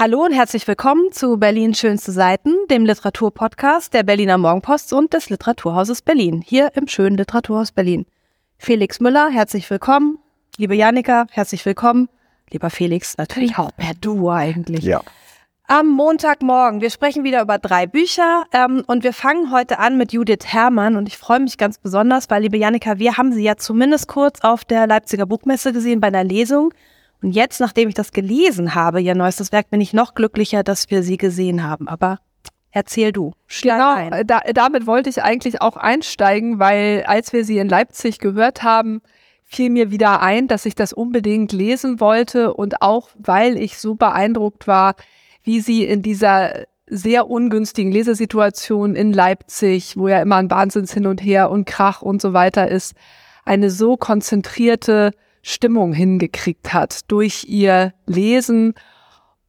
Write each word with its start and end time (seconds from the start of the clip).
Hallo 0.00 0.24
und 0.24 0.32
herzlich 0.32 0.66
willkommen 0.66 1.12
zu 1.12 1.36
Berlin 1.36 1.74
Schönste 1.74 2.10
Seiten, 2.10 2.54
dem 2.70 2.86
Literaturpodcast 2.86 3.92
der 3.92 4.02
Berliner 4.02 4.38
Morgenpost 4.38 4.94
und 4.94 5.12
des 5.12 5.28
Literaturhauses 5.28 6.00
Berlin, 6.00 6.40
hier 6.40 6.70
im 6.74 6.88
schönen 6.88 7.18
Literaturhaus 7.18 7.70
Berlin. 7.70 8.06
Felix 8.56 9.00
Müller, 9.00 9.28
herzlich 9.28 9.68
willkommen. 9.68 10.18
Liebe 10.56 10.74
Janika, 10.74 11.26
herzlich 11.30 11.66
willkommen. 11.66 12.08
Lieber 12.48 12.70
Felix, 12.70 13.18
natürlich 13.18 13.58
auch 13.58 13.76
per 13.76 13.92
Du 13.92 14.30
eigentlich. 14.30 14.84
Ja. 14.84 15.02
Am 15.66 15.88
Montagmorgen. 15.88 16.80
Wir 16.80 16.88
sprechen 16.88 17.22
wieder 17.22 17.42
über 17.42 17.58
drei 17.58 17.86
Bücher 17.86 18.44
ähm, 18.54 18.82
und 18.86 19.04
wir 19.04 19.12
fangen 19.12 19.52
heute 19.52 19.78
an 19.80 19.98
mit 19.98 20.14
Judith 20.14 20.46
Herrmann 20.46 20.96
und 20.96 21.08
ich 21.08 21.18
freue 21.18 21.40
mich 21.40 21.58
ganz 21.58 21.76
besonders, 21.76 22.30
weil, 22.30 22.40
liebe 22.40 22.56
Janika, 22.56 22.98
wir 22.98 23.18
haben 23.18 23.34
sie 23.34 23.42
ja 23.42 23.58
zumindest 23.58 24.08
kurz 24.08 24.40
auf 24.40 24.64
der 24.64 24.86
Leipziger 24.86 25.26
Buchmesse 25.26 25.74
gesehen 25.74 26.00
bei 26.00 26.06
einer 26.06 26.24
Lesung 26.24 26.72
und 27.22 27.32
jetzt, 27.32 27.60
nachdem 27.60 27.88
ich 27.88 27.94
das 27.94 28.12
gelesen 28.12 28.74
habe, 28.74 29.00
ihr 29.00 29.14
neuestes 29.14 29.52
Werk, 29.52 29.70
bin 29.70 29.80
ich 29.80 29.92
noch 29.92 30.14
glücklicher, 30.14 30.62
dass 30.62 30.90
wir 30.90 31.02
sie 31.02 31.18
gesehen 31.18 31.62
haben. 31.62 31.86
Aber 31.86 32.18
erzähl 32.70 33.12
du. 33.12 33.32
Genau, 33.62 33.94
ein. 33.94 34.26
Da, 34.26 34.40
damit 34.54 34.86
wollte 34.86 35.10
ich 35.10 35.22
eigentlich 35.22 35.60
auch 35.60 35.76
einsteigen, 35.76 36.58
weil 36.58 37.04
als 37.06 37.32
wir 37.32 37.44
sie 37.44 37.58
in 37.58 37.68
Leipzig 37.68 38.18
gehört 38.18 38.62
haben, 38.62 39.02
fiel 39.44 39.68
mir 39.68 39.90
wieder 39.90 40.22
ein, 40.22 40.48
dass 40.48 40.64
ich 40.64 40.74
das 40.74 40.92
unbedingt 40.92 41.52
lesen 41.52 42.00
wollte 42.00 42.54
und 42.54 42.82
auch 42.82 43.10
weil 43.18 43.56
ich 43.56 43.78
so 43.78 43.96
beeindruckt 43.96 44.66
war, 44.66 44.94
wie 45.42 45.60
sie 45.60 45.84
in 45.84 46.02
dieser 46.02 46.66
sehr 46.86 47.28
ungünstigen 47.28 47.92
Lesesituation 47.92 48.94
in 48.94 49.12
Leipzig, 49.12 49.96
wo 49.96 50.08
ja 50.08 50.22
immer 50.22 50.36
ein 50.36 50.50
Wahnsinns 50.50 50.92
hin 50.92 51.06
und 51.06 51.22
her 51.22 51.50
und 51.50 51.64
Krach 51.64 52.02
und 52.02 52.22
so 52.22 52.32
weiter 52.32 52.68
ist, 52.68 52.94
eine 53.44 53.70
so 53.70 53.96
konzentrierte 53.96 55.12
Stimmung 55.42 55.92
hingekriegt 55.92 56.72
hat 56.72 57.10
durch 57.10 57.44
ihr 57.48 57.94
Lesen. 58.06 58.74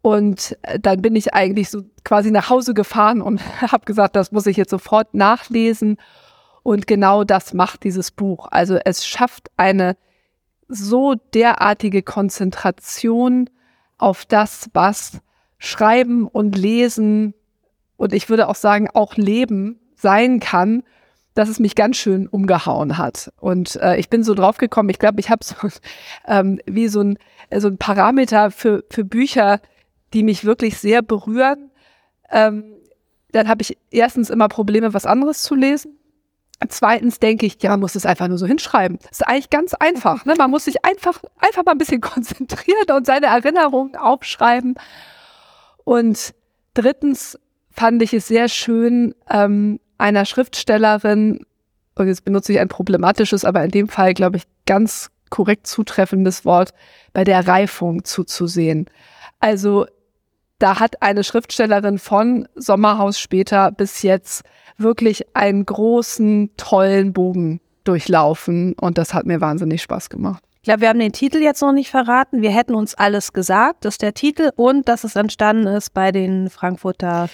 Und 0.01 0.57
äh, 0.63 0.79
dann 0.79 1.01
bin 1.01 1.15
ich 1.15 1.33
eigentlich 1.33 1.69
so 1.69 1.83
quasi 2.03 2.31
nach 2.31 2.49
Hause 2.49 2.73
gefahren 2.73 3.21
und 3.21 3.41
habe 3.61 3.85
gesagt, 3.85 4.15
das 4.15 4.31
muss 4.31 4.47
ich 4.47 4.57
jetzt 4.57 4.71
sofort 4.71 5.13
nachlesen. 5.13 5.97
Und 6.63 6.87
genau 6.87 7.23
das 7.23 7.53
macht 7.53 7.83
dieses 7.83 8.11
Buch. 8.11 8.47
Also 8.51 8.77
es 8.83 9.05
schafft 9.05 9.49
eine 9.57 9.97
so 10.67 11.15
derartige 11.33 12.01
Konzentration 12.01 13.49
auf 13.97 14.25
das, 14.25 14.69
was 14.73 15.19
Schreiben 15.57 16.27
und 16.27 16.57
Lesen 16.57 17.33
und 18.01 18.13
ich 18.13 18.29
würde 18.29 18.47
auch 18.47 18.55
sagen 18.55 18.89
auch 18.91 19.15
Leben 19.15 19.79
sein 19.95 20.39
kann 20.39 20.81
dass 21.33 21.49
es 21.49 21.59
mich 21.59 21.75
ganz 21.75 21.97
schön 21.97 22.27
umgehauen 22.27 22.97
hat. 22.97 23.31
Und 23.39 23.75
äh, 23.77 23.97
ich 23.97 24.09
bin 24.09 24.23
so 24.23 24.33
drauf 24.33 24.57
gekommen, 24.57 24.89
ich 24.89 24.99
glaube, 24.99 25.19
ich 25.19 25.29
habe 25.29 25.43
so 25.43 25.55
ähm, 26.27 26.59
wie 26.65 26.87
so 26.87 27.01
ein, 27.01 27.17
so 27.55 27.67
ein 27.67 27.77
Parameter 27.77 28.51
für, 28.51 28.83
für 28.89 29.05
Bücher, 29.05 29.61
die 30.13 30.23
mich 30.23 30.43
wirklich 30.45 30.77
sehr 30.77 31.01
berühren. 31.01 31.71
Ähm, 32.29 32.63
dann 33.31 33.47
habe 33.47 33.61
ich 33.61 33.77
erstens 33.91 34.29
immer 34.29 34.49
Probleme, 34.49 34.93
was 34.93 35.05
anderes 35.05 35.41
zu 35.41 35.55
lesen. 35.55 35.97
Zweitens 36.67 37.19
denke 37.19 37.45
ich, 37.45 37.61
ja, 37.63 37.71
man 37.71 37.79
muss 37.79 37.95
es 37.95 38.05
einfach 38.05 38.27
nur 38.27 38.37
so 38.37 38.45
hinschreiben. 38.45 38.99
Das 39.01 39.21
ist 39.21 39.27
eigentlich 39.27 39.49
ganz 39.49 39.73
einfach. 39.73 40.25
Ne? 40.25 40.35
Man 40.37 40.51
muss 40.51 40.65
sich 40.65 40.85
einfach, 40.85 41.19
einfach 41.39 41.65
mal 41.65 41.71
ein 41.71 41.77
bisschen 41.77 42.01
konzentrieren 42.01 42.91
und 42.95 43.05
seine 43.05 43.27
Erinnerungen 43.27 43.95
aufschreiben. 43.95 44.75
Und 45.83 46.33
drittens 46.73 47.39
fand 47.71 48.01
ich 48.03 48.13
es 48.13 48.27
sehr 48.27 48.47
schön, 48.47 49.15
ähm, 49.29 49.79
einer 50.01 50.25
Schriftstellerin, 50.25 51.45
und 51.95 52.07
jetzt 52.07 52.25
benutze 52.25 52.53
ich 52.53 52.59
ein 52.59 52.67
problematisches, 52.67 53.45
aber 53.45 53.63
in 53.63 53.71
dem 53.71 53.87
Fall, 53.87 54.13
glaube 54.13 54.37
ich, 54.37 54.43
ganz 54.65 55.09
korrekt 55.29 55.67
zutreffendes 55.67 56.43
Wort, 56.43 56.73
bei 57.13 57.23
der 57.23 57.47
Reifung 57.47 58.03
zuzusehen. 58.03 58.87
Also 59.39 59.85
da 60.59 60.79
hat 60.79 61.01
eine 61.01 61.23
Schriftstellerin 61.23 61.97
von 61.97 62.47
Sommerhaus 62.55 63.19
später 63.19 63.71
bis 63.71 64.03
jetzt 64.03 64.43
wirklich 64.77 65.35
einen 65.35 65.65
großen, 65.65 66.51
tollen 66.57 67.13
Bogen 67.13 67.61
durchlaufen 67.83 68.73
und 68.73 68.97
das 68.97 69.13
hat 69.13 69.25
mir 69.25 69.41
wahnsinnig 69.41 69.81
Spaß 69.81 70.09
gemacht. 70.09 70.43
Ich 70.57 70.65
glaube, 70.65 70.81
wir 70.81 70.89
haben 70.89 70.99
den 70.99 71.13
Titel 71.13 71.39
jetzt 71.39 71.61
noch 71.61 71.71
nicht 71.71 71.89
verraten. 71.89 72.43
Wir 72.43 72.51
hätten 72.51 72.75
uns 72.75 72.93
alles 72.93 73.33
gesagt, 73.33 73.83
dass 73.83 73.97
der 73.97 74.13
Titel 74.13 74.51
und 74.55 74.87
dass 74.87 75.03
es 75.03 75.15
entstanden 75.15 75.65
ist 75.65 75.91
bei 75.95 76.11
den 76.11 76.51
Frankfurter 76.51 77.29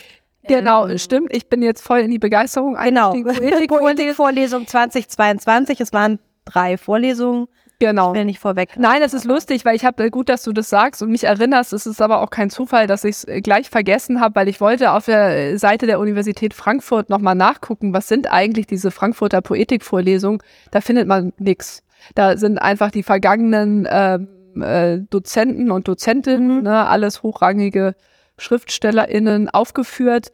Genau, 0.48 0.88
ähm, 0.88 0.98
stimmt. 0.98 1.36
Ich 1.36 1.48
bin 1.50 1.62
jetzt 1.62 1.82
voll 1.82 2.00
in 2.00 2.12
die 2.12 2.20
Begeisterung 2.20 2.76
Genau. 2.76 3.14
Poetikvorlesung 3.68 4.68
2022. 4.68 5.80
Es 5.82 5.94
waren 5.94 6.20
drei 6.46 6.78
Vorlesungen. 6.78 7.48
Genau. 7.80 8.12
Ich 8.12 8.18
will 8.18 8.26
nicht 8.26 8.40
vorweg. 8.40 8.72
Nein, 8.78 9.04
es 9.04 9.14
ist 9.14 9.26
lustig, 9.26 9.64
weil 9.64 9.76
ich 9.76 9.86
habe 9.86 10.06
äh, 10.06 10.10
gut, 10.10 10.30
dass 10.30 10.42
du 10.42 10.52
das 10.52 10.70
sagst 10.70 11.04
und 11.04 11.12
mich 11.12 11.26
erinnerst. 11.26 11.74
Es 11.74 11.86
ist 11.86 12.02
aber 12.02 12.22
auch 12.22 12.32
kein 12.32 12.50
Zufall, 12.50 12.88
dass 12.88 13.04
ich 13.04 13.18
es 13.18 13.24
äh, 13.26 13.42
gleich 13.42 13.70
vergessen 13.70 14.20
habe, 14.20 14.36
weil 14.36 14.48
ich 14.48 14.60
wollte 14.60 14.92
auf 14.92 15.06
der 15.06 15.52
äh, 15.52 15.58
Seite 15.58 15.86
der 15.86 16.00
Universität 16.00 16.56
Frankfurt 16.56 17.10
nochmal 17.10 17.36
nachgucken, 17.36 17.94
was 17.94 18.08
sind 18.08 18.32
eigentlich 18.32 18.66
diese 18.66 18.90
Frankfurter 18.90 19.42
Poetikvorlesungen. 19.42 20.42
Da 20.72 20.82
findet 20.82 21.08
man 21.08 21.34
nichts. 21.38 21.84
Da 22.16 22.38
sind 22.38 22.58
einfach 22.58 22.90
die 22.90 23.04
vergangenen 23.04 23.86
äh, 23.86 24.20
äh, 24.60 25.04
Dozenten 25.10 25.70
und 25.70 25.88
Dozentinnen, 25.88 26.58
mhm. 26.58 26.64
ne, 26.64 26.88
alles 26.88 27.22
hochrangige 27.22 27.96
SchriftstellerInnen 28.38 29.50
aufgeführt. 29.50 30.32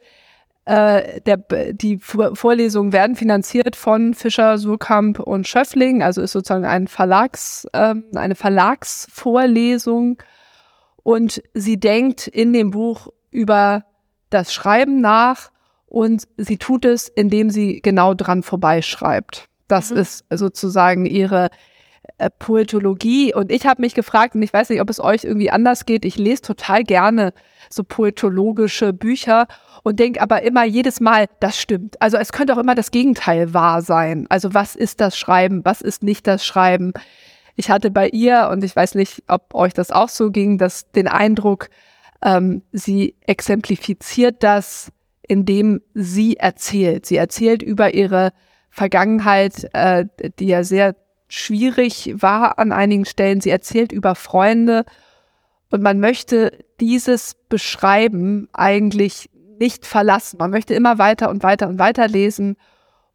Äh, 0.66 1.20
der, 1.22 1.36
die 1.72 1.98
Vorlesungen 1.98 2.92
werden 2.92 3.16
finanziert 3.16 3.76
von 3.76 4.14
Fischer, 4.14 4.56
Surkamp 4.56 5.20
und 5.20 5.46
Schöffling, 5.46 6.02
also 6.02 6.22
ist 6.22 6.32
sozusagen 6.32 6.64
ein 6.64 6.88
Verlags, 6.88 7.66
äh, 7.72 7.94
eine 8.14 8.34
Verlagsvorlesung. 8.34 10.22
Und 11.02 11.42
sie 11.52 11.78
denkt 11.78 12.26
in 12.26 12.52
dem 12.54 12.70
Buch 12.70 13.08
über 13.30 13.84
das 14.30 14.54
Schreiben 14.54 15.00
nach 15.00 15.50
und 15.86 16.26
sie 16.38 16.56
tut 16.56 16.86
es, 16.86 17.08
indem 17.08 17.50
sie 17.50 17.80
genau 17.82 18.14
dran 18.14 18.42
vorbeischreibt. 18.42 19.48
Das 19.68 19.90
mhm. 19.90 19.98
ist 19.98 20.24
sozusagen 20.30 21.04
ihre 21.04 21.50
Poetologie. 22.38 23.34
Und 23.34 23.50
ich 23.50 23.66
habe 23.66 23.82
mich 23.82 23.94
gefragt, 23.94 24.34
und 24.34 24.42
ich 24.42 24.52
weiß 24.52 24.70
nicht, 24.70 24.80
ob 24.80 24.90
es 24.90 25.00
euch 25.00 25.24
irgendwie 25.24 25.50
anders 25.50 25.86
geht, 25.86 26.04
ich 26.04 26.16
lese 26.16 26.42
total 26.42 26.84
gerne 26.84 27.32
so 27.70 27.82
poetologische 27.82 28.92
Bücher 28.92 29.46
und 29.82 29.98
denke 29.98 30.20
aber 30.20 30.42
immer 30.42 30.64
jedes 30.64 31.00
Mal, 31.00 31.26
das 31.40 31.58
stimmt. 31.58 32.00
Also 32.00 32.16
es 32.16 32.32
könnte 32.32 32.54
auch 32.54 32.58
immer 32.58 32.74
das 32.74 32.90
Gegenteil 32.90 33.52
wahr 33.52 33.82
sein. 33.82 34.26
Also 34.28 34.54
was 34.54 34.76
ist 34.76 35.00
das 35.00 35.18
Schreiben, 35.18 35.64
was 35.64 35.80
ist 35.80 36.02
nicht 36.02 36.26
das 36.26 36.44
Schreiben? 36.44 36.92
Ich 37.56 37.70
hatte 37.70 37.90
bei 37.90 38.08
ihr, 38.08 38.48
und 38.50 38.64
ich 38.64 38.74
weiß 38.74 38.94
nicht, 38.94 39.24
ob 39.28 39.54
euch 39.54 39.74
das 39.74 39.90
auch 39.90 40.08
so 40.08 40.30
ging, 40.30 40.58
dass 40.58 40.90
den 40.92 41.08
Eindruck, 41.08 41.68
ähm, 42.22 42.62
sie 42.72 43.16
exemplifiziert 43.26 44.42
das, 44.42 44.90
indem 45.22 45.80
sie 45.94 46.36
erzählt. 46.36 47.06
Sie 47.06 47.16
erzählt 47.16 47.62
über 47.62 47.94
ihre 47.94 48.32
Vergangenheit, 48.70 49.68
äh, 49.72 50.06
die 50.38 50.46
ja 50.46 50.64
sehr 50.64 50.96
schwierig 51.34 52.14
war 52.16 52.58
an 52.58 52.72
einigen 52.72 53.04
Stellen. 53.04 53.40
Sie 53.40 53.50
erzählt 53.50 53.92
über 53.92 54.14
Freunde 54.14 54.84
und 55.70 55.82
man 55.82 56.00
möchte 56.00 56.64
dieses 56.80 57.36
Beschreiben 57.48 58.48
eigentlich 58.52 59.30
nicht 59.58 59.86
verlassen. 59.86 60.38
Man 60.38 60.50
möchte 60.50 60.74
immer 60.74 60.98
weiter 60.98 61.30
und 61.30 61.42
weiter 61.42 61.68
und 61.68 61.78
weiter 61.78 62.08
lesen 62.08 62.56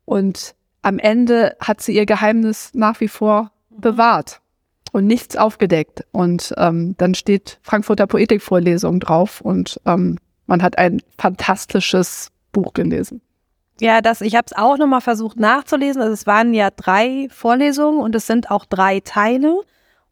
und 0.05 0.55
am 0.81 0.97
Ende 0.97 1.55
hat 1.59 1.81
sie 1.81 1.93
ihr 1.93 2.05
Geheimnis 2.05 2.71
nach 2.73 2.99
wie 2.99 3.07
vor 3.07 3.51
mhm. 3.69 3.81
bewahrt 3.81 4.41
und 4.91 5.05
nichts 5.05 5.35
aufgedeckt. 5.37 6.05
Und 6.11 6.53
ähm, 6.57 6.95
dann 6.97 7.15
steht 7.15 7.59
Frankfurter 7.61 8.07
Poetikvorlesung 8.07 8.99
drauf 8.99 9.41
und 9.41 9.79
ähm, 9.85 10.17
man 10.47 10.63
hat 10.63 10.77
ein 10.77 11.01
fantastisches 11.17 12.31
Buch 12.51 12.73
gelesen. 12.73 13.21
Ja, 13.81 14.01
das, 14.01 14.21
ich 14.21 14.35
habe 14.35 14.45
es 14.47 14.57
auch 14.57 14.77
nochmal 14.77 15.01
versucht 15.01 15.39
nachzulesen. 15.39 16.01
Also 16.01 16.13
es 16.13 16.27
waren 16.27 16.53
ja 16.53 16.69
drei 16.69 17.27
Vorlesungen 17.31 18.01
und 18.01 18.13
es 18.15 18.27
sind 18.27 18.51
auch 18.51 18.65
drei 18.65 18.99
Teile. 18.99 19.55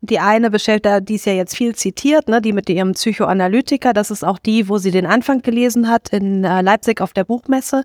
Und 0.01 0.09
die 0.09 0.19
eine 0.19 0.49
bestellt, 0.49 0.87
die 1.09 1.15
ist 1.15 1.25
ja 1.25 1.33
jetzt 1.33 1.55
viel 1.55 1.75
zitiert, 1.75 2.29
ne, 2.29 2.41
die 2.41 2.53
mit 2.53 2.69
ihrem 2.69 2.93
Psychoanalytiker. 2.93 3.93
Das 3.93 4.11
ist 4.11 4.23
auch 4.23 4.39
die, 4.39 4.69
wo 4.69 4.77
sie 4.77 4.91
den 4.91 5.05
Anfang 5.05 5.41
gelesen 5.41 5.89
hat 5.89 6.09
in 6.09 6.43
äh, 6.43 6.61
Leipzig 6.61 7.01
auf 7.01 7.13
der 7.13 7.25
Buchmesse. 7.25 7.83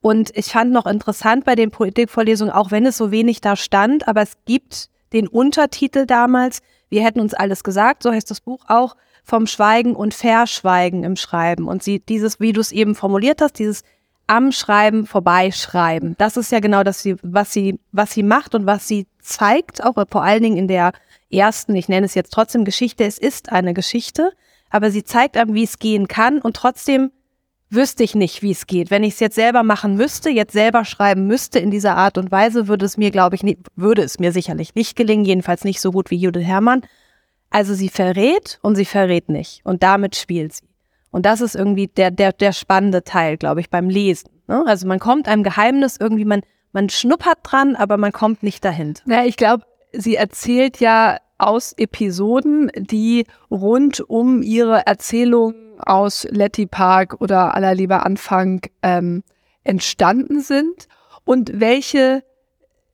Und 0.00 0.36
ich 0.36 0.46
fand 0.46 0.72
noch 0.72 0.86
interessant 0.86 1.44
bei 1.44 1.54
den 1.54 1.70
Poetikvorlesungen, 1.70 2.52
auch 2.52 2.72
wenn 2.72 2.84
es 2.84 2.96
so 2.96 3.12
wenig 3.12 3.40
da 3.40 3.54
stand, 3.54 4.08
aber 4.08 4.22
es 4.22 4.32
gibt 4.44 4.88
den 5.12 5.28
Untertitel 5.28 6.06
damals, 6.06 6.60
wir 6.88 7.04
hätten 7.04 7.20
uns 7.20 7.34
alles 7.34 7.62
gesagt, 7.62 8.02
so 8.02 8.10
heißt 8.10 8.30
das 8.30 8.40
Buch 8.40 8.64
auch, 8.66 8.96
vom 9.24 9.46
Schweigen 9.46 9.94
und 9.94 10.12
Verschweigen 10.12 11.04
im 11.04 11.14
Schreiben. 11.14 11.68
Und 11.68 11.84
sie, 11.84 12.00
dieses, 12.00 12.40
wie 12.40 12.52
du 12.52 12.60
es 12.60 12.72
eben 12.72 12.96
formuliert 12.96 13.40
hast, 13.40 13.60
dieses 13.60 13.82
am 14.32 14.50
Schreiben 14.50 15.04
vorbeischreiben. 15.04 16.14
Das 16.16 16.38
ist 16.38 16.50
ja 16.50 16.60
genau 16.60 16.82
das, 16.82 17.06
was 17.22 17.52
sie, 17.52 17.78
was 17.92 18.12
sie 18.12 18.22
macht 18.22 18.54
und 18.54 18.64
was 18.64 18.88
sie 18.88 19.06
zeigt, 19.20 19.84
auch 19.84 20.02
vor 20.08 20.22
allen 20.22 20.42
Dingen 20.42 20.56
in 20.56 20.68
der 20.68 20.92
ersten, 21.30 21.76
ich 21.76 21.90
nenne 21.90 22.06
es 22.06 22.14
jetzt 22.14 22.32
trotzdem 22.32 22.64
Geschichte. 22.64 23.04
Es 23.04 23.18
ist 23.18 23.52
eine 23.52 23.74
Geschichte, 23.74 24.32
aber 24.70 24.90
sie 24.90 25.04
zeigt 25.04 25.36
einem, 25.36 25.52
wie 25.52 25.64
es 25.64 25.78
gehen 25.78 26.08
kann 26.08 26.38
und 26.38 26.56
trotzdem 26.56 27.10
wüsste 27.68 28.04
ich 28.04 28.14
nicht, 28.14 28.40
wie 28.40 28.52
es 28.52 28.66
geht. 28.66 28.90
Wenn 28.90 29.04
ich 29.04 29.14
es 29.14 29.20
jetzt 29.20 29.34
selber 29.34 29.62
machen 29.62 29.96
müsste, 29.96 30.30
jetzt 30.30 30.54
selber 30.54 30.86
schreiben 30.86 31.26
müsste 31.26 31.58
in 31.58 31.70
dieser 31.70 31.96
Art 31.98 32.16
und 32.16 32.30
Weise, 32.32 32.68
würde 32.68 32.86
es 32.86 32.96
mir, 32.96 33.10
glaube 33.10 33.36
ich, 33.36 33.42
nicht, 33.42 33.58
würde 33.76 34.00
es 34.00 34.18
mir 34.18 34.32
sicherlich 34.32 34.74
nicht 34.74 34.96
gelingen, 34.96 35.26
jedenfalls 35.26 35.64
nicht 35.64 35.82
so 35.82 35.92
gut 35.92 36.10
wie 36.10 36.16
Judith 36.16 36.46
Herrmann. 36.46 36.80
Also 37.50 37.74
sie 37.74 37.90
verrät 37.90 38.58
und 38.62 38.76
sie 38.76 38.86
verrät 38.86 39.28
nicht 39.28 39.60
und 39.64 39.82
damit 39.82 40.16
spielt 40.16 40.54
sie. 40.54 40.71
Und 41.12 41.26
das 41.26 41.40
ist 41.40 41.54
irgendwie 41.54 41.86
der, 41.86 42.10
der, 42.10 42.32
der 42.32 42.52
spannende 42.52 43.04
Teil, 43.04 43.36
glaube 43.36 43.60
ich, 43.60 43.70
beim 43.70 43.88
Lesen. 43.88 44.30
Ne? 44.48 44.64
Also 44.66 44.88
man 44.88 44.98
kommt 44.98 45.28
einem 45.28 45.44
Geheimnis 45.44 45.98
irgendwie, 46.00 46.24
man, 46.24 46.40
man 46.72 46.88
schnuppert 46.88 47.38
dran, 47.42 47.76
aber 47.76 47.98
man 47.98 48.12
kommt 48.12 48.42
nicht 48.42 48.64
dahinter. 48.64 49.02
Ja, 49.06 49.24
ich 49.24 49.36
glaube, 49.36 49.64
sie 49.92 50.16
erzählt 50.16 50.80
ja 50.80 51.18
aus 51.38 51.74
Episoden, 51.76 52.70
die 52.74 53.26
rund 53.50 54.00
um 54.00 54.42
ihre 54.42 54.86
Erzählung 54.86 55.54
aus 55.78 56.26
Letty 56.30 56.66
Park 56.66 57.20
oder 57.20 57.54
Aller 57.54 57.74
lieber 57.74 58.06
Anfang 58.06 58.62
ähm, 58.82 59.22
entstanden 59.64 60.40
sind 60.40 60.88
und 61.24 61.60
welche 61.60 62.24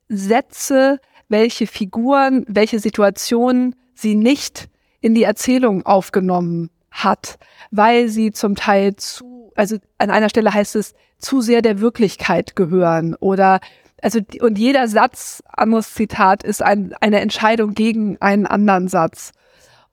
Sätze, 0.09 0.99
welche 1.29 1.67
Figuren, 1.67 2.43
welche 2.47 2.79
Situationen 2.79 3.75
sie 3.93 4.15
nicht 4.15 4.67
in 4.99 5.15
die 5.15 5.23
Erzählung 5.23 5.85
aufgenommen 5.85 6.69
hat, 6.91 7.37
weil 7.71 8.09
sie 8.09 8.31
zum 8.31 8.55
Teil 8.55 8.95
zu, 8.95 9.51
also 9.55 9.77
an 9.97 10.09
einer 10.09 10.29
Stelle 10.29 10.53
heißt 10.53 10.75
es, 10.75 10.93
zu 11.17 11.41
sehr 11.41 11.61
der 11.61 11.81
Wirklichkeit 11.81 12.55
gehören 12.55 13.15
oder 13.15 13.59
also 14.01 14.19
und 14.41 14.57
jeder 14.57 14.87
Satz, 14.87 15.43
anderes 15.47 15.93
Zitat, 15.93 16.43
ist 16.43 16.63
ein, 16.63 16.93
eine 17.01 17.19
Entscheidung 17.19 17.73
gegen 17.73 18.15
einen 18.21 18.45
anderen 18.45 18.87
Satz. 18.87 19.33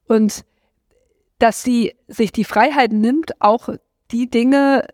Und 0.06 0.44
dass 1.38 1.62
sie 1.62 1.96
sich 2.06 2.32
die 2.32 2.44
Freiheit 2.44 2.93
nimmt, 2.93 3.40
auch 3.40 3.69
die 4.12 4.31
Dinge 4.31 4.87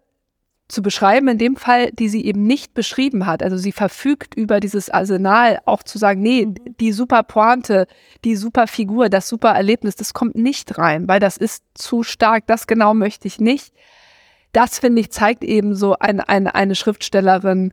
zu 0.72 0.82
beschreiben, 0.82 1.28
in 1.28 1.38
dem 1.38 1.56
Fall, 1.56 1.92
die 1.92 2.08
sie 2.08 2.24
eben 2.24 2.46
nicht 2.46 2.74
beschrieben 2.74 3.26
hat. 3.26 3.42
Also 3.42 3.56
sie 3.56 3.72
verfügt 3.72 4.34
über 4.34 4.58
dieses 4.58 4.90
Arsenal, 4.90 5.60
auch 5.66 5.82
zu 5.82 5.98
sagen, 5.98 6.22
nee, 6.22 6.48
die 6.80 6.92
super 6.92 7.22
Pointe, 7.22 7.86
die 8.24 8.34
super 8.34 8.66
Figur, 8.66 9.08
das 9.08 9.28
super 9.28 9.50
Erlebnis, 9.50 9.96
das 9.96 10.14
kommt 10.14 10.34
nicht 10.34 10.78
rein, 10.78 11.06
weil 11.08 11.20
das 11.20 11.36
ist 11.36 11.64
zu 11.74 12.02
stark, 12.02 12.46
das 12.46 12.66
genau 12.66 12.94
möchte 12.94 13.28
ich 13.28 13.38
nicht. 13.38 13.72
Das, 14.52 14.78
finde 14.78 15.00
ich, 15.00 15.10
zeigt 15.10 15.44
eben 15.44 15.74
so 15.74 15.96
ein, 15.98 16.20
ein, 16.20 16.46
eine 16.46 16.74
Schriftstellerin, 16.74 17.72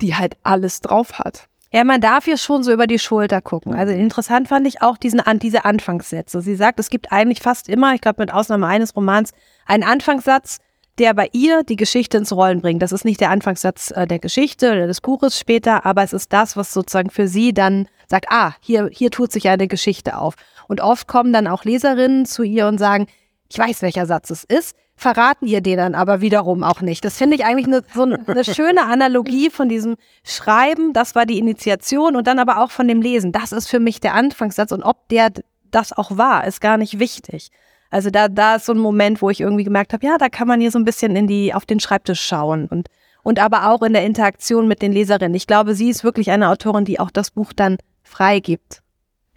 die 0.00 0.14
halt 0.14 0.36
alles 0.42 0.80
drauf 0.80 1.18
hat. 1.18 1.48
Ja, 1.72 1.84
man 1.84 2.00
darf 2.00 2.24
hier 2.24 2.38
schon 2.38 2.62
so 2.62 2.72
über 2.72 2.86
die 2.86 2.98
Schulter 2.98 3.42
gucken. 3.42 3.74
Also 3.74 3.92
interessant 3.92 4.48
fand 4.48 4.66
ich 4.66 4.82
auch 4.82 4.96
diesen, 4.96 5.20
diese 5.40 5.64
Anfangssätze. 5.64 6.40
Sie 6.40 6.54
sagt, 6.54 6.78
es 6.78 6.90
gibt 6.90 7.12
eigentlich 7.12 7.40
fast 7.40 7.68
immer, 7.68 7.94
ich 7.94 8.00
glaube 8.00 8.22
mit 8.22 8.32
Ausnahme 8.32 8.66
eines 8.66 8.94
Romans, 8.94 9.32
einen 9.66 9.82
Anfangssatz, 9.82 10.58
der 10.98 11.14
bei 11.14 11.28
ihr 11.32 11.62
die 11.62 11.76
Geschichte 11.76 12.16
ins 12.16 12.32
Rollen 12.32 12.60
bringt. 12.60 12.82
Das 12.82 12.92
ist 12.92 13.04
nicht 13.04 13.20
der 13.20 13.30
Anfangssatz 13.30 13.90
äh, 13.90 14.06
der 14.06 14.18
Geschichte 14.18 14.72
oder 14.72 14.86
des 14.86 15.00
Buches 15.00 15.38
später, 15.38 15.84
aber 15.84 16.02
es 16.02 16.12
ist 16.12 16.32
das, 16.32 16.56
was 16.56 16.72
sozusagen 16.72 17.10
für 17.10 17.28
sie 17.28 17.52
dann 17.52 17.88
sagt, 18.08 18.26
ah, 18.30 18.54
hier, 18.60 18.88
hier 18.92 19.10
tut 19.10 19.32
sich 19.32 19.48
eine 19.48 19.68
Geschichte 19.68 20.16
auf. 20.16 20.34
Und 20.68 20.80
oft 20.80 21.06
kommen 21.06 21.32
dann 21.32 21.46
auch 21.46 21.64
Leserinnen 21.64 22.26
zu 22.26 22.42
ihr 22.42 22.66
und 22.66 22.78
sagen, 22.78 23.06
ich 23.48 23.58
weiß, 23.58 23.82
welcher 23.82 24.06
Satz 24.06 24.30
es 24.30 24.44
ist, 24.44 24.76
verraten 24.96 25.46
ihr 25.46 25.60
den 25.60 25.76
dann 25.76 25.94
aber 25.94 26.20
wiederum 26.20 26.64
auch 26.64 26.80
nicht. 26.80 27.04
Das 27.04 27.18
finde 27.18 27.36
ich 27.36 27.44
eigentlich 27.44 27.66
eine, 27.66 27.82
so 27.94 28.02
eine, 28.02 28.26
eine 28.26 28.44
schöne 28.44 28.82
Analogie 28.86 29.50
von 29.50 29.68
diesem 29.68 29.96
Schreiben, 30.24 30.92
das 30.92 31.14
war 31.14 31.26
die 31.26 31.38
Initiation 31.38 32.16
und 32.16 32.26
dann 32.26 32.38
aber 32.38 32.62
auch 32.62 32.70
von 32.70 32.88
dem 32.88 33.02
Lesen. 33.02 33.30
Das 33.30 33.52
ist 33.52 33.68
für 33.68 33.80
mich 33.80 34.00
der 34.00 34.14
Anfangssatz 34.14 34.72
und 34.72 34.82
ob 34.82 35.08
der 35.08 35.30
das 35.70 35.92
auch 35.92 36.16
war, 36.16 36.46
ist 36.46 36.60
gar 36.60 36.78
nicht 36.78 36.98
wichtig. 36.98 37.50
Also 37.90 38.10
da, 38.10 38.28
da 38.28 38.56
ist 38.56 38.66
so 38.66 38.72
ein 38.72 38.78
Moment, 38.78 39.22
wo 39.22 39.30
ich 39.30 39.40
irgendwie 39.40 39.64
gemerkt 39.64 39.92
habe, 39.92 40.06
ja, 40.06 40.18
da 40.18 40.28
kann 40.28 40.48
man 40.48 40.60
hier 40.60 40.70
so 40.70 40.78
ein 40.78 40.84
bisschen 40.84 41.16
in 41.16 41.26
die, 41.26 41.54
auf 41.54 41.66
den 41.66 41.80
Schreibtisch 41.80 42.20
schauen 42.20 42.66
und, 42.66 42.88
und 43.22 43.38
aber 43.38 43.70
auch 43.70 43.82
in 43.82 43.92
der 43.92 44.04
Interaktion 44.04 44.68
mit 44.68 44.82
den 44.82 44.92
Leserinnen. 44.92 45.34
Ich 45.34 45.46
glaube, 45.46 45.74
sie 45.74 45.88
ist 45.88 46.04
wirklich 46.04 46.30
eine 46.30 46.48
Autorin, 46.48 46.84
die 46.84 47.00
auch 47.00 47.10
das 47.10 47.30
Buch 47.30 47.52
dann 47.52 47.78
freigibt. 48.02 48.82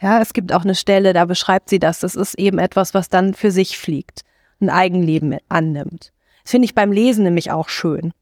Ja, 0.01 0.21
es 0.21 0.33
gibt 0.33 0.53
auch 0.53 0.63
eine 0.63 0.75
Stelle, 0.75 1.13
da 1.13 1.25
beschreibt 1.25 1.69
sie 1.69 1.79
das. 1.79 1.99
Das 1.99 2.15
ist 2.15 2.35
eben 2.35 2.57
etwas, 2.57 2.93
was 2.93 3.09
dann 3.09 3.33
für 3.33 3.51
sich 3.51 3.77
fliegt, 3.77 4.21
ein 4.61 4.69
Eigenleben 4.69 5.37
annimmt. 5.49 6.11
Das 6.43 6.51
finde 6.51 6.65
ich 6.65 6.75
beim 6.75 6.91
Lesen 6.91 7.23
nämlich 7.23 7.51
auch 7.51 7.69
schön. 7.69 8.13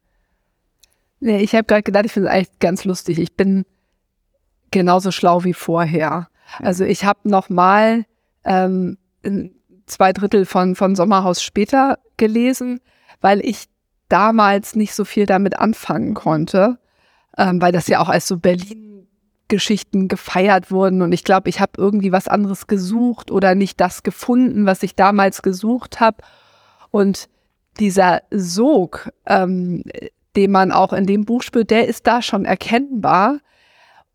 Nee, 1.19 1.39
ich 1.39 1.53
habe 1.53 1.65
gerade 1.65 1.83
gedacht, 1.83 2.05
ich 2.05 2.11
finde 2.11 2.29
es 2.29 2.35
eigentlich 2.35 2.59
ganz 2.59 2.83
lustig. 2.83 3.19
Ich 3.19 3.35
bin 3.35 3.65
genauso 4.71 5.11
schlau 5.11 5.43
wie 5.43 5.53
vorher. 5.53 6.27
Also 6.59 6.83
ich 6.83 7.05
habe 7.05 7.19
noch 7.23 7.49
mal 7.49 8.05
ähm, 8.43 8.97
zwei 9.87 10.13
Drittel 10.13 10.45
von, 10.45 10.75
von 10.75 10.95
Sommerhaus 10.95 11.41
später 11.41 11.97
gelesen, 12.17 12.79
weil 13.21 13.39
ich 13.43 13.65
damals 14.09 14.75
nicht 14.75 14.93
so 14.93 15.05
viel 15.05 15.25
damit 15.25 15.57
anfangen 15.59 16.13
konnte, 16.13 16.77
ähm, 17.37 17.61
weil 17.61 17.71
das 17.71 17.87
ja 17.87 17.99
auch 17.99 18.09
als 18.09 18.27
so 18.27 18.37
Berlin-Geschichten 18.37 20.07
gefeiert 20.07 20.71
wurden 20.71 21.01
und 21.01 21.11
ich 21.11 21.23
glaube, 21.23 21.49
ich 21.49 21.59
habe 21.59 21.73
irgendwie 21.77 22.11
was 22.11 22.27
anderes 22.27 22.67
gesucht 22.67 23.31
oder 23.31 23.55
nicht 23.55 23.79
das 23.79 24.03
gefunden, 24.03 24.65
was 24.65 24.83
ich 24.83 24.95
damals 24.95 25.41
gesucht 25.41 25.99
habe. 25.99 26.17
Und 26.91 27.29
dieser 27.79 28.21
Sog, 28.31 29.11
ähm, 29.25 29.83
den 30.35 30.51
man 30.51 30.71
auch 30.71 30.93
in 30.93 31.05
dem 31.05 31.25
Buch 31.25 31.43
spürt, 31.43 31.71
der 31.71 31.87
ist 31.87 32.07
da 32.07 32.21
schon 32.21 32.45
erkennbar. 32.45 33.39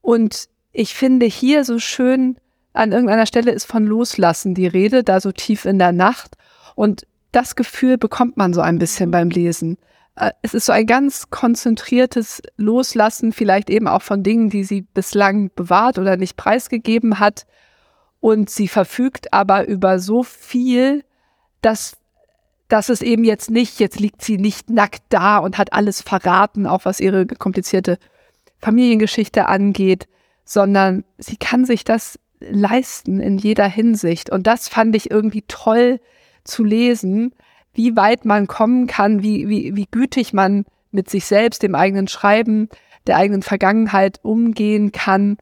Und 0.00 0.48
ich 0.72 0.94
finde 0.94 1.26
hier 1.26 1.64
so 1.64 1.78
schön, 1.78 2.36
an 2.72 2.92
irgendeiner 2.92 3.26
Stelle 3.26 3.52
ist 3.52 3.66
von 3.66 3.86
Loslassen 3.86 4.54
die 4.54 4.66
Rede, 4.66 5.04
da 5.04 5.20
so 5.20 5.32
tief 5.32 5.64
in 5.64 5.78
der 5.78 5.92
Nacht. 5.92 6.36
Und 6.74 7.06
das 7.32 7.56
Gefühl 7.56 7.98
bekommt 7.98 8.36
man 8.36 8.54
so 8.54 8.60
ein 8.60 8.78
bisschen 8.78 9.10
beim 9.10 9.30
Lesen. 9.30 9.78
Äh, 10.16 10.32
es 10.42 10.54
ist 10.54 10.66
so 10.66 10.72
ein 10.72 10.86
ganz 10.86 11.30
konzentriertes 11.30 12.42
Loslassen, 12.56 13.32
vielleicht 13.32 13.70
eben 13.70 13.88
auch 13.88 14.02
von 14.02 14.22
Dingen, 14.22 14.50
die 14.50 14.64
sie 14.64 14.82
bislang 14.82 15.50
bewahrt 15.54 15.98
oder 15.98 16.16
nicht 16.16 16.36
preisgegeben 16.36 17.18
hat. 17.18 17.46
Und 18.20 18.50
sie 18.50 18.68
verfügt 18.68 19.32
aber 19.32 19.66
über 19.66 19.98
so 19.98 20.22
viel, 20.22 21.04
dass, 21.60 21.96
dass 22.68 22.88
es 22.88 23.02
eben 23.02 23.24
jetzt 23.24 23.50
nicht, 23.50 23.80
jetzt 23.80 23.98
liegt 23.98 24.22
sie 24.22 24.38
nicht 24.38 24.70
nackt 24.70 25.02
da 25.08 25.38
und 25.38 25.58
hat 25.58 25.72
alles 25.72 26.02
verraten, 26.02 26.66
auch 26.66 26.84
was 26.84 27.00
ihre 27.00 27.26
komplizierte 27.26 27.98
Familiengeschichte 28.60 29.48
angeht, 29.48 30.06
sondern 30.44 31.04
sie 31.18 31.36
kann 31.36 31.64
sich 31.64 31.82
das 31.82 32.18
leisten 32.50 33.20
in 33.20 33.38
jeder 33.38 33.66
Hinsicht. 33.66 34.30
Und 34.30 34.46
das 34.46 34.68
fand 34.68 34.94
ich 34.96 35.10
irgendwie 35.10 35.44
toll 35.48 36.00
zu 36.44 36.64
lesen, 36.64 37.34
wie 37.74 37.96
weit 37.96 38.24
man 38.24 38.46
kommen 38.46 38.86
kann, 38.86 39.22
wie, 39.22 39.48
wie, 39.48 39.76
wie 39.76 39.86
gütig 39.90 40.32
man 40.32 40.64
mit 40.90 41.08
sich 41.08 41.24
selbst, 41.24 41.62
dem 41.62 41.74
eigenen 41.74 42.08
Schreiben, 42.08 42.68
der 43.06 43.16
eigenen 43.16 43.42
Vergangenheit 43.42 44.20
umgehen 44.22 44.92
kann. 44.92 45.38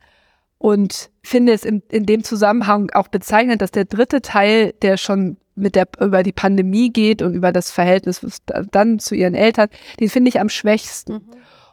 Und 0.59 1.11
finde 1.23 1.53
es 1.53 1.65
in, 1.65 1.83
in 1.91 2.07
dem 2.07 2.23
Zusammenhang 2.23 2.91
auch 2.93 3.09
bezeichnend, 3.09 3.63
dass 3.63 3.71
der 3.71 3.87
dritte 3.87 4.21
Teil, 4.21 4.75
der 4.83 4.97
schon 4.97 5.39
mit 5.55 5.75
der, 5.75 5.89
über 6.01 6.23
die 6.23 6.33
Pandemie 6.33 6.91
geht 6.91 7.23
und 7.23 7.35
über 7.35 7.53
das 7.53 7.71
Verhältnis 7.71 8.25
dann 8.71 8.99
zu 8.99 9.15
ihren 9.15 9.35
Eltern, 9.35 9.69
den 9.99 10.09
finde 10.09 10.29
ich 10.29 10.41
am 10.41 10.49
schwächsten. 10.49 11.15
Mhm. 11.15 11.23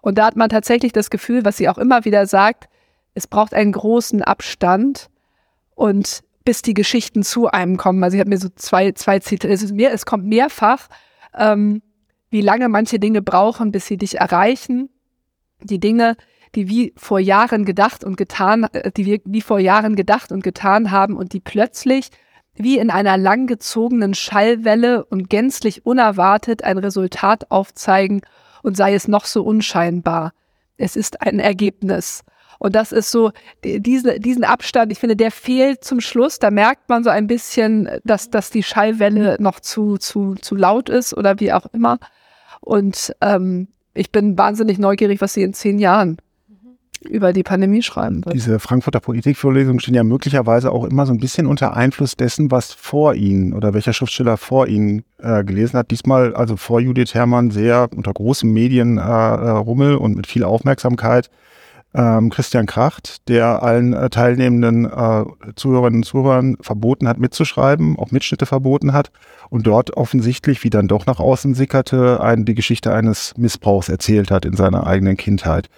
Und 0.02 0.18
da 0.18 0.26
hat 0.26 0.36
man 0.36 0.50
tatsächlich 0.50 0.94
das 0.94 1.10
Gefühl, 1.10 1.44
was 1.46 1.58
sie 1.58 1.70
auch 1.70 1.78
immer 1.78 2.06
wieder 2.06 2.26
sagt, 2.28 2.70
es 3.14 3.28
braucht 3.28 3.54
einen 3.54 3.72
großen 3.72 4.22
Abstand 4.22 5.10
und 5.78 6.24
bis 6.44 6.64
die 6.64 6.74
Geschichten 6.74 7.24
zu 7.24 7.48
einem 7.48 7.78
kommen. 7.78 8.04
Also 8.04 8.16
ich 8.16 8.20
habe 8.20 8.32
mir 8.32 8.40
so 8.40 8.50
zwei, 8.56 8.92
zwei 8.94 9.20
Zitate, 9.20 9.54
es, 9.54 9.62
ist 9.62 9.74
mehr, 9.74 9.94
es 9.94 10.06
kommt 10.06 10.26
mehrfach, 10.26 10.88
ähm, 11.38 11.82
wie 12.30 12.42
lange 12.42 12.68
manche 12.68 13.00
Dinge 13.00 13.22
brauchen, 13.22 13.72
bis 13.72 13.86
sie 13.86 13.98
dich 13.98 14.20
erreichen. 14.20 14.90
Die 15.62 15.80
Dinge, 15.80 16.18
die 16.56 16.68
wie 16.68 16.94
vor 16.98 17.20
Jahren 17.20 17.64
gedacht 17.64 18.04
und 18.04 18.18
getan, 18.18 18.64
äh, 18.72 18.92
die 18.92 19.06
wir 19.06 19.20
wie 19.26 19.42
vor 19.42 19.60
Jahren 19.60 19.96
gedacht 19.96 20.32
und 20.32 20.44
getan 20.44 20.90
haben 20.90 21.16
und 21.16 21.34
die 21.34 21.40
plötzlich 21.40 22.10
wie 22.56 22.80
in 22.80 22.90
einer 22.90 23.18
langgezogenen 23.18 24.16
Schallwelle 24.16 25.06
und 25.06 25.30
gänzlich 25.30 25.86
unerwartet 25.86 26.64
ein 26.64 26.80
Resultat 26.80 27.52
aufzeigen 27.52 28.22
und 28.64 28.76
sei 28.76 28.96
es 28.96 29.08
noch 29.08 29.26
so 29.26 29.44
unscheinbar. 29.44 30.34
Es 30.76 30.96
ist 30.96 31.22
ein 31.22 31.40
Ergebnis. 31.40 32.24
Und 32.60 32.76
das 32.76 32.92
ist 32.92 33.12
so, 33.12 33.32
diese, 33.64 34.20
diesen 34.20 34.44
Abstand, 34.44 34.92
ich 34.92 35.00
finde, 35.00 35.16
der 35.16 35.32
fehlt 35.32 35.84
zum 35.84 36.02
Schluss. 36.02 36.40
Da 36.40 36.52
merkt 36.52 36.90
man 36.90 37.04
so 37.04 37.10
ein 37.10 37.28
bisschen, 37.28 37.90
dass, 38.04 38.30
dass 38.30 38.50
die 38.50 38.64
Schallwelle 38.64 39.38
noch 39.40 39.60
zu, 39.60 39.98
zu, 39.98 40.36
zu 40.36 40.56
laut 40.56 40.90
ist 40.90 41.16
oder 41.16 41.40
wie 41.40 41.54
auch 41.54 41.66
immer. 41.74 42.00
Und 42.62 43.16
ähm, 43.22 43.68
ich 43.94 44.12
bin 44.12 44.38
wahnsinnig 44.38 44.80
neugierig, 44.80 45.22
was 45.22 45.34
sie 45.34 45.44
in 45.44 45.54
zehn 45.54 45.80
Jahren 45.80 46.18
über 47.02 47.32
die 47.32 47.44
Pandemie 47.44 47.82
schreiben 47.84 48.26
wird. 48.26 48.36
Diese 48.36 48.60
Frankfurter 48.60 49.00
Poetikvorlesungen 49.00 49.80
stehen 49.80 49.94
ja 49.94 50.04
möglicherweise 50.04 50.72
auch 50.72 50.84
immer 50.84 51.06
so 51.06 51.14
ein 51.14 51.20
bisschen 51.20 51.46
unter 51.46 51.76
Einfluss 51.76 52.16
dessen, 52.16 52.52
was 52.52 52.74
vor 52.74 53.14
ihnen 53.14 53.54
oder 53.54 53.74
welcher 53.74 53.94
Schriftsteller 53.94 54.38
vor 54.38 54.68
ihnen 54.68 55.04
äh, 55.20 55.44
gelesen 55.44 55.78
hat. 55.78 55.92
Diesmal 55.92 56.36
also 56.36 56.58
vor 56.58 56.80
Judith 56.80 57.14
Herrmann 57.14 57.52
sehr 57.52 57.90
unter 57.96 58.14
großem 58.14 58.52
Medienrummel 58.52 59.94
äh, 59.94 59.96
und 59.96 60.16
mit 60.16 60.28
viel 60.28 60.44
Aufmerksamkeit 60.44 61.30
ähm, 61.98 62.30
Christian 62.30 62.68
Kracht, 62.68 63.28
der 63.28 63.64
allen 63.64 63.94
äh, 63.94 64.10
teilnehmenden 64.12 64.86
äh, 64.86 65.26
Zuhörerinnen 65.56 66.02
und 66.02 66.04
Zuhörern 66.04 66.56
verboten 66.62 67.08
hat, 67.08 67.18
mitzuschreiben, 67.18 67.98
auch 67.98 68.12
Mitschnitte 68.12 68.46
verboten 68.46 68.94
hat 68.94 69.12
und 69.50 69.66
dort 69.66 69.98
offensichtlich, 69.98 70.64
wie 70.64 70.70
dann 70.70 70.88
doch 70.88 71.08
nach 71.08 71.20
außen 71.20 71.56
sickerte, 71.56 72.22
ein, 72.22 72.46
die 72.46 72.54
Geschichte 72.54 72.94
eines 72.94 73.34
Missbrauchs 73.36 73.90
erzählt 73.90 74.30
hat 74.30 74.46
in 74.46 74.56
seiner 74.56 74.86
eigenen 74.86 75.18
Kindheit. 75.18 75.70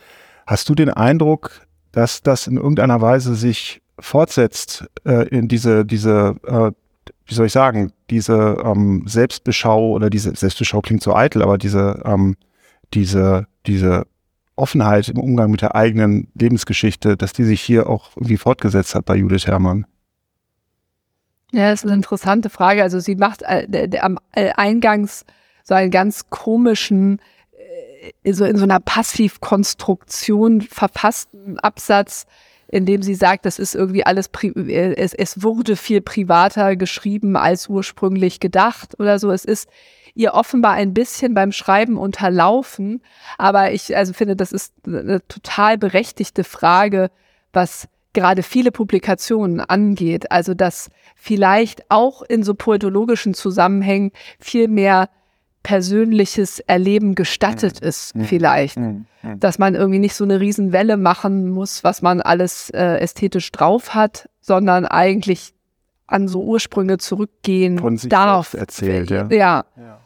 Hast 0.46 0.68
du 0.68 0.76
den 0.76 0.90
Eindruck, 0.90 1.66
dass 1.94 2.22
das 2.22 2.48
in 2.48 2.58
irgendeiner 2.58 3.00
Weise 3.00 3.36
sich 3.36 3.82
fortsetzt 3.98 4.88
äh, 5.06 5.26
in 5.30 5.48
diese, 5.48 5.86
diese 5.86 6.36
äh, 6.46 6.72
wie 7.26 7.34
soll 7.34 7.46
ich 7.46 7.54
sagen, 7.54 7.94
diese 8.10 8.58
ähm, 8.64 9.04
Selbstbeschau 9.06 9.92
oder 9.92 10.10
diese 10.10 10.36
Selbstbeschau 10.36 10.82
klingt 10.82 11.02
so 11.02 11.16
eitel, 11.16 11.44
aber 11.44 11.58
diese, 11.58 12.02
ähm, 12.04 12.36
diese, 12.94 13.48
diese 13.66 14.06
Offenheit 14.60 15.10
im 15.10 15.20
Umgang 15.20 15.52
mit 15.52 15.62
der 15.62 15.76
eigenen 15.76 16.28
Lebensgeschichte, 16.36 17.18
dass 17.18 17.34
die 17.34 17.44
sich 17.44 17.62
hier 17.62 17.90
auch 17.90 18.12
irgendwie 18.16 18.38
fortgesetzt 18.38 18.96
hat 18.96 19.06
bei 19.06 19.16
Judith 19.16 19.48
Herrmann. 19.48 19.86
Ja, 21.52 21.72
das 21.72 21.80
ist 21.80 21.86
eine 21.86 21.96
interessante 21.96 22.50
Frage. 22.50 22.84
Also 22.84 23.00
sie 23.00 23.16
macht 23.16 23.42
äh, 23.42 23.90
am 24.02 24.20
äh, 24.34 24.52
Eingangs 24.52 25.26
so 25.64 25.74
einen 25.74 25.92
ganz 25.92 26.30
komischen, 26.30 27.20
äh, 28.24 28.34
so 28.34 28.46
in 28.46 28.58
so 28.58 28.64
einer 28.64 28.80
Passivkonstruktion 28.80 30.62
verfassten 30.62 31.60
Absatz, 31.60 32.28
in 32.68 32.86
dem 32.86 33.02
sie 33.02 33.16
sagt, 33.16 33.46
das 33.46 33.58
ist 33.58 33.74
irgendwie 33.74 34.06
alles, 34.06 34.30
es, 34.44 35.14
es 35.16 35.42
wurde 35.42 35.76
viel 35.76 36.02
privater 36.02 36.76
geschrieben 36.76 37.36
als 37.36 37.68
ursprünglich 37.68 38.40
gedacht 38.40 39.00
oder 39.00 39.18
so. 39.18 39.32
Es 39.32 39.44
ist 39.44 39.68
ihr 40.16 40.34
offenbar 40.34 40.74
ein 40.74 40.94
bisschen 40.94 41.34
beim 41.34 41.52
Schreiben 41.52 41.98
unterlaufen. 41.98 43.02
Aber 43.38 43.72
ich 43.72 43.96
also 43.96 44.14
finde, 44.14 44.36
das 44.36 44.52
ist 44.52 44.74
eine 44.86 45.26
total 45.28 45.78
berechtigte 45.78 46.44
Frage, 46.44 47.12
was 47.54 47.88
gerade 48.14 48.44
viele 48.44 48.72
Publikationen 48.72 49.60
angeht. 49.60 50.32
Also, 50.32 50.54
dass 50.54 50.90
vielleicht 51.16 51.90
auch 51.90 52.22
in 52.22 52.44
so 52.44 52.54
poetologischen 52.54 53.34
Zusammenhängen 53.34 54.12
viel 54.40 54.68
mehr 54.68 55.10
persönliches 55.64 56.60
Erleben 56.60 57.16
gestattet 57.16 57.82
mhm. 57.82 57.88
ist, 57.88 58.16
mhm. 58.16 58.24
vielleicht. 58.26 58.78
Mhm. 58.78 59.06
Dass 59.38 59.60
man 59.60 59.76
irgendwie 59.76 60.00
nicht 60.00 60.16
so 60.16 60.24
eine 60.24 60.40
Riesenwelle 60.40 60.96
machen 60.96 61.50
muss, 61.50 61.84
was 61.84 62.02
man 62.02 62.22
alles 62.22 62.70
äh, 62.70 62.98
ästhetisch 63.00 63.52
drauf 63.52 63.94
hat, 63.94 64.30
sondern 64.42 64.86
eigentlich 64.86 65.54
an 66.08 66.28
so 66.28 66.42
Ursprünge 66.42 66.98
zurückgehen 66.98 67.78
Von 67.78 67.98
sich 67.98 68.10
darf. 68.10 68.54
Erzählt, 68.54 69.10
ja. 69.10 69.28
ja. 69.30 69.66
ja. 69.78 69.99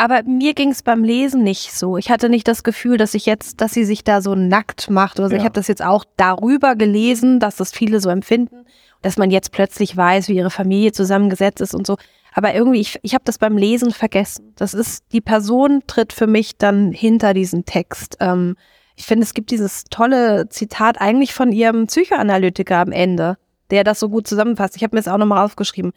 Aber 0.00 0.22
mir 0.22 0.54
ging 0.54 0.70
es 0.70 0.82
beim 0.82 1.04
Lesen 1.04 1.42
nicht 1.42 1.74
so. 1.74 1.98
Ich 1.98 2.10
hatte 2.10 2.30
nicht 2.30 2.48
das 2.48 2.62
Gefühl, 2.62 2.96
dass 2.96 3.12
ich 3.12 3.26
jetzt, 3.26 3.60
dass 3.60 3.74
sie 3.74 3.84
sich 3.84 4.02
da 4.02 4.22
so 4.22 4.34
nackt 4.34 4.88
macht. 4.88 5.18
Oder 5.18 5.28
so. 5.28 5.34
ja. 5.34 5.40
ich 5.40 5.44
habe 5.44 5.52
das 5.52 5.68
jetzt 5.68 5.84
auch 5.84 6.06
darüber 6.16 6.74
gelesen, 6.74 7.38
dass 7.38 7.56
das 7.56 7.70
viele 7.70 8.00
so 8.00 8.08
empfinden, 8.08 8.64
dass 9.02 9.18
man 9.18 9.30
jetzt 9.30 9.52
plötzlich 9.52 9.94
weiß, 9.94 10.28
wie 10.28 10.36
ihre 10.36 10.48
Familie 10.48 10.92
zusammengesetzt 10.92 11.60
ist 11.60 11.74
und 11.74 11.86
so. 11.86 11.98
Aber 12.32 12.54
irgendwie, 12.54 12.80
ich, 12.80 12.98
ich 13.02 13.12
habe 13.12 13.24
das 13.26 13.36
beim 13.36 13.58
Lesen 13.58 13.90
vergessen. 13.90 14.54
Das 14.56 14.72
ist, 14.72 15.04
die 15.12 15.20
Person 15.20 15.82
tritt 15.86 16.14
für 16.14 16.26
mich 16.26 16.56
dann 16.56 16.92
hinter 16.92 17.34
diesen 17.34 17.66
Text. 17.66 18.16
Ähm, 18.20 18.56
ich 18.96 19.04
finde, 19.04 19.24
es 19.24 19.34
gibt 19.34 19.50
dieses 19.50 19.84
tolle 19.84 20.48
Zitat 20.48 20.98
eigentlich 20.98 21.34
von 21.34 21.52
ihrem 21.52 21.88
Psychoanalytiker 21.88 22.78
am 22.78 22.92
Ende, 22.92 23.36
der 23.70 23.84
das 23.84 24.00
so 24.00 24.08
gut 24.08 24.26
zusammenfasst. 24.26 24.76
Ich 24.76 24.82
habe 24.82 24.96
mir 24.96 25.02
das 25.02 25.12
auch 25.12 25.18
nochmal 25.18 25.44
aufgeschrieben. 25.44 25.92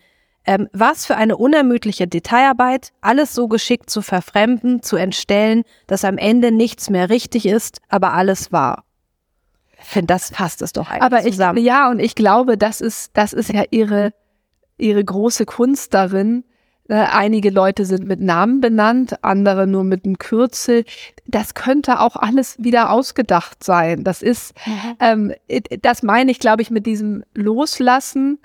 Ähm, 0.45 0.67
was 0.73 1.05
für 1.05 1.15
eine 1.15 1.37
unermüdliche 1.37 2.07
Detailarbeit, 2.07 2.91
alles 2.99 3.33
so 3.33 3.47
geschickt 3.47 3.89
zu 3.89 4.01
verfremden, 4.01 4.81
zu 4.81 4.97
entstellen, 4.97 5.63
dass 5.87 6.03
am 6.03 6.17
Ende 6.17 6.51
nichts 6.51 6.89
mehr 6.89 7.09
richtig 7.09 7.45
ist, 7.45 7.79
aber 7.87 8.13
alles 8.13 8.51
wahr. 8.51 8.83
Ich 9.79 9.85
finde, 9.89 10.07
das 10.07 10.29
fasst 10.31 10.61
es 10.61 10.73
doch 10.73 10.89
eigentlich 10.89 11.03
aber 11.03 11.19
ich, 11.19 11.31
zusammen. 11.31 11.63
Ja, 11.63 11.89
und 11.89 11.99
ich 11.99 12.15
glaube, 12.15 12.57
das 12.57 12.81
ist, 12.81 13.11
das 13.13 13.31
ist 13.33 13.51
ja 13.51 13.63
ihre, 13.71 14.13
ihre 14.77 15.03
große 15.03 15.45
Kunst 15.45 15.93
darin. 15.93 16.43
Äh, 16.89 16.95
einige 16.95 17.49
Leute 17.49 17.85
sind 17.85 18.05
mit 18.05 18.19
Namen 18.19 18.59
benannt, 18.59 19.23
andere 19.23 19.65
nur 19.65 19.85
mit 19.85 20.03
einem 20.03 20.17
Kürzel. 20.17 20.83
Das 21.25 21.53
könnte 21.53 22.01
auch 22.01 22.17
alles 22.17 22.61
wieder 22.61 22.91
ausgedacht 22.91 23.63
sein. 23.63 24.03
Das 24.03 24.21
ist, 24.21 24.53
mhm. 24.65 24.95
ähm, 24.99 25.33
das 25.81 26.03
meine 26.03 26.31
ich, 26.31 26.39
glaube 26.39 26.61
ich, 26.61 26.69
mit 26.69 26.85
diesem 26.85 27.23
Loslassen 27.33 28.39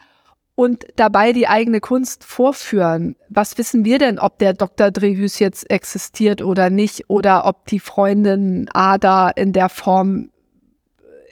und 0.58 0.86
dabei 0.96 1.32
die 1.32 1.46
eigene 1.46 1.78
Kunst 1.78 2.24
vorführen. 2.24 3.14
Was 3.28 3.58
wissen 3.58 3.84
wir 3.84 4.00
denn, 4.00 4.18
ob 4.18 4.40
der 4.40 4.54
Dr. 4.54 4.90
Drehüs 4.90 5.38
jetzt 5.38 5.70
existiert 5.70 6.42
oder 6.42 6.68
nicht 6.68 7.04
oder 7.06 7.46
ob 7.46 7.66
die 7.66 7.78
Freundin 7.78 8.68
Ada 8.74 9.28
in 9.28 9.52
der 9.52 9.68
Form 9.68 10.30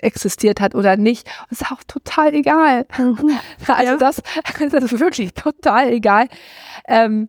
existiert 0.00 0.61
hat 0.61 0.76
oder 0.76 0.97
nicht. 0.97 1.26
Das 1.50 1.62
ist 1.62 1.73
auch 1.73 1.83
total 1.88 2.35
egal. 2.35 2.87
also 3.66 3.97
das, 3.97 4.23
das 4.71 4.92
ist 4.92 5.00
wirklich 5.00 5.35
total 5.35 5.92
egal. 5.92 6.28
Ähm, 6.87 7.28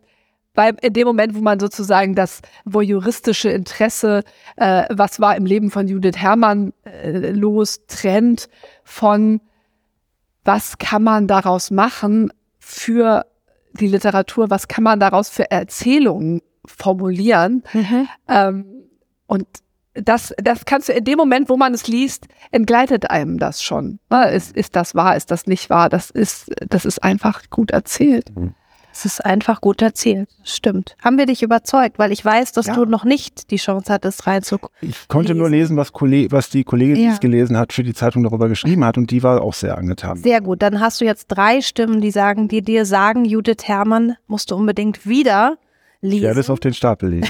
weil 0.54 0.76
in 0.84 0.94
dem 0.94 1.08
Moment, 1.08 1.34
wo 1.34 1.40
man 1.40 1.60
sozusagen 1.60 2.14
das 2.14 2.42
juristische 2.64 3.50
Interesse, 3.50 4.22
äh, 4.58 4.84
was 4.92 5.20
war 5.20 5.36
im 5.36 5.48
Leben 5.48 5.72
von 5.72 5.88
Judith 5.88 6.18
Herrmann 6.18 6.74
äh, 6.86 7.32
los, 7.32 7.88
trennt 7.88 8.50
von 8.84 9.42
was 10.48 10.78
kann 10.78 11.04
man 11.04 11.28
daraus 11.28 11.72
machen 11.72 12.32
für 12.58 13.26
die 13.74 13.88
Literatur, 13.88 14.50
was 14.50 14.68
kann 14.68 14.84
man 14.84 15.00
daraus 15.00 15.30
für 15.30 15.52
Erzählungen 15.52 16.42
formulieren. 16.66 17.64
Mhm. 17.74 18.08
Ähm, 18.28 18.66
und 19.28 19.46
das, 19.94 20.34
das 20.38 20.66
kannst 20.66 20.90
du 20.90 20.94
in 20.94 21.04
dem 21.04 21.18
Moment, 21.18 21.50
wo 21.50 21.58
man 21.58 21.74
es 21.74 21.88
liest, 21.88 22.28
entgleitet 22.52 23.10
einem 23.10 23.40
das 23.40 23.62
schon. 23.62 24.00
Ne? 24.10 24.32
Ist, 24.32 24.56
ist 24.56 24.76
das 24.76 24.96
wahr, 24.96 25.18
ist 25.18 25.32
das 25.32 25.48
nicht 25.48 25.70
wahr? 25.70 25.90
Das 25.90 26.10
ist, 26.10 26.50
das 26.68 26.86
ist 26.86 27.04
einfach 27.04 27.50
gut 27.50 27.72
erzählt. 27.72 28.36
Mhm. 28.36 28.54
Es 28.98 29.06
ist 29.06 29.24
einfach 29.24 29.62
gut 29.62 29.84
erzählt. 29.84 30.28
Stimmt. 30.44 30.96
Haben 31.04 31.20
wir 31.20 31.28
dich 31.28 31.44
überzeugt, 31.44 32.00
weil 32.00 32.12
ich 32.12 32.26
weiß, 32.26 32.52
dass 32.54 32.66
ja. 32.66 32.74
du 32.74 32.86
noch 32.86 33.04
nicht 33.06 33.52
die 33.52 33.58
Chance 33.58 33.94
hattest, 33.94 34.26
reinzugucken. 34.26 34.76
Ich 34.82 35.08
konnte 35.08 35.36
nur 35.36 35.52
lesen, 35.52 35.78
was, 35.78 35.94
was 35.94 36.50
die 36.50 36.64
Kollegin, 36.64 36.96
die 36.96 37.06
es 37.06 37.20
gelesen 37.20 37.58
hat, 37.58 37.74
für 37.74 37.84
die 37.84 37.94
Zeitung 37.94 38.24
darüber 38.24 38.50
geschrieben 38.50 38.84
hat 38.84 38.98
und 38.98 39.12
die 39.12 39.22
war 39.22 39.44
auch 39.44 39.54
sehr 39.54 39.78
angetan. 39.78 40.18
Sehr 40.18 40.42
gut. 40.42 40.64
Dann 40.64 40.80
hast 40.80 41.00
du 41.00 41.06
jetzt 41.06 41.28
drei 41.28 41.62
Stimmen, 41.62 42.02
die 42.02 42.10
sagen, 42.10 42.48
die 42.48 42.64
dir 42.64 42.88
sagen, 42.88 43.24
Judith 43.24 43.66
Herrmann 43.66 44.16
musst 44.26 44.50
du 44.50 44.56
unbedingt 44.56 45.06
wieder 45.06 45.60
lesen. 46.02 46.24
Werde 46.24 46.40
es 46.40 46.50
auf 46.50 46.60
den 46.60 46.74
Stapel 46.74 47.12
legen. 47.12 47.30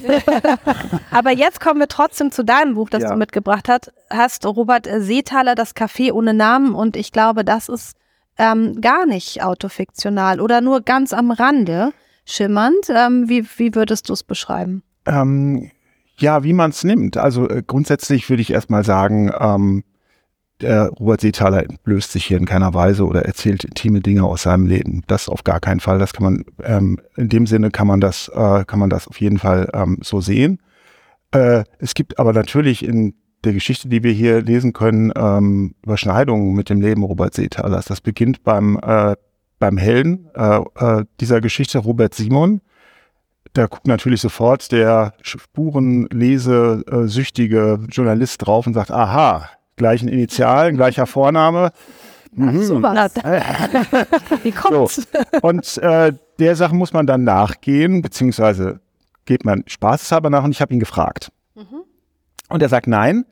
Aber 1.11 1.31
jetzt 1.31 1.59
kommen 1.59 1.81
wir 1.81 1.89
trotzdem 1.89 2.31
zu 2.31 2.45
deinem 2.45 2.75
Buch, 2.75 2.89
das 2.89 3.03
ja. 3.03 3.09
du 3.09 3.17
mitgebracht 3.17 3.67
hast. 3.67 3.91
Hast 4.09 4.45
Robert 4.45 4.87
Seethaler, 4.99 5.55
Das 5.55 5.75
Café 5.75 6.13
ohne 6.13 6.33
Namen 6.33 6.73
und 6.73 6.95
ich 6.95 7.11
glaube, 7.11 7.43
das 7.43 7.67
ist 7.67 7.97
ähm, 8.37 8.81
gar 8.81 9.05
nicht 9.05 9.43
autofiktional 9.43 10.39
oder 10.39 10.61
nur 10.61 10.81
ganz 10.81 11.13
am 11.13 11.31
Rande 11.31 11.91
schimmernd. 12.25 12.89
Ähm, 12.89 13.29
wie, 13.29 13.45
wie 13.57 13.75
würdest 13.75 14.09
du 14.09 14.13
es 14.13 14.23
beschreiben? 14.23 14.83
Ähm, 15.05 15.71
ja, 16.17 16.43
wie 16.43 16.53
man 16.53 16.71
es 16.71 16.83
nimmt. 16.83 17.17
Also 17.17 17.49
äh, 17.49 17.63
grundsätzlich 17.65 18.29
würde 18.29 18.41
ich 18.41 18.51
erstmal 18.51 18.83
sagen, 18.83 19.31
ähm, 19.39 19.83
der 20.61 20.89
Robert 20.89 21.21
Seethaler 21.21 21.65
löst 21.85 22.11
sich 22.11 22.25
hier 22.25 22.37
in 22.37 22.45
keiner 22.45 22.73
Weise 22.73 23.05
oder 23.05 23.23
erzählt 23.25 23.63
intime 23.63 24.01
Dinge 24.01 24.23
aus 24.23 24.43
seinem 24.43 24.65
Leben. 24.65 25.03
Das 25.05 25.29
auf 25.29 25.43
gar 25.43 25.59
keinen 25.59 25.79
Fall. 25.79 25.99
Das 25.99 26.13
kann 26.13 26.23
man 26.23 26.45
ähm, 26.63 26.99
in 27.15 27.29
dem 27.29 27.45
Sinne 27.45 27.69
kann 27.69 27.85
man 27.85 28.01
das 28.01 28.27
äh, 28.29 28.65
kann 28.65 28.79
man 28.79 28.89
das 28.89 29.07
auf 29.07 29.21
jeden 29.21 29.37
Fall 29.37 29.69
ähm, 29.73 29.99
so 30.01 30.19
sehen. 30.19 30.59
Äh, 31.31 31.63
es 31.77 31.93
gibt 31.93 32.17
aber 32.17 32.33
natürlich 32.33 32.83
in 32.83 33.13
der 33.43 33.53
Geschichte, 33.53 33.87
die 33.87 34.03
wir 34.03 34.11
hier 34.11 34.41
lesen 34.41 34.73
können, 34.73 35.11
ähm, 35.15 35.75
Überschneidungen 35.83 36.53
mit 36.53 36.69
dem 36.69 36.81
Leben 36.81 37.03
Robert 37.03 37.33
Seethalers. 37.33 37.85
Das 37.85 38.01
beginnt 38.01 38.43
beim, 38.43 38.77
äh, 38.81 39.15
beim 39.59 39.77
Helden 39.77 40.29
äh, 40.35 40.59
äh, 40.75 41.05
dieser 41.19 41.41
Geschichte, 41.41 41.79
Robert 41.79 42.13
Simon. 42.13 42.61
Da 43.53 43.65
guckt 43.67 43.87
natürlich 43.87 44.21
sofort 44.21 44.71
der 44.71 45.13
spurenlesesüchtige 45.21 47.79
Journalist 47.89 48.45
drauf 48.45 48.67
und 48.67 48.73
sagt, 48.73 48.91
aha, 48.91 49.49
gleichen 49.77 50.09
Initialen, 50.09 50.75
gleicher 50.75 51.07
Vorname. 51.07 51.71
Mhm. 52.33 52.63
So 52.63 52.83
was. 52.83 53.15
Wie 54.43 54.51
kommt's? 54.51 54.95
So. 54.95 55.03
Und 55.41 55.77
äh, 55.79 56.13
der 56.39 56.55
Sache 56.55 56.75
muss 56.75 56.93
man 56.93 57.07
dann 57.07 57.23
nachgehen, 57.23 58.01
beziehungsweise 58.01 58.79
geht 59.25 59.45
man 59.45 59.63
spaßeshalber 59.65 60.29
nach 60.29 60.43
und 60.43 60.51
ich 60.51 60.61
habe 60.61 60.73
ihn 60.73 60.79
gefragt. 60.79 61.31
Und 62.49 62.61
er 62.61 62.69
sagt, 62.69 62.87
nein, 62.87 63.25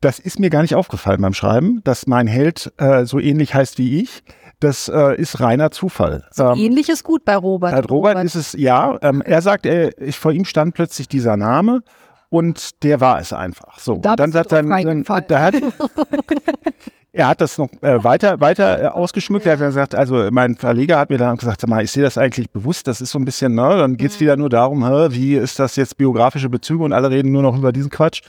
das 0.00 0.18
ist 0.18 0.38
mir 0.38 0.50
gar 0.50 0.62
nicht 0.62 0.74
aufgefallen 0.74 1.20
beim 1.20 1.34
Schreiben, 1.34 1.80
dass 1.84 2.06
mein 2.06 2.26
Held 2.26 2.72
äh, 2.78 3.04
so 3.04 3.18
ähnlich 3.18 3.54
heißt 3.54 3.78
wie 3.78 4.00
ich. 4.00 4.22
Das 4.60 4.88
äh, 4.88 5.16
ist 5.16 5.40
reiner 5.40 5.70
Zufall. 5.70 6.24
So 6.30 6.50
ähm, 6.50 6.58
ähnlich 6.58 6.88
ist 6.88 7.02
gut 7.02 7.24
bei 7.24 7.36
Robert. 7.36 7.72
Bei 7.72 7.80
Robert, 7.80 8.16
Robert. 8.16 8.24
ist 8.24 8.34
es, 8.34 8.52
ja. 8.52 8.98
Ähm, 9.02 9.20
er 9.22 9.42
sagt, 9.42 9.66
er, 9.66 10.00
ich, 10.00 10.18
vor 10.18 10.32
ihm 10.32 10.44
stand 10.44 10.74
plötzlich 10.74 11.08
dieser 11.08 11.36
Name 11.36 11.82
und 12.28 12.82
der 12.84 13.00
war 13.00 13.18
es 13.18 13.32
einfach. 13.32 13.78
So, 13.78 13.96
da 13.96 14.14
dann 14.16 14.32
sagt 14.32 14.52
er, 14.52 14.62
dann, 14.62 15.04
da 15.04 15.40
hat, 15.40 15.54
er 17.12 17.28
hat 17.28 17.42
das 17.42 17.58
noch 17.58 17.68
äh, 17.82 18.02
weiter, 18.02 18.40
weiter 18.40 18.82
äh, 18.82 18.86
ausgeschmückt. 18.86 19.44
Er 19.44 19.52
hat 19.52 19.60
gesagt, 19.60 19.94
also 19.94 20.28
mein 20.30 20.56
Verleger 20.56 20.98
hat 20.98 21.10
mir 21.10 21.18
dann 21.18 21.36
gesagt, 21.36 21.60
sag 21.60 21.68
mal, 21.68 21.84
ich 21.84 21.90
sehe 21.90 22.02
das 22.02 22.16
eigentlich 22.16 22.50
bewusst. 22.50 22.86
Das 22.86 23.02
ist 23.02 23.10
so 23.10 23.18
ein 23.18 23.26
bisschen, 23.26 23.54
ne, 23.54 23.76
dann 23.76 23.98
geht's 23.98 24.16
mhm. 24.16 24.20
wieder 24.20 24.36
nur 24.36 24.48
darum, 24.48 24.86
hä, 24.86 25.08
wie 25.10 25.34
ist 25.34 25.58
das 25.58 25.76
jetzt 25.76 25.98
biografische 25.98 26.48
Bezüge 26.48 26.82
und 26.82 26.92
alle 26.94 27.10
reden 27.10 27.30
nur 27.30 27.42
noch 27.42 27.56
über 27.56 27.70
diesen 27.72 27.90
Quatsch. 27.90 28.22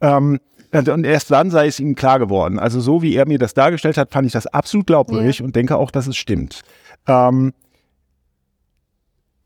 Ähm, 0.00 0.38
und 0.70 1.04
erst 1.04 1.30
dann 1.30 1.50
sei 1.50 1.66
es 1.66 1.80
ihm 1.80 1.94
klar 1.94 2.18
geworden. 2.18 2.58
Also 2.58 2.80
so 2.80 3.02
wie 3.02 3.16
er 3.16 3.26
mir 3.26 3.38
das 3.38 3.54
dargestellt 3.54 3.96
hat, 3.96 4.12
fand 4.12 4.26
ich 4.26 4.32
das 4.32 4.46
absolut 4.46 4.86
glaubwürdig 4.86 5.38
ja. 5.38 5.44
und 5.44 5.56
denke 5.56 5.76
auch, 5.76 5.90
dass 5.90 6.06
es 6.06 6.16
stimmt. 6.16 6.62
Ähm, 7.06 7.54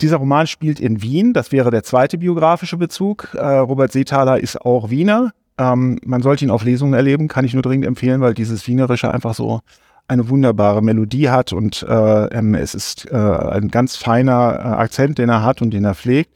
dieser 0.00 0.16
Roman 0.16 0.48
spielt 0.48 0.80
in 0.80 1.00
Wien, 1.00 1.32
das 1.32 1.52
wäre 1.52 1.70
der 1.70 1.84
zweite 1.84 2.18
biografische 2.18 2.76
Bezug. 2.76 3.28
Äh, 3.34 3.58
Robert 3.58 3.92
Seethaler 3.92 4.40
ist 4.40 4.60
auch 4.60 4.90
Wiener. 4.90 5.32
Ähm, 5.58 5.98
man 6.04 6.22
sollte 6.22 6.44
ihn 6.44 6.50
auf 6.50 6.64
Lesungen 6.64 6.94
erleben, 6.94 7.28
kann 7.28 7.44
ich 7.44 7.54
nur 7.54 7.62
dringend 7.62 7.86
empfehlen, 7.86 8.20
weil 8.20 8.34
dieses 8.34 8.66
Wienerische 8.66 9.12
einfach 9.12 9.34
so 9.34 9.60
eine 10.08 10.28
wunderbare 10.28 10.82
Melodie 10.82 11.30
hat 11.30 11.52
und 11.52 11.82
äh, 11.88 12.24
ähm, 12.26 12.54
es 12.54 12.74
ist 12.74 13.10
äh, 13.10 13.16
ein 13.16 13.68
ganz 13.68 13.96
feiner 13.96 14.54
äh, 14.54 14.62
Akzent, 14.82 15.18
den 15.18 15.28
er 15.28 15.42
hat 15.42 15.62
und 15.62 15.70
den 15.72 15.84
er 15.84 15.94
pflegt. 15.94 16.30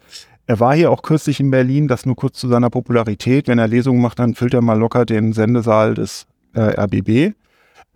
Er 0.47 0.61
war 0.61 0.75
hier 0.75 0.93
auch 0.93 1.03
kürzlich 1.03 1.41
in 1.41 1.51
Berlin, 1.51 1.89
das 1.89 2.07
nur 2.07 2.15
kurz 2.15 2.39
zu 2.39 2.47
seiner 2.47 2.71
Popularität. 2.71 3.49
Wenn 3.49 3.59
er 3.59 3.67
Lesungen 3.67 4.01
macht, 4.01 4.21
dann 4.21 4.35
füllt 4.35 4.55
er 4.55 4.63
mal 4.63 4.79
locker 4.79 5.05
den 5.05 5.33
Sendesaal 5.33 5.95
des 5.95 6.27
äh, 6.55 6.61
RBB. 6.61 7.35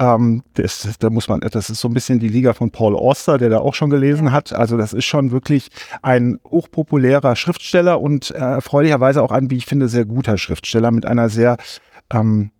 Ähm, 0.00 0.42
das, 0.54 0.88
da 0.98 1.10
muss 1.10 1.28
man, 1.28 1.40
das 1.40 1.68
ist 1.68 1.80
so 1.80 1.88
ein 1.88 1.94
bisschen 1.94 2.18
die 2.18 2.28
Liga 2.28 2.54
von 2.54 2.70
Paul 2.70 2.96
Auster, 2.96 3.36
der 3.36 3.50
da 3.50 3.58
auch 3.58 3.74
schon 3.74 3.90
gelesen 3.90 4.32
hat. 4.32 4.52
Also 4.54 4.78
das 4.78 4.94
ist 4.94 5.04
schon 5.04 5.30
wirklich 5.30 5.68
ein 6.00 6.40
hochpopulärer 6.50 7.36
Schriftsteller 7.36 8.00
und 8.00 8.30
äh, 8.30 8.38
erfreulicherweise 8.38 9.22
auch 9.22 9.30
ein, 9.30 9.50
wie 9.50 9.58
ich 9.58 9.66
finde, 9.66 9.88
sehr 9.88 10.06
guter 10.06 10.38
Schriftsteller 10.38 10.90
mit 10.90 11.04
einer 11.04 11.28
sehr 11.28 11.58
ähm, 12.10 12.50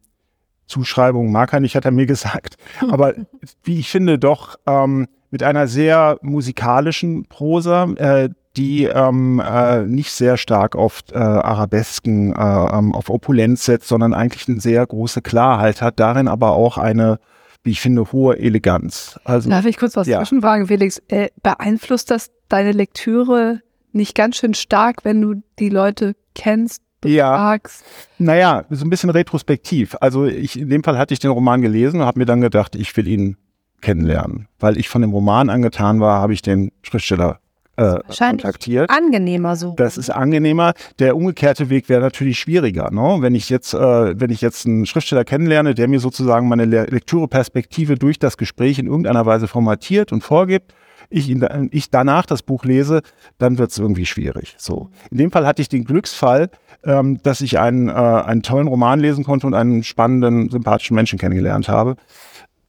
Zuschreibung 0.67 1.33
mag 1.33 1.53
er 1.55 1.61
nicht, 1.61 1.77
hat 1.77 1.87
er 1.87 1.91
mir 1.91 2.07
gesagt. 2.15 2.57
Aber 2.91 3.15
wie 3.65 3.81
ich 3.81 3.89
finde, 3.89 4.19
doch 4.19 4.57
ähm, 4.67 5.09
mit 5.31 5.43
einer 5.43 5.67
sehr 5.67 6.19
musikalischen 6.21 7.25
Prosa, 7.25 7.85
äh, 7.95 8.29
die 8.57 8.85
ähm, 8.85 9.41
äh, 9.45 9.83
nicht 9.83 10.11
sehr 10.13 10.37
stark 10.37 10.75
auf 10.75 11.03
äh, 11.13 11.19
Arabesken, 11.19 12.33
äh, 12.33 12.37
ähm, 12.39 12.95
auf 12.95 13.09
Opulenz 13.09 13.65
setzt, 13.65 13.89
sondern 13.89 14.13
eigentlich 14.13 14.49
eine 14.49 14.61
sehr 14.61 14.85
große 14.85 15.23
Klarheit 15.23 15.83
hat, 15.83 16.01
darin 16.01 16.29
aber 16.29 16.53
auch 16.53 16.77
eine, 16.77 17.21
wie 17.63 17.71
ich 17.71 17.81
finde, 17.81 18.11
hohe 18.13 18.39
Eleganz. 18.39 19.21
Also, 19.25 19.49
Darf 19.51 19.67
ich 19.67 19.77
kurz 19.77 19.97
was 19.97 20.09
ja. 20.09 20.19
zwischenfragen, 20.19 20.67
Felix? 20.67 21.01
Äh, 21.09 21.29
beeinflusst 21.43 22.11
das 22.11 22.31
deine 22.49 22.73
Lektüre 22.73 23.61
nicht 23.93 24.15
ganz 24.15 24.37
schön 24.37 24.55
stark, 24.55 25.05
wenn 25.05 25.21
du 25.21 25.43
die 25.59 25.69
Leute 25.69 26.15
kennst, 26.35 26.83
befragst? 27.01 27.85
Ja. 28.19 28.25
Naja, 28.25 28.65
so 28.71 28.85
ein 28.85 28.91
bisschen 28.91 29.11
retrospektiv. 29.11 29.97
Also 30.01 30.27
ich, 30.27 30.59
in 30.59 30.69
dem 30.69 30.85
Fall 30.85 30.99
hatte 30.99 31.15
ich 31.15 31.21
den 31.21 31.31
Roman 31.31 31.63
gelesen 31.63 32.01
und 32.01 32.07
habe 32.07 32.19
mir 32.19 32.27
dann 32.27 32.41
gedacht, 32.41 32.75
ich 32.75 32.97
will 32.97 33.09
ihn 33.09 33.37
kennenlernen. 33.81 34.49
Weil 34.59 34.77
ich 34.77 34.89
von 34.89 35.03
dem 35.03 35.13
Roman 35.13 35.51
angetan 35.51 36.01
war, 36.01 36.21
habe 36.21 36.33
ich 36.33 36.43
den 36.43 36.73
Schriftsteller 36.83 37.41
äh, 37.81 38.01
kontaktiert. 38.07 38.91
Angenehmer 38.91 39.57
so. 39.57 39.75
Das 39.77 39.97
ist 39.97 40.11
angenehmer. 40.11 40.75
Der 40.99 41.17
umgekehrte 41.17 41.71
Weg 41.71 41.89
wäre 41.89 42.03
natürlich 42.03 42.39
schwieriger. 42.39 42.91
Ne? 42.91 43.19
Wenn 43.21 43.35
ich 43.35 43.49
jetzt, 43.49 43.73
äh, 43.73 44.21
wenn 44.21 44.31
ich 44.31 44.41
jetzt 44.41 44.67
einen 44.67 44.87
Schriftsteller 44.87 45.25
kennenlerne, 45.25 45.75
der 45.75 45.89
mir 45.89 46.01
sozusagen 46.01 46.49
meine 46.49 46.67
Le 46.67 46.85
Lektüreperspektive 46.91 47.95
durch 47.97 48.19
das 48.19 48.37
Gespräch 48.37 48.79
in 48.79 48.87
irgendeiner 48.87 49.25
Weise 49.27 49.49
formatiert 49.49 50.13
und 50.13 50.23
vorgibt, 50.23 50.75
ich, 51.09 51.29
ihn, 51.29 51.69
ich 51.73 51.91
danach 51.91 52.27
das 52.27 52.43
Buch 52.43 52.65
lese, 52.65 53.03
dann 53.39 53.59
wird 53.59 53.71
es 53.71 53.79
irgendwie 53.79 54.07
schwierig. 54.07 54.55
So. 54.59 54.91
In 55.11 55.19
dem 55.19 55.31
Fall 55.33 55.47
hatte 55.47 55.61
ich 55.61 55.69
den 55.69 55.85
Glücksfall, 55.85 56.51
ähm, 56.85 57.21
dass 57.23 57.41
ich 57.41 57.59
einen, 57.59 57.89
äh, 57.89 57.93
einen 57.93 58.43
tollen 58.43 58.69
Roman 58.69 59.01
lesen 59.01 59.25
konnte 59.25 59.47
und 59.47 59.55
einen 59.55 59.83
spannenden, 59.83 60.51
sympathischen 60.51 60.95
Menschen 60.95 61.19
kennengelernt 61.19 61.69
habe. 61.69 61.97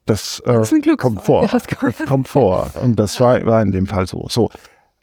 Das, 0.06 0.42
äh, 0.46 0.54
das 0.54 0.74
kommt 0.98 1.22
vor. 1.22 1.44
Ja, 1.44 1.60
kommt. 1.80 2.06
kommt 2.08 2.28
vor. 2.28 2.72
Und 2.82 2.98
das 2.98 3.20
war, 3.20 3.46
war 3.46 3.62
in 3.62 3.72
dem 3.72 3.86
Fall 3.86 4.08
so. 4.08 4.26
So. 4.30 4.50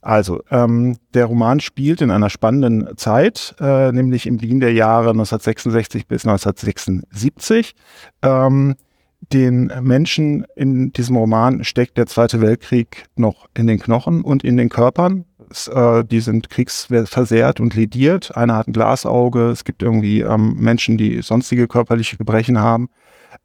Also, 0.00 0.42
ähm, 0.50 0.96
der 1.14 1.26
Roman 1.26 1.60
spielt 1.60 2.00
in 2.00 2.10
einer 2.10 2.30
spannenden 2.30 2.96
Zeit, 2.96 3.56
äh, 3.60 3.90
nämlich 3.90 4.26
im 4.26 4.40
Wien 4.40 4.60
der 4.60 4.72
Jahre 4.72 5.10
1966 5.10 6.06
bis 6.06 6.24
1976. 6.24 7.74
Ähm, 8.22 8.76
den 9.32 9.72
Menschen 9.80 10.46
in 10.54 10.92
diesem 10.92 11.16
Roman 11.16 11.64
steckt 11.64 11.98
der 11.98 12.06
Zweite 12.06 12.40
Weltkrieg 12.40 13.06
noch 13.16 13.48
in 13.54 13.66
den 13.66 13.80
Knochen 13.80 14.22
und 14.22 14.44
in 14.44 14.56
den 14.56 14.68
Körpern. 14.68 15.24
Es, 15.50 15.66
äh, 15.66 16.04
die 16.04 16.20
sind 16.20 16.48
kriegsversehrt 16.48 17.58
und 17.58 17.74
lediert. 17.74 18.36
Einer 18.36 18.56
hat 18.56 18.68
ein 18.68 18.72
Glasauge. 18.72 19.50
Es 19.50 19.64
gibt 19.64 19.82
irgendwie 19.82 20.20
ähm, 20.20 20.54
Menschen, 20.58 20.96
die 20.96 21.20
sonstige 21.22 21.66
körperliche 21.66 22.16
Gebrechen 22.16 22.60
haben. 22.60 22.88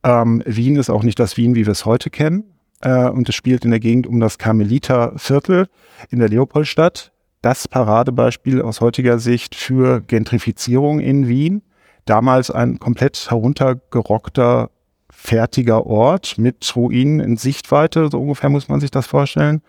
Ähm, 0.04 0.44
Wien 0.46 0.76
ist 0.76 0.92
auch 0.92 1.04
nicht 1.04 1.18
das 1.18 1.36
Wien, 1.38 1.56
wie 1.56 1.66
wir 1.66 1.72
es 1.72 1.86
heute 1.86 2.12
kennen 2.12 2.53
äh, 2.84 3.10
und 3.10 3.28
es 3.30 3.36
spielt 3.36 3.66
in 3.66 3.72
der 3.72 3.80
Gegend 3.80 4.06
um 4.06 4.20
das 4.20 4.38
Karmeliterviertel 4.38 5.68
in 6.10 6.20
der 6.20 6.30
Leopoldstadt. 6.30 7.12
Das 7.42 7.68
Paradebeispiel 7.68 8.62
aus 8.62 8.82
heutiger 8.82 9.20
Sicht 9.20 9.56
für 9.56 10.02
Gentrifizierung 10.02 11.00
in 11.00 11.28
Wien. 11.28 11.62
Damals 12.06 12.52
ein 12.52 12.80
komplett 12.80 13.30
heruntergerockter, 13.30 14.70
fertiger 15.10 15.86
Ort 15.86 16.38
mit 16.38 16.76
Ruinen 16.76 17.20
in 17.20 17.38
Sichtweite, 17.38 18.10
so 18.12 18.20
ungefähr 18.20 18.50
muss 18.50 18.68
man 18.68 18.82
sich 18.82 18.92
das 18.92 19.08
vorstellen. 19.08 19.62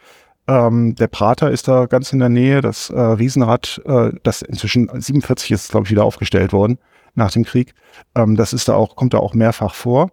Ähm, 0.47 0.95
der 0.97 1.07
Prater 1.07 1.51
ist 1.51 1.69
da 1.69 1.87
ganz 1.87 2.12
in 2.12 2.19
der 2.19 2.29
Nähe, 2.29 2.61
das 2.61 2.91
äh, 2.91 3.01
Riesenrad, 3.01 3.81
äh, 3.87 4.11
das 4.25 4.43
inzwischen 4.43 4.91
47 4.93 5.53
ist, 5.53 5.71
glaube 5.71 5.87
ich, 5.87 5.91
wieder 5.91 6.05
aufgestellt 6.05 6.53
worden 6.53 6.79
nach 7.15 7.31
dem 7.31 7.45
Krieg. 7.45 7.75
Ähm, 8.15 8.37
das 8.37 8.53
ist 8.53 8.69
da 8.69 8.75
auch, 8.75 8.97
kommt 8.97 9.15
da 9.15 9.19
auch 9.19 9.35
mehrfach 9.35 9.75
vor. 9.75 10.11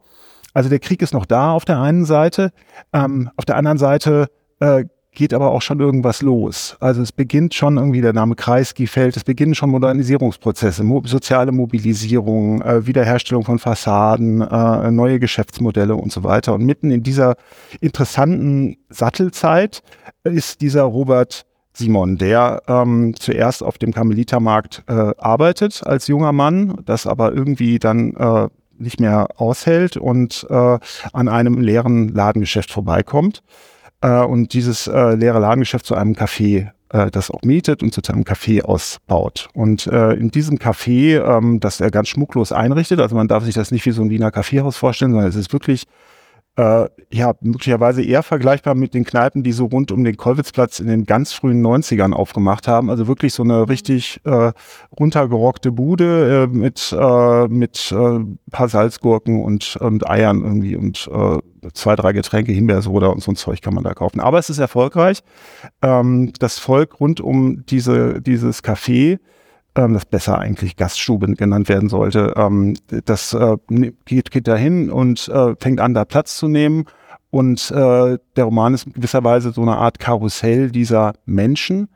Also 0.54 0.70
der 0.70 0.80
Krieg 0.80 1.02
ist 1.02 1.14
noch 1.14 1.26
da 1.26 1.52
auf 1.52 1.66
der 1.66 1.80
einen 1.80 2.06
Seite, 2.06 2.52
ähm, 2.94 3.30
auf 3.36 3.46
der 3.46 3.56
anderen 3.56 3.78
Seite 3.78 4.28
äh, 4.60 4.86
geht 5.14 5.34
aber 5.34 5.52
auch 5.52 5.62
schon 5.62 5.80
irgendwas 5.80 6.22
los. 6.22 6.78
Also 6.80 7.02
es 7.02 7.12
beginnt 7.12 7.54
schon 7.54 7.78
irgendwie, 7.78 8.02
der 8.02 8.14
Name 8.14 8.36
Kreisky 8.36 8.88
fällt, 8.88 9.18
es 9.18 9.26
beginnen 9.26 9.56
schon 9.56 9.70
Modernisierungsprozesse, 9.70 10.84
mo 10.84 11.02
soziale 11.06 11.52
Mobilisierung, 11.52 12.62
äh, 12.62 12.88
Wiederherstellung 12.88 13.44
von 13.44 13.60
Fassaden, 13.60 14.42
äh, 14.42 14.92
neue 14.92 15.20
Geschäftsmodelle 15.20 15.96
und 15.96 16.12
so 16.12 16.24
weiter. 16.24 16.54
Und 16.54 16.66
mitten 16.66 16.92
in 16.92 17.04
dieser 17.04 17.36
interessanten 17.82 18.78
Sattelzeit 18.90 19.84
ist 20.24 20.62
dieser 20.62 20.84
Robert 20.84 21.46
Simon, 21.74 22.18
der 22.18 22.64
ähm, 22.68 23.14
zuerst 23.18 23.64
auf 23.64 23.78
dem 23.78 23.94
Karmelitermarkt 23.94 24.84
äh, 24.88 25.14
arbeitet 25.18 25.86
als 25.86 26.08
junger 26.08 26.32
Mann, 26.32 26.82
das 26.86 27.08
aber 27.08 27.34
irgendwie 27.34 27.80
dann 27.80 28.14
äh, 28.14 28.48
nicht 28.82 29.00
mehr 29.00 29.30
aushält 29.38 29.98
und 29.98 30.46
äh, 30.50 30.80
an 31.14 31.28
einem 31.28 31.60
leeren 31.62 32.10
Ladengeschäft 32.10 32.72
vorbeikommt 32.72 33.44
äh, 34.02 34.22
und 34.24 34.54
dieses 34.54 34.88
äh, 34.88 35.16
leere 35.16 35.40
Ladengeschäft 35.40 35.86
zu 35.86 35.96
einem 35.96 36.14
Café 36.14 36.72
äh, 36.92 37.10
das 37.10 37.32
auch 37.32 37.42
mietet 37.44 37.84
und 37.84 37.94
zu 37.94 38.02
einem 38.12 38.24
Café 38.24 38.64
ausbaut. 38.64 39.50
Und 39.54 39.88
äh, 39.88 40.14
in 40.14 40.30
diesem 40.32 40.58
Café, 40.58 41.22
ähm, 41.22 41.60
das 41.60 41.80
er 41.80 41.92
ganz 41.92 42.10
schmucklos 42.10 42.52
einrichtet, 42.52 43.00
also 43.00 43.16
man 43.16 43.28
darf 43.28 43.46
sich 43.46 43.56
das 43.56 43.72
nicht 43.72 43.86
wie 43.86 43.92
so 43.92 44.02
ein 44.02 44.10
Wiener 44.10 44.32
Kaffeehaus 44.32 44.78
vorstellen, 44.78 45.12
sondern 45.12 45.30
es 45.30 45.36
ist 45.36 45.54
wirklich 45.54 45.86
äh, 46.62 46.90
ja, 47.12 47.34
möglicherweise 47.42 48.04
eher 48.04 48.22
vergleichbar 48.22 48.76
mit 48.76 48.94
den 48.94 49.04
Kneipen, 49.04 49.42
die 49.42 49.52
so 49.52 49.66
rund 49.66 49.92
um 49.92 50.04
den 50.04 50.16
Kollwitzplatz 50.16 50.80
in 50.80 50.88
den 50.88 51.06
ganz 51.06 51.34
frühen 51.34 51.66
90ern 51.66 52.14
aufgemacht 52.14 52.68
haben. 52.68 52.92
Also 52.92 53.08
wirklich 53.08 53.34
so 53.34 53.42
eine 53.42 53.68
richtig 53.68 54.22
äh, 54.26 54.52
runtergerockte 54.98 55.72
Bude 55.72 56.44
äh, 56.44 56.48
mit, 56.48 56.96
äh, 56.98 57.48
mit 57.48 57.92
äh, 57.92 58.20
paar 58.52 58.70
Salzgurken 58.70 59.44
und, 59.44 59.76
und 59.78 60.08
Eiern 60.08 60.44
irgendwie 60.44 60.76
und 60.76 61.10
äh, 61.12 61.40
zwei, 61.74 61.96
drei 61.96 62.14
Getränke, 62.14 62.52
Himbeersoda 62.52 63.08
und 63.08 63.24
so 63.24 63.32
ein 63.32 63.36
Zeug 63.36 63.62
kann 63.62 63.74
man 63.74 63.84
da 63.84 63.96
kaufen. 63.96 64.20
Aber 64.20 64.38
es 64.38 64.52
ist 64.52 64.60
erfolgreich. 64.60 65.24
Ähm, 65.82 66.32
das 66.38 66.60
Volk 66.60 67.00
rund 67.00 67.22
um 67.22 67.66
diese, 67.66 68.22
dieses 68.22 68.64
Café 68.64 69.18
ähm, 69.76 69.94
das 69.94 70.06
besser 70.06 70.40
eigentlich 70.40 70.76
Gaststube 70.76 71.34
genannt 71.34 71.70
werden 71.70 71.90
sollte, 71.90 72.34
ähm, 72.36 72.76
das 73.06 73.34
äh, 73.34 73.58
geht, 74.06 74.32
geht 74.32 74.48
dahin 74.48 74.90
und 74.92 75.28
äh, 75.30 75.56
fängt 75.60 75.80
an, 75.80 75.94
da 75.94 76.06
Platz 76.06 76.38
zu 76.38 76.48
nehmen. 76.48 76.86
Und 77.30 77.72
äh, 77.72 78.18
der 78.36 78.44
Roman 78.44 78.74
ist 78.74 78.86
in 78.86 78.94
gewisser 78.94 79.24
Weise 79.24 79.52
so 79.52 79.62
eine 79.62 79.78
Art 79.78 80.00
Karussell 80.00 80.70
dieser 80.70 81.14
Menschen. 81.26 81.88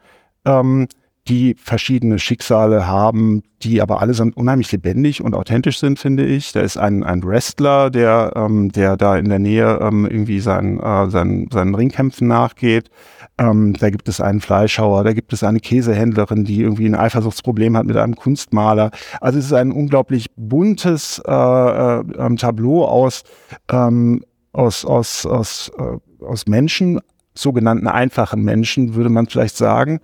Ähm, 0.46 0.88
die 1.28 1.56
verschiedene 1.58 2.20
Schicksale 2.20 2.86
haben, 2.86 3.42
die 3.64 3.82
aber 3.82 4.00
allesamt 4.00 4.38
unheimlich 4.38 4.72
lebendig 4.72 5.24
und 5.24 5.34
authentisch 5.34 5.80
sind, 5.80 5.98
finde 5.98 6.24
ich. 6.24 6.52
Da 6.52 6.62
ist 6.62 6.78
ein, 6.78 7.04
ein 7.04 7.24
Wrestler, 7.24 7.90
der, 7.90 8.34
ähm, 8.36 8.72
der 8.72 8.96
da 8.96 9.18
in 9.18 9.30
der 9.30 9.40
Nähe 9.40 9.80
ähm, 9.82 10.06
irgendwie 10.06 10.40
sein, 10.40 10.80
äh, 10.80 11.10
sein, 11.10 11.48
seinen 11.52 11.74
Ringkämpfen 11.74 12.28
nachgeht. 12.28 12.92
Ähm, 13.40 13.74
da 13.74 13.90
gibt 13.90 14.08
es 14.08 14.22
einen 14.22 14.40
Fleischhauer, 14.40 15.04
da 15.04 15.14
gibt 15.14 15.34
es 15.34 15.44
eine 15.44 15.60
Käsehändlerin, 15.60 16.46
die 16.46 16.62
irgendwie 16.62 16.86
ein 16.86 16.96
Eifersuchtsproblem 16.96 17.76
hat 17.76 17.88
mit 17.88 17.98
einem 17.98 18.16
Kunstmaler. 18.16 18.92
Also 19.20 19.40
es 19.40 19.46
ist 19.46 19.54
ein 19.54 19.72
unglaublich 19.72 20.28
buntes 20.36 21.22
äh, 21.26 21.32
äh, 21.32 22.36
Tableau 22.36 22.86
aus, 22.86 23.24
ähm, 23.72 24.24
aus, 24.54 24.86
aus, 24.86 25.26
aus, 25.26 25.72
äh, 25.78 26.24
aus 26.24 26.46
Menschen, 26.46 27.02
sogenannten 27.34 27.88
einfachen 27.88 28.44
Menschen, 28.44 28.96
würde 28.96 29.10
man 29.10 29.28
vielleicht 29.28 29.58
sagen. 29.58 30.00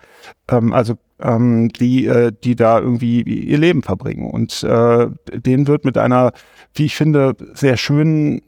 Ähm, 0.50 0.74
also 0.74 0.96
ähm, 1.22 1.70
die, 1.70 2.06
äh, 2.06 2.32
die 2.44 2.56
da 2.56 2.80
irgendwie 2.80 3.22
ihr 3.22 3.58
Leben 3.58 3.84
verbringen. 3.84 4.30
Und 4.30 4.64
äh, 4.64 5.08
denen 5.34 5.68
wird 5.68 5.86
mit 5.86 5.98
einer, 5.98 6.32
wie 6.74 6.86
ich 6.86 6.96
finde, 6.96 7.36
sehr 7.54 7.78
schönen, 7.78 8.42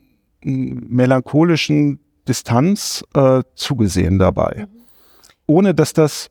melancholischen 0.43 1.99
Distanz 2.27 3.03
äh, 3.15 3.43
zugesehen 3.55 4.19
dabei. 4.19 4.67
Ohne 5.45 5.73
dass 5.73 5.93
das 5.93 6.29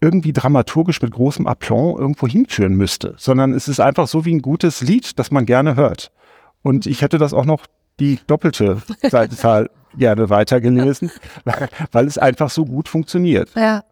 irgendwie 0.00 0.32
dramaturgisch 0.32 1.02
mit 1.02 1.12
großem 1.12 1.46
Aplomb 1.46 1.98
irgendwo 1.98 2.26
hinführen 2.26 2.74
müsste, 2.74 3.14
sondern 3.18 3.52
es 3.52 3.68
ist 3.68 3.80
einfach 3.80 4.08
so 4.08 4.24
wie 4.24 4.34
ein 4.34 4.42
gutes 4.42 4.80
Lied, 4.80 5.18
das 5.18 5.30
man 5.30 5.44
gerne 5.44 5.76
hört. 5.76 6.10
Und 6.62 6.86
ich 6.86 7.02
hätte 7.02 7.18
das 7.18 7.34
auch 7.34 7.44
noch 7.44 7.66
die 7.98 8.18
doppelte 8.26 8.80
Seitenzahl 9.02 9.68
gerne 9.98 10.30
weitergelesen, 10.30 11.10
weil 11.92 12.06
es 12.06 12.16
einfach 12.16 12.50
so 12.50 12.64
gut 12.64 12.88
funktioniert. 12.88 13.50
Ja. 13.54 13.82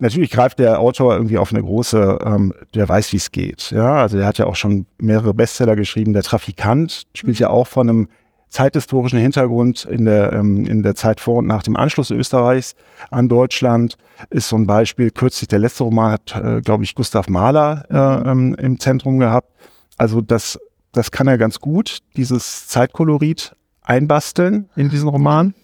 Natürlich 0.00 0.30
greift 0.30 0.58
der 0.58 0.80
Autor 0.80 1.14
irgendwie 1.14 1.38
auf 1.38 1.52
eine 1.52 1.62
große, 1.62 2.18
ähm, 2.24 2.52
der 2.74 2.88
weiß, 2.88 3.12
wie 3.12 3.16
es 3.16 3.30
geht. 3.30 3.70
Ja, 3.70 3.94
also 3.94 4.16
der 4.16 4.26
hat 4.26 4.38
ja 4.38 4.46
auch 4.46 4.56
schon 4.56 4.86
mehrere 4.98 5.34
Bestseller 5.34 5.76
geschrieben. 5.76 6.12
Der 6.12 6.24
Trafikant 6.24 7.04
spielt 7.14 7.38
ja 7.38 7.50
auch 7.50 7.68
von 7.68 7.88
einem 7.88 8.08
zeithistorischen 8.48 9.18
Hintergrund 9.18 9.84
in 9.84 10.04
der, 10.04 10.32
ähm, 10.32 10.64
in 10.64 10.82
der 10.82 10.94
Zeit 10.94 11.20
vor 11.20 11.38
und 11.38 11.46
nach 11.46 11.62
dem 11.62 11.76
Anschluss 11.76 12.10
Österreichs 12.10 12.74
an 13.10 13.28
Deutschland 13.28 13.96
ist 14.30 14.48
so 14.48 14.56
ein 14.56 14.66
Beispiel. 14.66 15.10
Kürzlich 15.10 15.48
der 15.48 15.58
letzte 15.58 15.84
Roman 15.84 16.12
hat, 16.12 16.36
äh, 16.36 16.60
glaube 16.60 16.84
ich, 16.84 16.94
Gustav 16.94 17.28
Mahler 17.28 17.84
äh, 17.90 18.30
ähm, 18.30 18.54
im 18.54 18.78
Zentrum 18.78 19.18
gehabt. 19.18 19.50
Also 19.96 20.20
das, 20.20 20.58
das 20.92 21.10
kann 21.10 21.26
er 21.26 21.38
ganz 21.38 21.60
gut, 21.60 21.98
dieses 22.16 22.68
Zeitkolorit 22.68 23.56
einbasteln 23.82 24.68
in 24.76 24.88
diesen 24.88 25.08
Roman. 25.08 25.54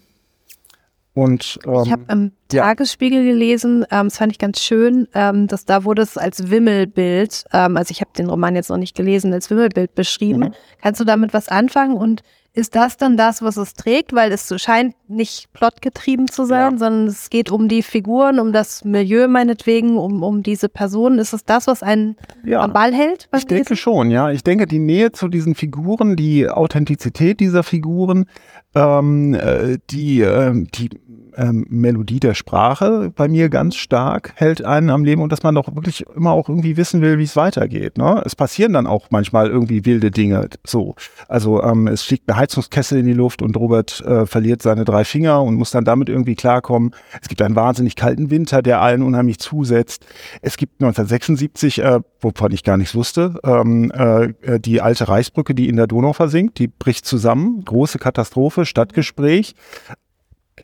Und, 1.21 1.59
ähm, 1.67 1.83
ich 1.85 1.93
habe 1.93 2.05
im 2.09 2.33
ja. 2.51 2.63
Tagesspiegel 2.63 3.23
gelesen, 3.23 3.85
ähm, 3.91 4.07
das 4.07 4.17
fand 4.17 4.33
ich 4.33 4.39
ganz 4.39 4.63
schön, 4.63 5.07
ähm, 5.13 5.49
dass 5.49 5.67
da 5.67 5.85
wurde 5.85 6.01
es 6.01 6.17
als 6.17 6.51
Wimmelbild, 6.51 7.45
ähm, 7.53 7.77
also 7.77 7.93
ich 7.93 8.01
habe 8.01 8.11
den 8.17 8.31
Roman 8.31 8.57
jetzt 8.57 8.71
noch 8.71 8.79
nicht 8.79 8.97
gelesen, 8.97 9.31
als 9.35 9.51
Wimmelbild 9.51 9.95
beschrieben. 9.95 10.41
Mhm. 10.41 10.55
Kannst 10.81 10.99
du 10.99 11.05
damit 11.05 11.35
was 11.35 11.49
anfangen 11.49 11.95
und 11.95 12.23
ist 12.53 12.75
das 12.75 12.97
dann 12.97 13.17
das, 13.17 13.43
was 13.43 13.57
es 13.57 13.75
trägt? 13.75 14.13
Weil 14.13 14.33
es 14.33 14.53
scheint 14.61 14.95
nicht 15.09 15.53
plotgetrieben 15.53 16.29
zu 16.29 16.45
sein, 16.45 16.73
ja. 16.73 16.79
sondern 16.79 17.07
es 17.07 17.31
geht 17.31 17.51
um 17.51 17.69
die 17.69 17.83
Figuren, 17.83 18.41
um 18.41 18.53
das 18.53 18.85
Milieu 18.85 19.29
meinetwegen, 19.29 19.97
um, 19.97 20.23
um 20.23 20.43
diese 20.43 20.69
Personen. 20.69 21.19
Ist 21.19 21.33
es 21.33 21.45
das, 21.45 21.67
was 21.67 21.83
einen 21.83 22.17
ja. 22.45 22.61
am 22.61 22.73
Ball 22.73 22.93
hält? 22.93 23.29
Ich 23.37 23.47
denke 23.47 23.77
schon, 23.77 24.11
ja. 24.11 24.31
Ich 24.31 24.43
denke, 24.43 24.67
die 24.67 24.79
Nähe 24.79 25.13
zu 25.13 25.29
diesen 25.29 25.55
Figuren, 25.55 26.17
die 26.17 26.49
Authentizität 26.49 27.41
dieser 27.41 27.63
Figuren, 27.63 28.27
ähm, 28.75 29.35
äh, 29.35 29.79
die, 29.91 30.23
äh, 30.23 30.67
die 30.75 30.91
ähm, 31.37 31.67
Melodie 31.69 32.21
der 32.21 32.35
Sprache 32.35 33.13
bei 33.15 33.29
mir 33.29 33.49
ganz 33.49 33.77
stark 33.77 34.33
hält 34.37 34.65
einen 34.65 34.91
am 34.91 35.05
Leben 35.05 35.23
und 35.23 35.33
dass 35.33 35.43
man 35.43 35.55
doch 35.55 35.75
wirklich 35.75 36.05
immer 36.15 36.33
auch 36.33 36.49
irgendwie 36.49 36.77
wissen 36.77 37.01
will, 37.01 37.19
wie 37.19 37.25
es 37.25 37.37
weitergeht. 37.37 37.99
Ne? 37.99 38.23
Es 38.25 38.37
passieren 38.37 38.73
dann 38.73 38.87
auch 38.87 39.07
manchmal 39.11 39.49
irgendwie 39.49 39.85
wilde 39.85 40.11
Dinge. 40.11 40.49
So, 40.65 40.95
also 41.29 41.63
ähm, 41.63 41.87
es 41.87 42.03
fliegt 42.03 42.29
eine 42.29 42.39
Heizungskessel 42.40 42.98
in 42.98 43.07
die 43.07 43.12
Luft 43.12 43.42
und 43.42 43.57
Robert 43.57 44.00
äh, 44.00 44.26
verliert 44.26 44.62
seine 44.62 44.85
drei 44.85 45.05
Finger 45.05 45.42
und 45.42 45.57
muss 45.57 45.70
dann 45.70 45.85
damit 45.85 46.09
irgendwie 46.09 46.35
klarkommen. 46.35 46.94
Es 47.20 47.29
gibt 47.29 47.42
einen 47.42 47.55
wahnsinnig 47.55 47.96
kalten 47.96 48.31
Winter, 48.31 48.62
der 48.62 48.81
allen 48.81 49.03
unheimlich 49.03 49.38
zusetzt. 49.38 50.07
Es 50.40 50.57
gibt 50.57 50.81
1976, 50.83 51.81
äh, 51.81 52.00
wovon 52.20 52.53
ich 52.53 52.64
gar 52.64 52.76
nichts 52.76 52.94
wusste, 52.94 53.38
ähm, 53.44 53.92
äh, 53.92 54.59
die 54.59 54.81
alte 54.81 55.09
Reichsbrücke, 55.09 55.55
die 55.55 55.68
in 55.68 55.76
der 55.76 55.87
Donau 55.87 56.12
versinkt, 56.12 56.59
die 56.59 56.68
bricht 56.68 57.05
zusammen. 57.05 57.62
Große 57.64 57.98
Katastrophe, 57.98 58.64
Stadtgespräch 58.64 59.55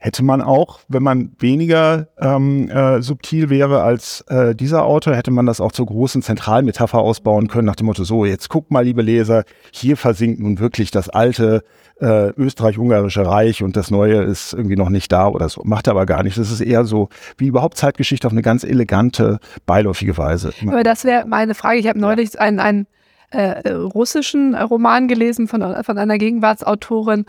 hätte 0.00 0.22
man 0.22 0.42
auch, 0.42 0.80
wenn 0.88 1.02
man 1.02 1.32
weniger 1.38 2.08
ähm, 2.18 2.68
äh, 2.68 3.02
subtil 3.02 3.50
wäre 3.50 3.82
als 3.82 4.22
äh, 4.28 4.54
dieser 4.54 4.84
Autor, 4.84 5.14
hätte 5.14 5.30
man 5.30 5.46
das 5.46 5.60
auch 5.60 5.72
zur 5.72 5.86
großen 5.86 6.22
Zentralmetapher 6.22 6.98
ausbauen 6.98 7.48
können, 7.48 7.66
nach 7.66 7.76
dem 7.76 7.86
Motto, 7.86 8.04
so, 8.04 8.24
jetzt 8.24 8.48
guckt 8.48 8.70
mal, 8.70 8.84
liebe 8.84 9.02
Leser, 9.02 9.44
hier 9.72 9.96
versinkt 9.96 10.40
nun 10.40 10.58
wirklich 10.58 10.90
das 10.90 11.08
alte 11.08 11.62
äh, 12.00 12.30
österreich-ungarische 12.30 13.24
Reich 13.26 13.62
und 13.62 13.76
das 13.76 13.90
neue 13.90 14.22
ist 14.22 14.52
irgendwie 14.52 14.76
noch 14.76 14.90
nicht 14.90 15.10
da 15.12 15.28
oder 15.28 15.48
so. 15.48 15.62
Macht 15.64 15.86
er 15.86 15.92
aber 15.92 16.06
gar 16.06 16.22
nicht. 16.22 16.36
Das 16.36 16.50
ist 16.50 16.60
eher 16.60 16.84
so 16.84 17.08
wie 17.38 17.46
überhaupt 17.46 17.76
Zeitgeschichte 17.76 18.26
auf 18.26 18.32
eine 18.32 18.42
ganz 18.42 18.64
elegante, 18.64 19.38
beiläufige 19.64 20.18
Weise. 20.18 20.52
Aber 20.66 20.82
das 20.82 21.04
wäre 21.04 21.26
meine 21.26 21.54
Frage. 21.54 21.78
Ich 21.78 21.88
habe 21.88 21.98
neulich 21.98 22.34
ja. 22.34 22.40
einen, 22.40 22.60
einen 22.60 22.86
äh, 23.30 23.70
russischen 23.70 24.54
Roman 24.54 25.08
gelesen 25.08 25.48
von, 25.48 25.62
von 25.84 25.98
einer 25.98 26.18
Gegenwartsautorin 26.18 27.24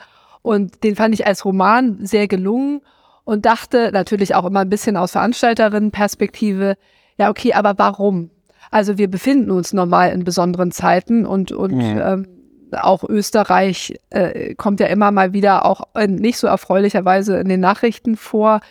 und 0.48 0.86
den 0.86 0.96
fand 0.96 1.14
ich 1.14 1.28
als 1.28 1.44
Roman 1.44 1.98
sehr 2.06 2.30
gelungen 2.30 2.80
und 3.26 3.46
dachte 3.46 3.92
natürlich 3.92 4.34
auch 4.34 4.46
immer 4.46 4.62
ein 4.62 4.70
bisschen 4.70 4.96
aus 4.96 5.12
Veranstalterinnenperspektive, 5.12 6.78
ja, 7.18 7.30
okay, 7.30 7.52
aber 7.52 7.74
warum? 7.78 8.30
Also 8.72 8.98
wir 8.98 9.10
befinden 9.10 9.52
uns 9.52 9.74
normal 9.74 10.14
in 10.14 10.24
besonderen 10.24 10.72
Zeiten 10.72 11.26
und, 11.26 11.52
und 11.52 11.76
mhm. 11.76 12.02
ähm, 12.02 12.28
auch 12.72 13.04
Österreich 13.04 14.00
äh, 14.10 14.56
kommt 14.56 14.80
ja 14.80 14.88
immer 14.88 15.12
mal 15.12 15.34
wieder 15.34 15.66
auch 15.66 15.84
in 15.96 16.16
nicht 16.16 16.38
so 16.38 16.48
erfreulicherweise 16.48 17.38
in 17.40 17.50
den 17.50 17.60
Nachrichten 17.60 18.16
vor. 18.16 18.62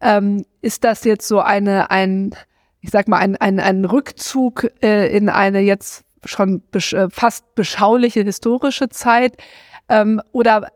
Ähm, 0.00 0.44
ist 0.62 0.84
das 0.84 1.02
jetzt 1.02 1.26
so 1.26 1.40
eine, 1.40 1.90
ein, 1.90 2.32
ich 2.80 2.90
sag 2.90 3.08
mal, 3.08 3.18
ein, 3.18 3.34
ein, 3.36 3.58
ein 3.58 3.84
Rückzug 3.84 4.70
äh, 4.82 5.08
in 5.08 5.28
eine 5.28 5.58
jetzt 5.58 6.04
schon 6.24 6.62
besch 6.70 6.92
äh, 6.92 7.08
fast 7.10 7.56
beschauliche 7.56 8.22
historische 8.22 8.88
Zeit? 8.88 9.36
Ähm, 9.88 10.20
oder 10.30 10.68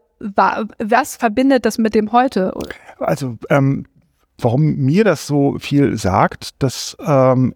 was 0.78 1.16
verbindet 1.16 1.66
das 1.66 1.78
mit 1.78 1.94
dem 1.94 2.12
heute? 2.12 2.52
Also, 2.98 3.36
ähm, 3.50 3.86
warum 4.38 4.76
mir 4.76 5.04
das 5.04 5.26
so 5.26 5.58
viel 5.58 5.96
sagt, 5.96 6.62
dass 6.62 6.96
ähm, 7.04 7.54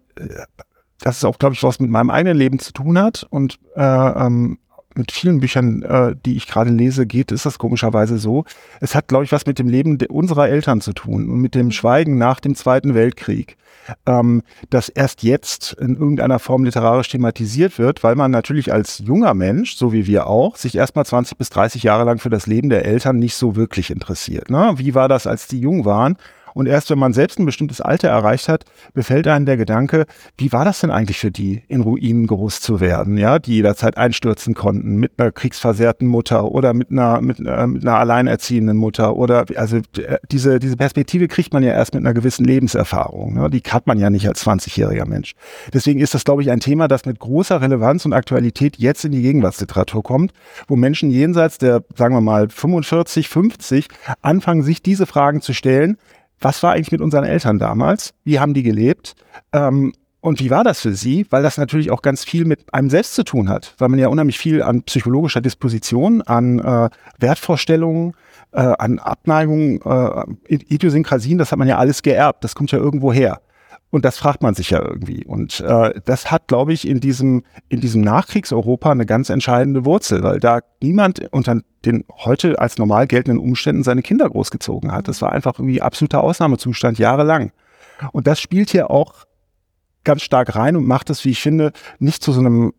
das 0.99 1.17
ist 1.17 1.25
auch, 1.25 1.37
glaube 1.37 1.53
ich, 1.53 1.63
was 1.63 1.79
mit 1.79 1.91
meinem 1.91 2.09
eigenen 2.09 2.37
Leben 2.37 2.59
zu 2.59 2.73
tun 2.73 2.99
hat 2.99 3.25
und 3.29 3.59
äh, 3.75 3.81
ähm, 3.81 4.59
mit 4.97 5.11
vielen 5.11 5.39
Büchern, 5.39 5.81
äh, 5.83 6.15
die 6.25 6.35
ich 6.35 6.47
gerade 6.47 6.69
lese, 6.69 7.05
geht, 7.05 7.31
ist 7.31 7.45
das 7.45 7.59
komischerweise 7.59 8.17
so. 8.17 8.45
Es 8.81 8.95
hat, 8.95 9.07
glaube 9.07 9.25
ich, 9.25 9.31
was 9.31 9.45
mit 9.45 9.59
dem 9.59 9.67
Leben 9.67 9.97
unserer 10.09 10.49
Eltern 10.49 10.81
zu 10.81 10.93
tun 10.93 11.29
und 11.29 11.39
mit 11.39 11.55
dem 11.55 11.71
Schweigen 11.71 12.17
nach 12.17 12.39
dem 12.39 12.55
Zweiten 12.55 12.93
Weltkrieg 12.93 13.57
ähm, 14.05 14.43
das 14.69 14.89
erst 14.89 15.23
jetzt 15.23 15.73
in 15.73 15.95
irgendeiner 15.95 16.39
Form 16.39 16.63
literarisch 16.63 17.09
thematisiert 17.09 17.79
wird, 17.79 18.03
weil 18.03 18.15
man 18.15 18.31
natürlich 18.31 18.71
als 18.73 18.99
junger 18.99 19.33
Mensch, 19.33 19.75
so 19.75 19.93
wie 19.93 20.07
wir 20.07 20.27
auch, 20.27 20.55
sich 20.55 20.75
erstmal 20.75 21.05
20 21.05 21.37
bis 21.37 21.49
30 21.49 21.83
Jahre 21.83 22.03
lang 22.03 22.19
für 22.19 22.29
das 22.29 22.47
Leben 22.47 22.69
der 22.69 22.85
Eltern 22.85 23.17
nicht 23.17 23.35
so 23.35 23.55
wirklich 23.55 23.89
interessiert. 23.89 24.49
Ne? 24.49 24.73
Wie 24.77 24.95
war 24.95 25.07
das, 25.07 25.27
als 25.27 25.47
die 25.47 25.59
jung 25.59 25.85
waren? 25.85 26.17
Und 26.57 26.65
erst 26.65 26.89
wenn 26.89 26.97
man 26.97 27.13
selbst 27.13 27.37
ein 27.37 27.45
bestimmtes 27.45 27.81
Alter 27.81 28.07
erreicht 28.07 28.49
hat, 28.49 28.65
befällt 28.95 29.27
einem 29.27 29.45
der 29.45 29.57
Gedanke, 29.57 30.07
wie 30.39 30.51
war 30.51 30.65
das 30.65 30.79
denn 30.79 30.89
eigentlich 30.89 31.19
für 31.19 31.29
die, 31.29 31.61
in 31.67 31.81
Ruinen 31.81 32.25
groß 32.25 32.61
zu 32.61 32.79
werden, 32.79 33.15
ja, 33.19 33.37
die 33.37 33.53
jederzeit 33.53 33.95
einstürzen 33.95 34.55
konnten 34.55 34.95
mit 34.95 35.11
einer 35.19 35.31
kriegsversehrten 35.31 36.07
Mutter 36.07 36.51
oder 36.51 36.73
mit 36.73 36.89
einer, 36.89 37.21
mit, 37.21 37.39
äh, 37.39 37.67
mit 37.67 37.83
einer 37.83 37.99
alleinerziehenden 37.99 38.75
Mutter 38.75 39.17
oder, 39.17 39.45
also 39.55 39.77
äh, 39.77 40.17
diese, 40.31 40.57
diese 40.57 40.77
Perspektive 40.77 41.27
kriegt 41.27 41.53
man 41.53 41.61
ja 41.61 41.73
erst 41.73 41.93
mit 41.93 42.03
einer 42.03 42.15
gewissen 42.15 42.43
Lebenserfahrung. 42.43 43.35
Ne? 43.35 43.51
Die 43.51 43.61
hat 43.69 43.85
man 43.85 43.99
ja 43.99 44.09
nicht 44.09 44.27
als 44.27 44.43
20-jähriger 44.43 45.05
Mensch. 45.05 45.35
Deswegen 45.71 45.99
ist 45.99 46.15
das, 46.15 46.23
glaube 46.23 46.41
ich, 46.41 46.49
ein 46.49 46.59
Thema, 46.59 46.87
das 46.87 47.05
mit 47.05 47.19
großer 47.19 47.61
Relevanz 47.61 48.03
und 48.03 48.13
Aktualität 48.13 48.77
jetzt 48.77 49.05
in 49.05 49.11
die 49.11 49.21
Gegenwartsliteratur 49.21 50.01
kommt, 50.01 50.33
wo 50.67 50.75
Menschen 50.75 51.11
jenseits 51.11 51.59
der, 51.59 51.83
sagen 51.95 52.15
wir 52.15 52.21
mal, 52.21 52.49
45, 52.49 53.29
50 53.29 53.89
anfangen, 54.23 54.63
sich 54.63 54.81
diese 54.81 55.05
Fragen 55.05 55.41
zu 55.41 55.53
stellen 55.53 55.97
was 56.39 56.63
war 56.63 56.73
eigentlich 56.73 56.91
mit 56.91 57.01
unseren 57.01 57.23
Eltern 57.23 57.59
damals? 57.59 58.13
Wie 58.23 58.39
haben 58.39 58.53
die 58.53 58.63
gelebt? 58.63 59.15
Ähm, 59.53 59.93
und 60.19 60.39
wie 60.39 60.49
war 60.49 60.63
das 60.63 60.81
für 60.81 60.93
sie? 60.93 61.25
Weil 61.29 61.43
das 61.43 61.57
natürlich 61.57 61.91
auch 61.91 62.01
ganz 62.01 62.23
viel 62.23 62.45
mit 62.45 62.73
einem 62.73 62.89
selbst 62.89 63.15
zu 63.15 63.23
tun 63.23 63.49
hat, 63.49 63.75
weil 63.77 63.89
man 63.89 63.99
ja 63.99 64.07
unheimlich 64.07 64.37
viel 64.37 64.61
an 64.61 64.83
psychologischer 64.83 65.41
Disposition, 65.41 66.21
an 66.21 66.59
äh, 66.59 66.89
Wertvorstellungen, 67.19 68.13
äh, 68.51 68.59
an 68.59 68.99
Abneigungen, 68.99 69.79
äh, 69.85 70.25
Idiosynkrasien, 70.47 71.37
das 71.37 71.51
hat 71.51 71.59
man 71.59 71.67
ja 71.67 71.77
alles 71.77 72.01
geerbt, 72.01 72.43
das 72.43 72.55
kommt 72.55 72.71
ja 72.71 72.79
irgendwo 72.79 73.13
her. 73.13 73.41
Und 73.89 74.03
das 74.03 74.17
fragt 74.17 74.43
man 74.43 74.53
sich 74.53 74.71
ja 74.71 74.81
irgendwie. 74.83 75.25
Und 75.25 75.61
äh, 75.61 75.99
das 76.03 76.29
hat, 76.29 76.47
glaube 76.47 76.73
ich, 76.73 76.87
in 76.87 76.99
diesem, 76.99 77.43
in 77.69 77.79
diesem 77.79 78.01
Nachkriegseuropa 78.01 78.91
eine 78.91 79.05
ganz 79.05 79.29
entscheidende 79.29 79.85
Wurzel, 79.85 80.23
weil 80.23 80.39
da 80.39 80.59
niemand 80.81 81.31
unter 81.31 81.61
den 81.85 82.03
heute 82.11 82.59
als 82.59 82.77
normal 82.77 83.07
geltenden 83.07 83.41
Umständen 83.41 83.83
seine 83.83 84.01
Kinder 84.01 84.29
großgezogen 84.29 84.91
hat. 84.91 85.07
Das 85.07 85.21
war 85.21 85.31
einfach 85.31 85.57
irgendwie 85.57 85.81
absoluter 85.81 86.21
Ausnahmezustand 86.21 86.99
jahrelang. 86.99 87.51
Und 88.11 88.27
das 88.27 88.41
spielt 88.41 88.71
hier 88.71 88.91
auch 88.91 89.25
ganz 90.03 90.21
stark 90.21 90.55
rein 90.55 90.75
und 90.75 90.85
macht 90.85 91.09
es, 91.09 91.23
wie 91.23 91.31
ich 91.31 91.41
finde, 91.41 91.71
nicht 91.99 92.23
zu 92.23 92.33
so 92.33 92.39
einem 92.41 92.73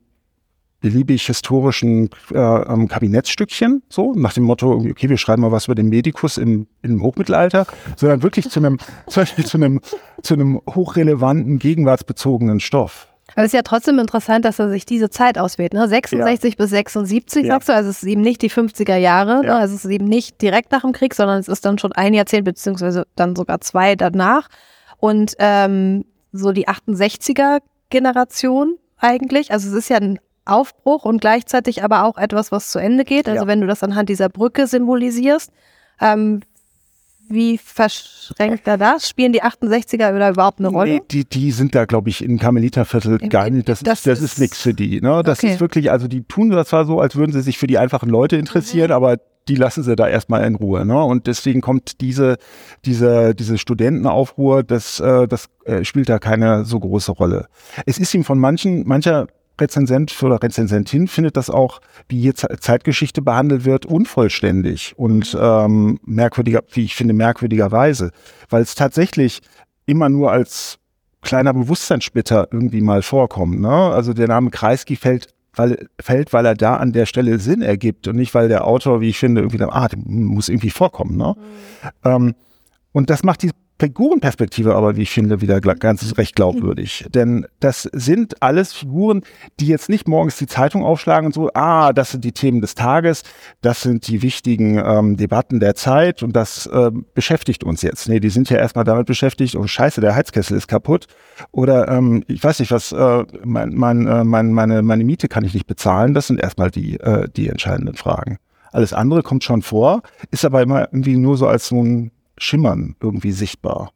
beliebig 0.80 1.26
historischen 1.26 2.10
äh, 2.32 2.38
ähm, 2.38 2.88
Kabinettsstückchen, 2.88 3.82
so 3.88 4.12
nach 4.14 4.32
dem 4.32 4.44
Motto, 4.44 4.72
okay, 4.72 5.08
wir 5.08 5.18
schreiben 5.18 5.42
mal 5.42 5.52
was 5.52 5.66
über 5.66 5.74
den 5.74 5.88
Medikus 5.88 6.38
im, 6.38 6.68
im 6.82 7.02
Hochmittelalter, 7.02 7.66
sondern 7.96 8.22
wirklich 8.22 8.48
zu 8.48 8.60
einem, 8.60 8.78
zu, 9.08 9.24
zu 9.24 9.56
einem, 9.56 9.80
zu 10.22 10.34
einem 10.34 10.60
hochrelevanten, 10.68 11.58
gegenwartsbezogenen 11.58 12.60
Stoff. 12.60 13.08
Aber 13.34 13.44
es 13.44 13.48
ist 13.48 13.56
ja 13.56 13.62
trotzdem 13.62 13.98
interessant, 13.98 14.44
dass 14.44 14.58
er 14.58 14.70
sich 14.70 14.86
diese 14.86 15.10
Zeit 15.10 15.36
auswählt. 15.36 15.74
Ne? 15.74 15.86
66 15.86 16.54
ja. 16.54 16.56
bis 16.56 16.70
76, 16.70 17.44
ja. 17.44 17.54
sagst 17.54 17.68
du, 17.68 17.74
also 17.74 17.90
es 17.90 18.02
ist 18.02 18.08
eben 18.08 18.22
nicht 18.22 18.40
die 18.40 18.50
50er 18.50 18.96
Jahre, 18.96 19.40
ne? 19.40 19.46
ja. 19.46 19.54
ne? 19.54 19.60
also 19.60 19.74
es 19.74 19.84
ist 19.84 19.90
eben 19.90 20.06
nicht 20.06 20.40
direkt 20.40 20.72
nach 20.72 20.82
dem 20.82 20.92
Krieg, 20.92 21.14
sondern 21.14 21.38
es 21.38 21.48
ist 21.48 21.64
dann 21.64 21.78
schon 21.78 21.92
ein 21.92 22.14
Jahrzehnt, 22.14 22.44
beziehungsweise 22.44 23.06
dann 23.16 23.36
sogar 23.36 23.60
zwei 23.60 23.96
danach. 23.96 24.48
Und 24.96 25.34
ähm, 25.38 26.04
so 26.32 26.52
die 26.52 26.68
68er 26.68 27.60
Generation 27.90 28.76
eigentlich, 28.98 29.52
also 29.52 29.68
es 29.68 29.74
ist 29.74 29.90
ja 29.90 29.98
ein 29.98 30.18
Aufbruch 30.48 31.04
und 31.04 31.20
gleichzeitig 31.20 31.84
aber 31.84 32.04
auch 32.04 32.18
etwas, 32.18 32.52
was 32.52 32.70
zu 32.70 32.78
Ende 32.78 33.04
geht. 33.04 33.28
Also 33.28 33.42
ja. 33.42 33.46
wenn 33.46 33.61
du 33.61 33.66
das 33.66 33.82
anhand 33.82 34.08
dieser 34.08 34.28
Brücke 34.28 34.66
symbolisierst, 34.66 35.50
ähm, 36.00 36.40
wie 37.30 37.58
verschränkt 37.58 38.66
er 38.66 38.78
das? 38.78 39.08
Spielen 39.08 39.32
die 39.32 39.42
68er 39.42 40.14
oder 40.14 40.30
überhaupt 40.30 40.61
eine 40.61 40.68
Rolle? 40.68 40.94
Nee, 40.94 41.02
die, 41.11 41.24
die 41.24 41.50
sind 41.50 41.74
da, 41.74 41.84
glaube 41.84 42.08
ich, 42.08 42.24
in 42.24 42.38
Karmeliterviertel 42.38 43.18
gar 43.28 43.50
nicht. 43.50 43.68
Das, 43.68 43.80
das, 43.80 43.98
ist, 43.98 44.06
das 44.06 44.18
ist, 44.20 44.32
ist 44.32 44.38
nichts 44.38 44.62
für 44.62 44.72
die. 44.72 45.00
Ne? 45.00 45.22
Das 45.22 45.40
okay. 45.40 45.52
ist 45.52 45.61
wirklich, 45.61 45.90
also 45.90 46.08
die 46.08 46.22
tun 46.24 46.50
das 46.50 46.68
zwar 46.68 46.87
so, 46.87 47.00
als 47.00 47.16
würden 47.16 47.32
sie 47.32 47.42
sich 47.42 47.58
für 47.58 47.66
die 47.66 47.76
einfachen 47.76 48.08
Leute 48.08 48.37
interessieren, 48.37 48.88
mhm. 48.88 48.94
aber 48.94 49.16
die 49.48 49.56
lassen 49.56 49.82
sie 49.82 49.96
da 49.96 50.08
erstmal 50.08 50.44
in 50.44 50.54
Ruhe. 50.54 50.84
Ne? 50.84 51.02
Und 51.02 51.26
deswegen 51.26 51.61
kommt 51.61 52.00
diese, 52.00 52.37
diese, 52.84 53.34
diese 53.34 53.58
Studentenaufruhr, 53.58 54.62
das, 54.62 55.00
äh, 55.00 55.26
das 55.26 55.48
äh, 55.64 55.84
spielt 55.84 56.08
da 56.08 56.18
keine 56.18 56.64
so 56.64 56.78
große 56.80 57.12
Rolle. 57.12 57.48
Es 57.87 57.98
ist 57.98 58.14
ihm 58.14 58.24
von 58.24 58.38
manchen, 58.38 58.87
mancher 58.87 59.26
Rezensent 59.60 60.22
oder 60.22 60.42
Rezensentin 60.42 61.08
findet 61.08 61.36
das 61.36 61.50
auch, 61.50 61.80
wie 62.08 62.20
hier 62.20 62.34
Zeitgeschichte 62.34 63.22
behandelt 63.22 63.64
wird, 63.64 63.86
unvollständig 63.86 64.94
und 64.96 65.36
ähm, 65.40 65.98
merkwürdiger, 66.04 66.62
wie 66.72 66.84
ich 66.84 66.94
finde, 66.94 67.14
merkwürdigerweise, 67.14 68.10
weil 68.50 68.62
es 68.62 68.74
tatsächlich 68.74 69.40
immer 69.86 70.08
nur 70.08 70.32
als 70.32 70.78
kleiner 71.22 71.52
Bewusstseinssplitter 71.52 72.48
irgendwie 72.52 72.80
mal 72.80 73.02
vorkommt. 73.02 73.60
Ne? 73.60 73.68
Also 73.68 74.12
der 74.12 74.28
Name 74.28 74.50
Kreisky 74.50 74.96
fällt 74.96 75.34
weil, 75.54 75.88
fällt, 76.00 76.32
weil 76.32 76.46
er 76.46 76.54
da 76.54 76.76
an 76.76 76.92
der 76.92 77.04
Stelle 77.04 77.38
Sinn 77.40 77.62
ergibt 77.62 78.06
und 78.06 78.16
nicht, 78.16 78.32
weil 78.34 78.48
der 78.48 78.64
Autor, 78.64 79.00
wie 79.00 79.08
ich 79.08 79.18
finde, 79.18 79.40
irgendwie, 79.40 79.62
ah, 79.64 79.88
muss 80.04 80.48
irgendwie 80.48 80.70
vorkommen. 80.70 81.16
Ne? 81.16 81.34
Mhm. 81.36 81.90
Ähm, 82.04 82.34
und 82.92 83.10
das 83.10 83.24
macht 83.24 83.42
die 83.42 83.50
Figurenperspektive 83.80 84.74
aber, 84.74 84.96
wie 84.96 85.02
ich 85.02 85.10
finde, 85.10 85.40
wieder 85.40 85.60
ganz 85.60 86.18
recht 86.18 86.34
glaubwürdig. 86.34 87.06
Denn 87.14 87.46
das 87.60 87.84
sind 87.92 88.42
alles 88.42 88.72
Figuren, 88.72 89.22
die 89.60 89.68
jetzt 89.68 89.88
nicht 89.88 90.08
morgens 90.08 90.36
die 90.36 90.48
Zeitung 90.48 90.84
aufschlagen 90.84 91.26
und 91.26 91.32
so, 91.32 91.50
ah, 91.54 91.92
das 91.92 92.10
sind 92.10 92.24
die 92.24 92.32
Themen 92.32 92.60
des 92.60 92.74
Tages, 92.74 93.22
das 93.60 93.82
sind 93.82 94.08
die 94.08 94.22
wichtigen 94.22 94.82
ähm, 94.84 95.16
Debatten 95.16 95.60
der 95.60 95.76
Zeit 95.76 96.24
und 96.24 96.34
das 96.34 96.66
äh, 96.66 96.90
beschäftigt 97.14 97.62
uns 97.62 97.82
jetzt. 97.82 98.08
Nee, 98.08 98.18
die 98.18 98.30
sind 98.30 98.50
ja 98.50 98.56
erstmal 98.56 98.84
damit 98.84 99.06
beschäftigt, 99.06 99.54
oh 99.54 99.66
scheiße, 99.66 100.00
der 100.00 100.16
Heizkessel 100.16 100.56
ist 100.56 100.66
kaputt. 100.66 101.06
Oder 101.52 101.86
ähm, 101.88 102.24
ich 102.26 102.42
weiß 102.42 102.58
nicht, 102.58 102.72
was, 102.72 102.90
äh, 102.90 103.24
mein, 103.44 103.74
mein, 103.74 104.06
äh, 104.08 104.24
mein, 104.24 104.52
meine, 104.52 104.82
meine 104.82 105.04
Miete 105.04 105.28
kann 105.28 105.44
ich 105.44 105.54
nicht 105.54 105.68
bezahlen. 105.68 106.14
Das 106.14 106.26
sind 106.26 106.40
erstmal 106.40 106.72
die, 106.72 106.98
äh, 106.98 107.28
die 107.28 107.48
entscheidenden 107.48 107.94
Fragen. 107.94 108.38
Alles 108.72 108.92
andere 108.92 109.22
kommt 109.22 109.44
schon 109.44 109.62
vor, 109.62 110.02
ist 110.30 110.44
aber 110.44 110.62
immer 110.62 110.88
irgendwie 110.92 111.16
nur 111.16 111.36
so 111.36 111.46
als 111.46 111.68
so 111.68 111.82
ein 111.82 112.10
Schimmern 112.38 112.96
irgendwie 113.01 113.33
sichtbar. 113.33 113.90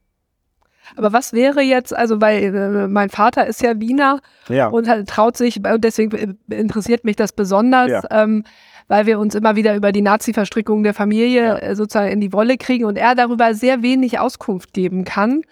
Aber 0.97 1.13
was 1.13 1.33
wäre 1.33 1.63
jetzt, 1.63 1.95
also 1.97 2.21
weil 2.21 2.55
äh, 2.55 2.89
mein 2.89 3.09
Vater 3.09 3.47
ist 3.47 3.63
ja 3.63 3.81
Wiener 3.81 4.21
ja. 4.49 4.69
und 4.69 4.89
halt 4.89 5.09
traut 5.09 5.37
sich, 5.37 5.65
und 5.65 5.85
deswegen 5.85 6.39
interessiert 6.51 7.05
mich 7.05 7.17
das 7.17 7.33
besonders, 7.33 7.91
ja. 7.91 8.03
ähm, 8.11 8.45
weil 8.89 9.07
wir 9.07 9.19
uns 9.19 9.35
immer 9.35 9.57
wieder 9.57 9.75
über 9.75 9.93
die 9.93 10.03
Nazi-Verstrickung 10.03 10.83
der 10.83 10.95
Familie 10.95 11.45
ja. 11.45 11.59
äh, 11.59 11.77
sozusagen 11.77 12.11
in 12.11 12.21
die 12.21 12.33
Wolle 12.33 12.57
kriegen 12.59 12.85
und 12.85 12.99
er 12.99 13.15
darüber 13.15 13.55
sehr 13.55 13.83
wenig 13.83 14.19
Auskunft 14.19 14.75
geben 14.75 15.05
kann, 15.05 15.43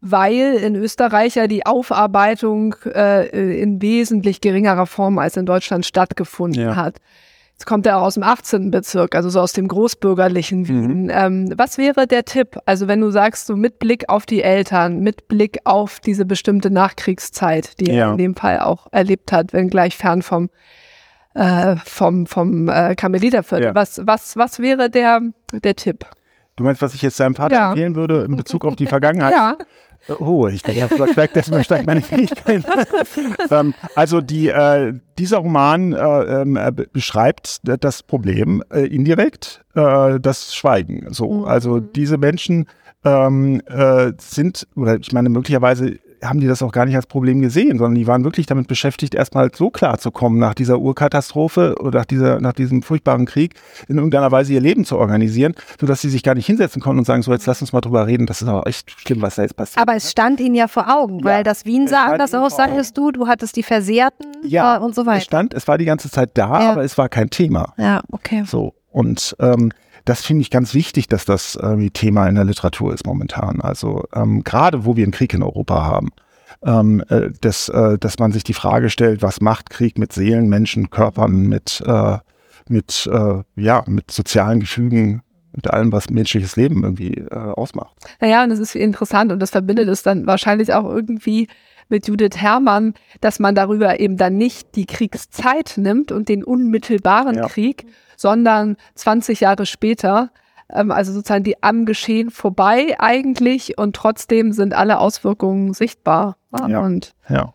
weil 0.00 0.54
in 0.54 0.74
Österreich 0.74 1.36
ja 1.36 1.46
die 1.46 1.64
Aufarbeitung 1.64 2.74
äh, 2.86 3.60
in 3.60 3.80
wesentlich 3.80 4.40
geringerer 4.40 4.86
Form 4.86 5.18
als 5.18 5.36
in 5.36 5.46
Deutschland 5.46 5.86
stattgefunden 5.86 6.74
hat. 6.74 6.96
Jetzt 7.52 7.66
kommt 7.66 7.86
er 7.86 7.98
auch 7.98 8.02
aus 8.02 8.14
dem 8.14 8.22
18. 8.24 8.70
Bezirk, 8.70 9.14
also 9.14 9.28
so 9.28 9.40
aus 9.40 9.52
dem 9.52 9.68
großbürgerlichen 9.68 10.66
Wien. 10.66 11.04
Mhm. 11.04 11.10
Ähm, 11.12 11.54
was 11.56 11.78
wäre 11.78 12.06
der 12.06 12.24
Tipp? 12.24 12.58
Also 12.66 12.88
wenn 12.88 13.00
du 13.00 13.10
sagst, 13.10 13.46
so 13.46 13.56
mit 13.56 13.78
Blick 13.78 14.08
auf 14.08 14.26
die 14.26 14.42
Eltern, 14.42 15.00
mit 15.00 15.28
Blick 15.28 15.58
auf 15.64 16.00
diese 16.00 16.24
bestimmte 16.24 16.70
Nachkriegszeit, 16.70 17.78
die 17.78 17.92
ja. 17.92 18.06
er 18.06 18.12
in 18.12 18.18
dem 18.18 18.34
Fall 18.34 18.60
auch 18.60 18.88
erlebt 18.90 19.30
hat, 19.30 19.52
wenn 19.52 19.68
gleich 19.68 19.96
fern 19.96 20.22
vom 20.22 20.50
äh, 21.34 21.76
vom 21.84 22.26
vom 22.26 22.68
äh, 22.68 22.94
Karmeliterviertel. 22.94 23.66
Ja. 23.66 23.74
Was 23.74 24.00
was 24.04 24.36
was 24.36 24.58
wäre 24.58 24.90
der 24.90 25.20
der 25.52 25.76
Tipp? 25.76 26.04
Du 26.56 26.64
meinst, 26.64 26.82
was 26.82 26.94
ich 26.94 27.02
jetzt 27.02 27.16
seinem 27.16 27.34
Vater 27.34 27.54
ja. 27.54 27.70
empfehlen 27.70 27.94
würde 27.94 28.24
in 28.24 28.36
Bezug 28.36 28.64
auf 28.64 28.76
die 28.76 28.86
Vergangenheit? 28.88 29.32
ja. 29.32 29.56
Oh, 30.18 30.48
ich 30.48 30.62
denke, 30.62 30.88
vielleicht 31.12 31.36
dessen 31.36 31.62
steigt 31.62 31.86
meine 31.86 32.02
Fähigkeiten. 32.02 32.64
ähm, 33.50 33.74
also 33.94 34.20
die, 34.20 34.48
äh, 34.48 34.94
dieser 35.18 35.38
Roman 35.38 35.92
äh, 35.92 36.42
äh, 36.42 36.72
beschreibt 36.92 37.60
das 37.62 38.02
Problem 38.02 38.62
äh, 38.70 38.86
indirekt, 38.86 39.64
äh, 39.74 40.18
das 40.18 40.54
Schweigen. 40.54 41.06
So, 41.12 41.30
mhm. 41.30 41.44
also 41.44 41.80
diese 41.80 42.18
Menschen 42.18 42.66
ähm, 43.04 43.62
äh, 43.66 44.12
sind, 44.18 44.66
oder 44.76 44.96
ich 44.96 45.12
meine, 45.12 45.28
möglicherweise 45.28 45.98
haben 46.22 46.40
die 46.40 46.46
das 46.46 46.62
auch 46.62 46.72
gar 46.72 46.86
nicht 46.86 46.96
als 46.96 47.06
Problem 47.06 47.40
gesehen, 47.40 47.78
sondern 47.78 47.94
die 47.94 48.06
waren 48.06 48.24
wirklich 48.24 48.46
damit 48.46 48.68
beschäftigt, 48.68 49.14
erstmal 49.14 49.50
so 49.54 49.70
klar 49.70 49.98
zu 49.98 50.10
kommen 50.10 50.38
nach 50.38 50.54
dieser 50.54 50.78
Urkatastrophe 50.78 51.74
oder 51.80 52.00
nach, 52.00 52.06
dieser, 52.06 52.40
nach 52.40 52.52
diesem 52.52 52.82
furchtbaren 52.82 53.26
Krieg, 53.26 53.54
in 53.88 53.96
irgendeiner 53.96 54.30
Weise 54.30 54.52
ihr 54.52 54.60
Leben 54.60 54.84
zu 54.84 54.98
organisieren, 54.98 55.54
sodass 55.80 56.00
sie 56.00 56.08
sich 56.08 56.22
gar 56.22 56.34
nicht 56.34 56.46
hinsetzen 56.46 56.80
konnten 56.80 57.00
und 57.00 57.04
sagen, 57.04 57.22
so 57.22 57.32
jetzt 57.32 57.46
lass 57.46 57.60
uns 57.60 57.72
mal 57.72 57.80
drüber 57.80 58.06
reden, 58.06 58.26
das 58.26 58.42
ist 58.42 58.48
aber 58.48 58.66
echt 58.66 58.90
schlimm, 58.90 59.22
was 59.22 59.36
da 59.36 59.42
jetzt 59.42 59.56
passiert. 59.56 59.80
Aber 59.80 59.94
es 59.94 60.10
stand 60.10 60.40
ihnen 60.40 60.54
ja 60.54 60.68
vor 60.68 60.88
Augen, 60.88 61.20
ja, 61.20 61.24
weil 61.24 61.44
das 61.44 61.64
Wien 61.64 61.88
sah 61.88 62.06
anders 62.06 62.34
aus, 62.34 62.56
sagtest 62.56 62.96
du, 62.96 63.10
du 63.10 63.26
hattest 63.26 63.56
die 63.56 63.62
Versehrten 63.62 64.26
ja, 64.44 64.76
äh, 64.76 64.80
und 64.80 64.94
so 64.94 65.06
weiter. 65.06 65.18
Es 65.18 65.24
stand, 65.24 65.54
es 65.54 65.68
war 65.68 65.78
die 65.78 65.84
ganze 65.84 66.10
Zeit 66.10 66.30
da, 66.34 66.60
ja. 66.60 66.72
aber 66.72 66.84
es 66.84 66.96
war 66.98 67.08
kein 67.08 67.30
Thema. 67.30 67.74
Ja, 67.76 68.02
okay. 68.10 68.44
So, 68.46 68.74
und 68.90 69.34
ähm, 69.40 69.72
das 70.04 70.24
finde 70.24 70.42
ich 70.42 70.50
ganz 70.50 70.74
wichtig, 70.74 71.08
dass 71.08 71.24
das 71.24 71.56
äh, 71.56 71.90
Thema 71.90 72.28
in 72.28 72.34
der 72.34 72.44
Literatur 72.44 72.92
ist 72.92 73.06
momentan. 73.06 73.60
Also 73.60 74.04
ähm, 74.14 74.42
gerade 74.44 74.84
wo 74.84 74.96
wir 74.96 75.04
einen 75.04 75.12
Krieg 75.12 75.34
in 75.34 75.42
Europa 75.42 75.84
haben, 75.84 76.10
ähm, 76.64 77.02
äh, 77.08 77.30
dass, 77.40 77.68
äh, 77.68 77.98
dass 77.98 78.18
man 78.18 78.32
sich 78.32 78.44
die 78.44 78.54
Frage 78.54 78.90
stellt, 78.90 79.22
was 79.22 79.40
macht 79.40 79.70
Krieg 79.70 79.98
mit 79.98 80.12
Seelen, 80.12 80.48
Menschen, 80.48 80.90
Körpern, 80.90 81.48
mit, 81.48 81.82
äh, 81.86 82.18
mit, 82.68 83.08
äh, 83.12 83.42
ja, 83.56 83.84
mit 83.86 84.10
sozialen 84.10 84.60
Gefügen, 84.60 85.22
mit 85.54 85.70
allem, 85.70 85.92
was 85.92 86.08
menschliches 86.10 86.56
Leben 86.56 86.82
irgendwie 86.82 87.14
äh, 87.14 87.34
ausmacht. 87.34 87.94
Naja, 88.20 88.42
und 88.42 88.50
das 88.50 88.58
ist 88.58 88.74
interessant 88.74 89.32
und 89.32 89.40
das 89.40 89.50
verbindet 89.50 89.88
es 89.88 90.02
dann 90.02 90.26
wahrscheinlich 90.26 90.72
auch 90.72 90.84
irgendwie 90.84 91.48
mit 91.88 92.08
Judith 92.08 92.36
Herrmann, 92.36 92.94
dass 93.20 93.38
man 93.38 93.54
darüber 93.54 94.00
eben 94.00 94.16
dann 94.16 94.36
nicht 94.36 94.76
die 94.76 94.86
Kriegszeit 94.86 95.74
nimmt 95.76 96.10
und 96.10 96.28
den 96.28 96.42
unmittelbaren 96.42 97.36
ja. 97.36 97.48
Krieg, 97.48 97.86
sondern 98.22 98.76
20 98.94 99.40
Jahre 99.40 99.66
später, 99.66 100.30
ähm, 100.70 100.90
also 100.90 101.12
sozusagen 101.12 101.44
die 101.44 101.62
am 101.62 101.84
Geschehen 101.84 102.30
vorbei 102.30 102.96
eigentlich 102.98 103.76
und 103.76 103.94
trotzdem 103.96 104.52
sind 104.52 104.72
alle 104.72 104.98
Auswirkungen 104.98 105.74
sichtbar. 105.74 106.36
Ja. 106.56 106.80
Und 106.80 107.14
ja. 107.28 107.52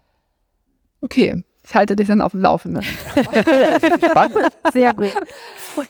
Okay, 1.01 1.43
ich 1.63 1.73
halte 1.73 1.95
dich 1.95 2.07
dann 2.07 2.21
auf 2.21 2.33
dem 2.33 2.41
Laufenden. 2.41 2.83
Sehr 4.73 4.93
gut. 4.93 5.11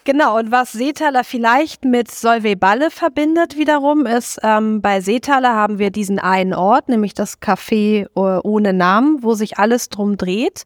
Genau, 0.03 0.37
und 0.37 0.51
was 0.51 0.73
Seetaler 0.73 1.23
vielleicht 1.23 1.85
mit 1.85 2.11
Solveig 2.11 2.59
Balle 2.59 2.91
verbindet 2.91 3.55
wiederum, 3.55 4.05
ist, 4.05 4.37
ähm, 4.43 4.81
bei 4.81 4.99
Seetaler 4.99 5.55
haben 5.55 5.79
wir 5.79 5.91
diesen 5.91 6.19
einen 6.19 6.53
Ort, 6.53 6.89
nämlich 6.89 7.13
das 7.13 7.41
Café 7.41 8.01
äh, 8.01 8.07
ohne 8.43 8.73
Namen, 8.73 9.23
wo 9.23 9.33
sich 9.33 9.59
alles 9.59 9.87
drum 9.87 10.17
dreht. 10.17 10.65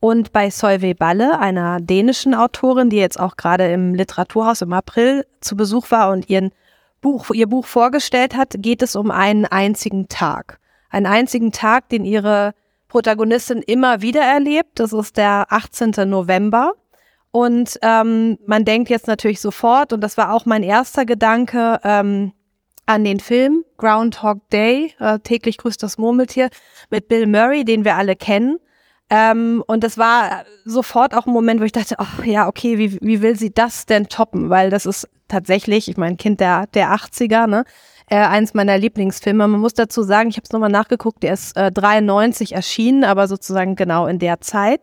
Und 0.00 0.32
bei 0.32 0.48
Solveig 0.48 0.98
Balle, 0.98 1.38
einer 1.38 1.78
dänischen 1.78 2.34
Autorin, 2.34 2.88
die 2.88 2.96
jetzt 2.96 3.20
auch 3.20 3.36
gerade 3.36 3.70
im 3.70 3.94
Literaturhaus 3.94 4.62
im 4.62 4.72
April 4.72 5.26
zu 5.40 5.56
Besuch 5.56 5.90
war 5.90 6.10
und 6.10 6.30
ihren 6.30 6.52
Buch, 7.02 7.30
ihr 7.30 7.46
Buch 7.46 7.66
vorgestellt 7.66 8.34
hat, 8.34 8.54
geht 8.58 8.82
es 8.82 8.96
um 8.96 9.10
einen 9.10 9.44
einzigen 9.44 10.08
Tag. 10.08 10.58
Einen 10.88 11.06
einzigen 11.06 11.52
Tag, 11.52 11.90
den 11.90 12.04
ihre 12.04 12.54
Protagonistin 12.88 13.62
immer 13.62 14.00
wieder 14.00 14.22
erlebt. 14.22 14.80
Das 14.80 14.92
ist 14.92 15.18
der 15.18 15.46
18. 15.50 15.92
November. 16.08 16.72
Und 17.30 17.78
ähm, 17.82 18.38
man 18.46 18.64
denkt 18.64 18.90
jetzt 18.90 19.06
natürlich 19.06 19.40
sofort, 19.40 19.92
und 19.92 20.00
das 20.00 20.16
war 20.16 20.32
auch 20.34 20.46
mein 20.46 20.62
erster 20.62 21.04
Gedanke, 21.04 21.78
ähm, 21.84 22.32
an 22.86 23.04
den 23.04 23.20
Film 23.20 23.64
Groundhog 23.76 24.48
Day, 24.50 24.94
äh, 24.98 25.20
täglich 25.20 25.58
grüßt 25.58 25.80
das 25.80 25.96
Murmeltier, 25.96 26.50
mit 26.90 27.06
Bill 27.06 27.28
Murray, 27.28 27.64
den 27.64 27.84
wir 27.84 27.94
alle 27.94 28.16
kennen. 28.16 28.58
Ähm, 29.10 29.64
und 29.66 29.82
das 29.82 29.98
war 29.98 30.44
sofort 30.64 31.14
auch 31.14 31.26
ein 31.26 31.32
Moment, 31.32 31.60
wo 31.60 31.64
ich 31.64 31.72
dachte, 31.72 31.96
ach 31.98 32.24
ja, 32.24 32.46
okay, 32.46 32.78
wie, 32.78 32.98
wie 33.02 33.20
will 33.20 33.36
sie 33.36 33.52
das 33.52 33.84
denn 33.84 34.06
toppen? 34.06 34.50
Weil 34.50 34.70
das 34.70 34.86
ist 34.86 35.08
tatsächlich, 35.26 35.88
ich 35.88 35.96
mein 35.96 36.16
Kind 36.16 36.40
der, 36.40 36.68
der 36.68 36.94
80er, 36.94 37.48
ne? 37.48 37.64
Äh, 38.08 38.16
eins 38.16 38.54
meiner 38.54 38.76
Lieblingsfilme. 38.78 39.46
Man 39.46 39.60
muss 39.60 39.74
dazu 39.74 40.02
sagen, 40.02 40.30
ich 40.30 40.36
habe 40.36 40.44
es 40.44 40.52
nochmal 40.52 40.70
nachgeguckt, 40.70 41.22
der 41.22 41.34
ist 41.34 41.56
äh, 41.56 41.70
93 41.70 42.52
erschienen, 42.54 43.04
aber 43.04 43.28
sozusagen 43.28 43.76
genau 43.76 44.06
in 44.06 44.18
der 44.18 44.40
Zeit. 44.40 44.80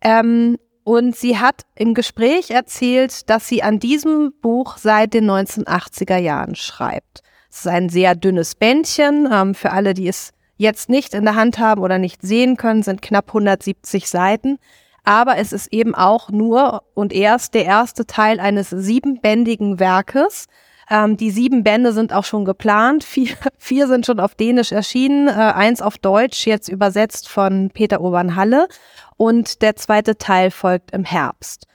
Ähm, 0.00 0.56
und 0.84 1.16
sie 1.16 1.38
hat 1.38 1.62
im 1.74 1.94
Gespräch 1.94 2.50
erzählt, 2.50 3.30
dass 3.30 3.48
sie 3.48 3.62
an 3.62 3.78
diesem 3.78 4.32
Buch 4.42 4.76
seit 4.76 5.14
den 5.14 5.30
1980er 5.30 6.18
Jahren 6.18 6.56
schreibt. 6.56 7.22
Es 7.50 7.60
ist 7.60 7.68
ein 7.68 7.88
sehr 7.88 8.14
dünnes 8.14 8.54
Bändchen. 8.56 9.28
Ähm, 9.32 9.54
für 9.54 9.70
alle, 9.70 9.94
die 9.94 10.08
es 10.08 10.33
jetzt 10.56 10.88
nicht 10.88 11.14
in 11.14 11.24
der 11.24 11.34
Hand 11.34 11.58
haben 11.58 11.82
oder 11.82 11.98
nicht 11.98 12.22
sehen 12.22 12.56
können, 12.56 12.82
sind 12.82 13.02
knapp 13.02 13.28
170 13.28 14.08
Seiten. 14.08 14.58
Aber 15.04 15.36
es 15.36 15.52
ist 15.52 15.72
eben 15.72 15.94
auch 15.94 16.30
nur 16.30 16.82
und 16.94 17.12
erst 17.12 17.54
der 17.54 17.66
erste 17.66 18.06
Teil 18.06 18.40
eines 18.40 18.70
siebenbändigen 18.70 19.78
Werkes. 19.78 20.46
Ähm, 20.88 21.16
die 21.16 21.30
sieben 21.30 21.62
Bände 21.62 21.92
sind 21.92 22.12
auch 22.12 22.24
schon 22.24 22.44
geplant. 22.44 23.04
Vier, 23.14 23.36
vier 23.58 23.86
sind 23.86 24.06
schon 24.06 24.20
auf 24.20 24.34
Dänisch 24.34 24.72
erschienen, 24.72 25.28
äh, 25.28 25.32
eins 25.32 25.82
auf 25.82 25.98
Deutsch, 25.98 26.46
jetzt 26.46 26.68
übersetzt 26.68 27.28
von 27.28 27.70
Peter 27.72 28.00
Urban 28.00 28.36
Halle. 28.36 28.68
Und 29.16 29.62
der 29.62 29.76
zweite 29.76 30.16
Teil 30.18 30.50
folgt 30.50 30.90
im 30.92 31.04
Herbst. 31.04 31.66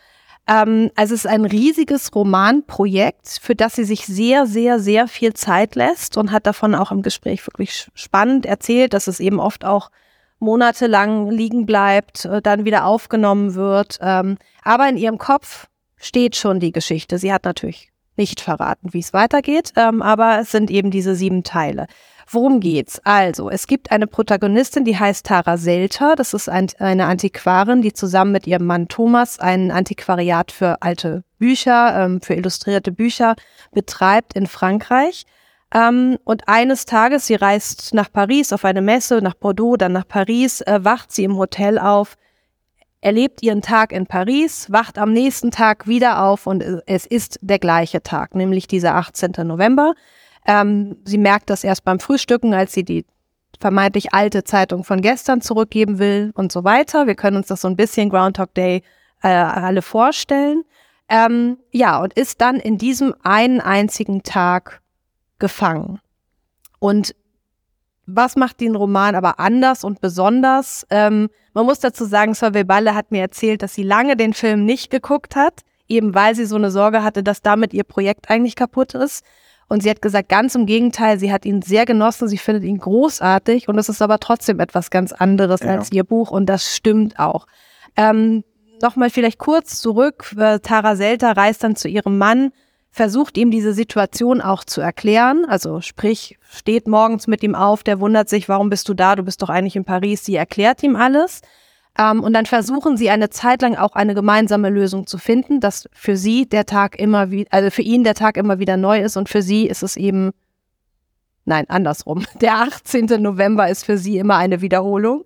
Ähm, 0.49 0.89
also 0.95 1.13
es 1.13 1.25
ist 1.25 1.31
ein 1.31 1.45
riesiges 1.45 2.13
Romanprojekt, 2.15 3.39
für 3.41 3.55
das 3.55 3.75
sie 3.75 3.83
sich 3.83 4.05
sehr, 4.05 4.47
sehr, 4.47 4.79
sehr 4.79 5.07
viel 5.07 5.33
Zeit 5.33 5.75
lässt 5.75 6.17
und 6.17 6.31
hat 6.31 6.47
davon 6.47 6.73
auch 6.73 6.91
im 6.91 7.03
Gespräch 7.03 7.45
wirklich 7.45 7.87
spannend 7.93 8.45
erzählt, 8.45 8.93
dass 8.93 9.07
es 9.07 9.19
eben 9.19 9.39
oft 9.39 9.63
auch 9.63 9.91
monatelang 10.39 11.29
liegen 11.29 11.65
bleibt, 11.65 12.25
äh, 12.25 12.41
dann 12.41 12.65
wieder 12.65 12.85
aufgenommen 12.85 13.53
wird. 13.53 13.99
Ähm, 14.01 14.37
aber 14.63 14.89
in 14.89 14.97
ihrem 14.97 15.19
Kopf 15.19 15.67
steht 15.97 16.35
schon 16.35 16.59
die 16.59 16.71
Geschichte. 16.71 17.19
Sie 17.19 17.31
hat 17.31 17.43
natürlich 17.45 17.91
nicht 18.15 18.41
verraten, 18.41 18.93
wie 18.93 18.99
es 18.99 19.13
weitergeht, 19.13 19.73
ähm, 19.75 20.01
aber 20.01 20.39
es 20.39 20.51
sind 20.51 20.71
eben 20.71 20.91
diese 20.91 21.15
sieben 21.15 21.43
Teile. 21.43 21.87
Worum 22.31 22.59
geht's? 22.59 23.01
Also, 23.05 23.49
es 23.49 23.65
gibt 23.65 23.91
eine 23.91 24.05
Protagonistin, 24.05 24.85
die 24.85 24.99
heißt 24.99 25.25
Tara 25.25 25.57
Selter. 25.57 26.15
Das 26.15 26.35
ist 26.35 26.47
ein, 26.47 26.67
eine 26.77 27.07
Antiquarin, 27.07 27.81
die 27.81 27.93
zusammen 27.93 28.31
mit 28.31 28.45
ihrem 28.45 28.67
Mann 28.67 28.87
Thomas 28.87 29.39
ein 29.39 29.71
Antiquariat 29.71 30.51
für 30.51 30.81
alte 30.83 31.23
Bücher, 31.39 32.05
ähm, 32.05 32.21
für 32.21 32.35
illustrierte 32.35 32.91
Bücher 32.91 33.35
betreibt 33.71 34.33
in 34.33 34.45
Frankreich. 34.45 35.25
Ähm, 35.73 36.19
und 36.23 36.47
eines 36.47 36.85
Tages, 36.85 37.25
sie 37.25 37.33
reist 37.33 37.95
nach 37.95 38.11
Paris 38.11 38.53
auf 38.53 38.63
eine 38.63 38.83
Messe, 38.83 39.21
nach 39.23 39.35
Bordeaux, 39.35 39.75
dann 39.75 39.93
nach 39.93 40.07
Paris, 40.07 40.61
äh, 40.61 40.79
wacht 40.83 41.11
sie 41.11 41.23
im 41.23 41.35
Hotel 41.35 41.79
auf, 41.79 42.15
erlebt 43.01 43.41
ihren 43.41 43.63
Tag 43.63 43.91
in 43.91 44.05
Paris, 44.05 44.71
wacht 44.71 44.99
am 44.99 45.13
nächsten 45.13 45.49
Tag 45.49 45.87
wieder 45.87 46.23
auf 46.23 46.45
und 46.45 46.63
es 46.85 47.05
ist 47.07 47.39
der 47.41 47.57
gleiche 47.57 48.03
Tag, 48.03 48.35
nämlich 48.35 48.67
dieser 48.67 48.95
18. 48.95 49.31
November. 49.47 49.93
Ähm, 50.45 50.97
sie 51.05 51.17
merkt 51.17 51.49
das 51.49 51.63
erst 51.63 51.83
beim 51.83 51.99
Frühstücken, 51.99 52.53
als 52.53 52.73
sie 52.73 52.83
die 52.83 53.05
vermeintlich 53.59 54.13
alte 54.13 54.43
Zeitung 54.43 54.83
von 54.83 55.01
gestern 55.01 55.41
zurückgeben 55.41 55.99
will 55.99 56.31
und 56.35 56.51
so 56.51 56.63
weiter. 56.63 57.07
Wir 57.07 57.15
können 57.15 57.37
uns 57.37 57.47
das 57.47 57.61
so 57.61 57.67
ein 57.67 57.75
bisschen 57.75 58.09
Groundhog 58.09 58.53
Day 58.53 58.83
äh, 59.21 59.27
alle 59.27 59.81
vorstellen. 59.81 60.63
Ähm, 61.09 61.57
ja, 61.71 61.99
und 61.99 62.13
ist 62.13 62.39
dann 62.39 62.57
in 62.57 62.77
diesem 62.77 63.15
einen 63.23 63.59
einzigen 63.59 64.23
Tag 64.23 64.81
gefangen. 65.39 65.99
Und 66.79 67.15
was 68.05 68.35
macht 68.35 68.59
den 68.61 68.75
Roman 68.75 69.15
aber 69.15 69.39
anders 69.39 69.83
und 69.83 70.01
besonders? 70.01 70.85
Ähm, 70.89 71.29
man 71.53 71.65
muss 71.65 71.79
dazu 71.79 72.05
sagen, 72.05 72.33
Solveig 72.33 72.67
Balle 72.67 72.95
hat 72.95 73.11
mir 73.11 73.21
erzählt, 73.21 73.61
dass 73.61 73.73
sie 73.73 73.83
lange 73.83 74.15
den 74.15 74.33
Film 74.33 74.65
nicht 74.65 74.89
geguckt 74.89 75.35
hat, 75.35 75.61
eben 75.87 76.15
weil 76.15 76.35
sie 76.35 76.45
so 76.45 76.55
eine 76.55 76.71
Sorge 76.71 77.03
hatte, 77.03 77.23
dass 77.23 77.41
damit 77.41 77.73
ihr 77.73 77.83
Projekt 77.83 78.29
eigentlich 78.29 78.55
kaputt 78.55 78.93
ist. 78.93 79.23
Und 79.69 79.83
sie 79.83 79.89
hat 79.89 80.01
gesagt, 80.01 80.27
ganz 80.27 80.55
im 80.55 80.65
Gegenteil, 80.65 81.19
sie 81.19 81.31
hat 81.31 81.45
ihn 81.45 81.61
sehr 81.61 81.85
genossen, 81.85 82.27
sie 82.27 82.37
findet 82.37 82.65
ihn 82.65 82.79
großartig 82.79 83.69
und 83.69 83.77
es 83.77 83.87
ist 83.87 84.01
aber 84.01 84.19
trotzdem 84.19 84.59
etwas 84.59 84.89
ganz 84.89 85.13
anderes 85.13 85.61
ja. 85.61 85.69
als 85.69 85.91
ihr 85.91 86.03
Buch 86.03 86.31
und 86.31 86.47
das 86.47 86.75
stimmt 86.75 87.19
auch. 87.19 87.47
Ähm, 87.95 88.43
Nochmal 88.81 89.09
vielleicht 89.09 89.39
kurz 89.39 89.81
zurück, 89.81 90.33
Tara 90.63 90.95
Selter 90.95 91.35
reist 91.35 91.63
dann 91.63 91.75
zu 91.75 91.89
ihrem 91.89 92.17
Mann, 92.17 92.51
versucht 92.91 93.37
ihm 93.37 93.51
diese 93.51 93.73
Situation 93.73 94.41
auch 94.41 94.63
zu 94.63 94.79
erklären. 94.79 95.45
Also 95.47 95.81
sprich, 95.81 96.37
steht 96.49 96.87
morgens 96.87 97.27
mit 97.27 97.43
ihm 97.43 97.55
auf, 97.55 97.83
der 97.83 97.99
wundert 97.99 98.29
sich, 98.29 98.47
warum 98.47 98.69
bist 98.69 98.87
du 98.87 98.93
da? 98.93 99.15
Du 99.15 99.23
bist 99.23 99.41
doch 99.41 99.49
eigentlich 99.49 99.75
in 99.75 99.85
Paris. 99.85 100.23
Sie 100.23 100.35
erklärt 100.35 100.81
ihm 100.81 100.95
alles. 100.95 101.41
Ähm, 101.99 102.23
und 102.23 102.31
dann 102.31 102.45
versuchen 102.45 102.95
sie 102.95 103.09
eine 103.09 103.29
Zeit 103.29 103.61
lang 103.61 103.75
auch 103.75 103.93
eine 103.93 104.15
gemeinsame 104.15 104.69
Lösung 104.69 105.05
zu 105.05 105.17
finden, 105.17 105.59
dass 105.59 105.89
für 105.91 106.15
sie 106.15 106.47
der 106.47 106.65
Tag 106.65 106.97
immer 106.97 107.29
wieder, 107.29 107.51
also 107.51 107.69
für 107.69 107.81
ihn 107.81 108.05
der 108.05 108.15
Tag 108.15 108.37
immer 108.37 108.57
wieder 108.57 108.77
neu 108.77 109.01
ist 109.01 109.17
und 109.17 109.27
für 109.27 109.41
sie 109.41 109.67
ist 109.67 109.83
es 109.83 109.97
eben, 109.97 110.31
nein, 111.43 111.65
andersrum. 111.67 112.25
Der 112.41 112.55
18. 112.61 113.21
November 113.21 113.67
ist 113.67 113.83
für 113.83 113.97
sie 113.97 114.17
immer 114.17 114.37
eine 114.37 114.61
Wiederholung. 114.61 115.25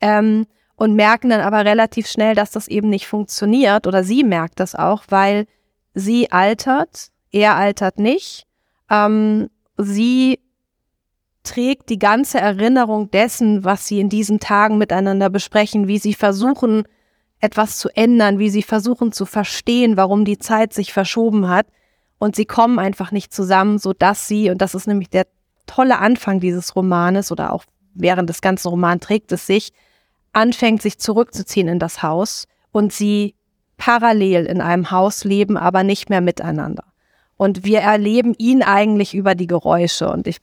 Ähm, 0.00 0.46
und 0.76 0.96
merken 0.96 1.30
dann 1.30 1.40
aber 1.40 1.64
relativ 1.64 2.08
schnell, 2.08 2.34
dass 2.34 2.50
das 2.50 2.66
eben 2.66 2.88
nicht 2.88 3.06
funktioniert 3.06 3.86
oder 3.86 4.02
sie 4.02 4.24
merkt 4.24 4.58
das 4.58 4.74
auch, 4.74 5.04
weil 5.08 5.46
sie 5.94 6.32
altert, 6.32 7.10
er 7.30 7.54
altert 7.54 8.00
nicht. 8.00 8.46
Ähm, 8.90 9.50
sie 9.76 10.40
trägt 11.44 11.90
die 11.90 11.98
ganze 11.98 12.38
Erinnerung 12.40 13.10
dessen, 13.10 13.64
was 13.64 13.86
sie 13.86 14.00
in 14.00 14.08
diesen 14.08 14.40
Tagen 14.40 14.78
miteinander 14.78 15.30
besprechen, 15.30 15.86
wie 15.86 15.98
sie 15.98 16.14
versuchen, 16.14 16.84
etwas 17.40 17.76
zu 17.76 17.88
ändern, 17.94 18.38
wie 18.38 18.50
sie 18.50 18.62
versuchen 18.62 19.12
zu 19.12 19.26
verstehen, 19.26 19.96
warum 19.96 20.24
die 20.24 20.38
Zeit 20.38 20.72
sich 20.72 20.92
verschoben 20.92 21.48
hat. 21.48 21.66
Und 22.18 22.34
sie 22.34 22.46
kommen 22.46 22.78
einfach 22.78 23.12
nicht 23.12 23.32
zusammen, 23.32 23.78
so 23.78 23.92
dass 23.92 24.26
sie, 24.26 24.50
und 24.50 24.62
das 24.62 24.74
ist 24.74 24.86
nämlich 24.86 25.10
der 25.10 25.26
tolle 25.66 25.98
Anfang 25.98 26.40
dieses 26.40 26.74
Romanes 26.74 27.30
oder 27.30 27.52
auch 27.52 27.64
während 27.94 28.28
des 28.28 28.40
ganzen 28.40 28.68
Romans 28.68 29.04
trägt 29.04 29.30
es 29.32 29.46
sich, 29.46 29.72
anfängt 30.32 30.82
sich 30.82 30.98
zurückzuziehen 30.98 31.68
in 31.68 31.78
das 31.78 32.02
Haus 32.02 32.46
und 32.72 32.92
sie 32.92 33.34
parallel 33.76 34.46
in 34.46 34.60
einem 34.60 34.90
Haus 34.90 35.24
leben, 35.24 35.56
aber 35.56 35.84
nicht 35.84 36.08
mehr 36.08 36.20
miteinander. 36.20 36.84
Und 37.36 37.64
wir 37.64 37.80
erleben 37.80 38.34
ihn 38.38 38.62
eigentlich 38.62 39.14
über 39.14 39.34
die 39.34 39.46
Geräusche. 39.46 40.08
Und 40.08 40.26
ich 40.26 40.38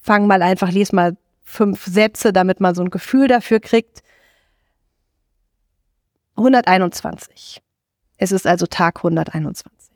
fange 0.00 0.26
mal 0.26 0.42
einfach, 0.42 0.70
lese 0.70 0.94
mal 0.94 1.16
fünf 1.42 1.84
Sätze, 1.84 2.32
damit 2.32 2.60
man 2.60 2.74
so 2.74 2.82
ein 2.82 2.90
Gefühl 2.90 3.28
dafür 3.28 3.60
kriegt. 3.60 4.02
121. 6.36 7.60
Es 8.16 8.32
ist 8.32 8.46
also 8.46 8.66
Tag 8.66 8.98
121. 8.98 9.90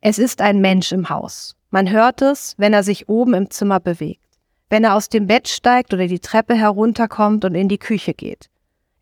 Es 0.00 0.18
ist 0.18 0.40
ein 0.40 0.60
Mensch 0.60 0.92
im 0.92 1.08
Haus. 1.08 1.56
Man 1.70 1.90
hört 1.90 2.22
es, 2.22 2.54
wenn 2.56 2.72
er 2.72 2.82
sich 2.82 3.08
oben 3.08 3.34
im 3.34 3.50
Zimmer 3.50 3.80
bewegt, 3.80 4.24
wenn 4.70 4.84
er 4.84 4.94
aus 4.94 5.08
dem 5.08 5.26
Bett 5.26 5.48
steigt 5.48 5.92
oder 5.92 6.06
die 6.06 6.20
Treppe 6.20 6.54
herunterkommt 6.54 7.44
und 7.44 7.54
in 7.54 7.68
die 7.68 7.78
Küche 7.78 8.14
geht. 8.14 8.48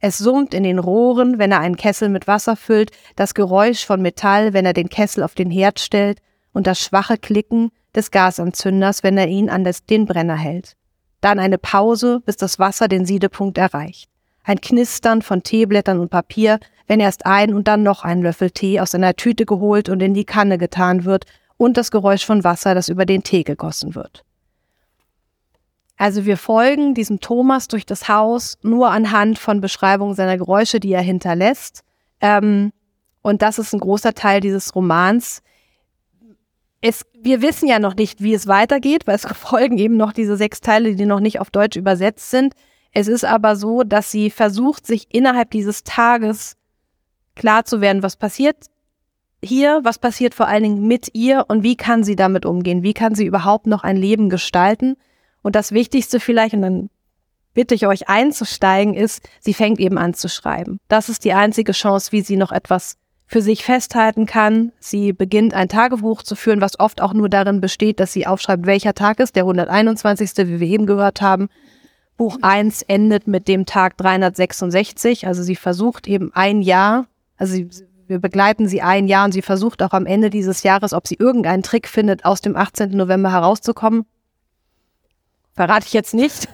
Es 0.01 0.19
summt 0.19 0.53
in 0.53 0.63
den 0.63 0.79
Rohren, 0.79 1.39
wenn 1.39 1.53
er 1.53 1.61
einen 1.61 1.77
Kessel 1.77 2.09
mit 2.09 2.27
Wasser 2.27 2.57
füllt, 2.57 2.91
das 3.15 3.35
Geräusch 3.35 3.85
von 3.87 4.03
Metall, 4.03 4.53
wenn 4.53 4.67
er 4.67 4.73
den 4.73 4.89
Kessel 4.89 5.23
auf 5.23 5.35
den 5.35 5.51
Herd 5.51 5.81
stellt, 5.81 6.21
und 6.53 6.67
das 6.67 6.81
schwache 6.81 7.19
Klicken 7.19 7.71
des 7.97 8.11
Gasanzünders, 8.11 9.03
wenn 9.03 9.19
er 9.19 9.29
ihn 9.29 9.51
an 9.51 9.65
den 9.91 10.07
Brenner 10.07 10.37
hält. 10.37 10.77
Dann 11.21 11.39
eine 11.39 11.59
Pause, 11.59 12.21
bis 12.25 12.37
das 12.37 12.59
Wasser 12.59 12.89
den 12.89 13.07
Siedepunkt 13.07 13.59
erreicht. 13.59 14.09
Ein 14.45 14.61
Knistern 14.61 15.23
von 15.23 15.43
Teeblättern 15.43 15.99
und 15.99 16.11
Papier, 16.11 16.61
wenn 16.87 17.01
erst 17.01 17.27
ein 17.27 17.53
und 17.53 17.67
dann 17.67 17.83
noch 17.83 18.05
ein 18.05 18.23
Löffel 18.23 18.51
Tee 18.51 18.79
aus 18.79 18.95
einer 18.95 19.17
Tüte 19.17 19.45
geholt 19.45 19.89
und 19.89 20.01
in 20.01 20.15
die 20.15 20.25
Kanne 20.25 20.59
getan 20.59 21.05
wird, 21.05 21.25
und 21.57 21.77
das 21.77 21.91
Geräusch 21.91 22.25
von 22.25 22.45
Wasser, 22.45 22.75
das 22.75 22.89
über 22.89 23.07
den 23.07 23.23
Tee 23.23 23.43
gegossen 23.43 23.95
wird. 23.95 24.25
Also 25.97 26.27
wir 26.27 26.37
folgen 26.37 26.95
diesem 26.95 27.21
Thomas 27.21 27.69
durch 27.69 27.87
das 27.87 28.09
Haus 28.09 28.59
nur 28.63 28.91
anhand 28.91 29.39
von 29.39 29.61
Beschreibungen 29.63 30.15
seiner 30.15 30.37
Geräusche, 30.37 30.79
die 30.79 30.93
er 30.93 31.01
hinterlässt. 31.01 31.83
Ähm, 32.21 32.73
und 33.23 33.41
das 33.41 33.59
ist 33.59 33.73
ein 33.73 33.81
großer 33.81 34.13
Teil 34.13 34.41
dieses 34.41 34.75
Romans. 34.75 35.43
Es, 36.87 37.05
wir 37.21 37.43
wissen 37.43 37.67
ja 37.69 37.79
noch 37.79 37.97
nicht, 37.97 38.23
wie 38.23 38.35
es 38.35 38.47
weitergeht, 38.47 39.07
weil 39.07 39.17
es 39.17 39.27
folgen 39.35 39.79
eben 39.79 39.97
noch 39.97 40.13
diese 40.13 40.37
sechs 40.37 40.61
Teile, 40.61 40.95
die 40.95 41.07
noch 41.07 41.21
nicht 41.21 41.41
auf 41.41 41.51
Deutsch 41.51 41.77
übersetzt 41.77 42.31
sind. 42.31 42.55
Es 42.93 43.09
ist 43.09 43.25
aber 43.25 43.57
so, 43.57 43.83
dass 43.83 44.11
sie 44.11 44.31
versucht, 44.31 44.87
sich 44.87 45.09
innerhalb 45.13 45.51
dieses 45.51 45.83
Tages 45.83 46.57
klar 47.35 47.65
zu 47.65 47.81
werden, 47.81 48.03
was 48.03 48.17
passiert 48.17 48.57
hier, 49.43 49.81
was 49.83 49.99
passiert 49.99 50.35
vor 50.35 50.49
allen 50.49 50.63
Dingen 50.63 50.87
mit 50.87 51.15
ihr 51.15 51.45
und 51.49 51.63
wie 51.63 51.77
kann 51.77 52.05
sie 52.05 52.17
damit 52.17 52.47
umgehen? 52.47 52.83
Wie 52.83 52.95
kann 52.95 53.15
sie 53.15 53.27
überhaupt 53.27 53.67
noch 53.67 53.83
ein 53.85 53.97
Leben 53.97 54.31
gestalten? 54.31 54.97
Und 55.43 55.57
das 55.57 55.73
Wichtigste 55.73 56.21
vielleicht, 56.21 56.55
und 56.55 56.63
dann 56.63 56.91
bitte 57.55 57.75
ich 57.75 57.87
euch 57.87 58.09
einzusteigen, 58.09 58.95
ist, 58.95 59.29
sie 59.41 59.55
fängt 59.55 59.79
eben 59.79 59.99
an 59.99 60.15
zu 60.15 60.29
schreiben. 60.29 60.79
Das 60.89 61.09
ist 61.09 61.25
die 61.25 61.33
einzige 61.33 61.73
Chance, 61.73 62.13
wie 62.13 62.23
sie 62.23 62.37
noch 62.37 62.53
etwas 62.53 62.97
für 63.27 63.43
sich 63.43 63.65
festhalten 63.65 64.27
kann. 64.27 64.73
Sie 64.79 65.13
beginnt 65.13 65.53
ein 65.53 65.69
Tagebuch 65.69 66.23
zu 66.23 66.37
führen, 66.37 66.61
was 66.61 66.79
oft 66.79 67.03
auch 67.03 67.13
nur 67.13 67.29
darin 67.29 67.61
besteht, 67.61 67.99
dass 67.99 68.13
sie 68.13 68.27
aufschreibt, 68.27 68.67
welcher 68.67 68.95
Tag 68.95 69.19
ist, 69.19 69.35
der 69.35 69.43
121., 69.43 70.31
wie 70.49 70.61
wir 70.61 70.69
eben 70.69 70.87
gehört 70.87 71.21
haben. 71.21 71.49
Buch 72.17 72.39
1 72.41 72.83
endet 72.83 73.27
mit 73.27 73.49
dem 73.49 73.67
Tag 73.67 73.97
366, 73.99 75.27
also 75.27 75.43
sie 75.43 75.57
versucht 75.57 76.07
eben 76.07 76.33
ein 76.35 76.63
Jahr, 76.63 77.07
also 77.37 77.53
sie, 77.53 77.69
wir 78.07 78.21
begleiten 78.21 78.69
sie 78.69 78.81
ein 78.81 79.09
Jahr 79.09 79.27
und 79.27 79.33
sie 79.33 79.43
versucht 79.43 79.83
auch 79.83 79.93
am 79.93 80.07
Ende 80.07 80.31
dieses 80.31 80.63
Jahres, 80.63 80.95
ob 80.95 81.07
sie 81.07 81.17
irgendeinen 81.17 81.63
Trick 81.63 81.89
findet, 81.89 82.25
aus 82.25 82.41
dem 82.41 82.57
18. 82.57 82.91
November 82.91 83.33
herauszukommen. 83.33 84.07
Verrate 85.53 85.87
ich 85.87 85.93
jetzt 85.93 86.15
nicht. 86.15 86.49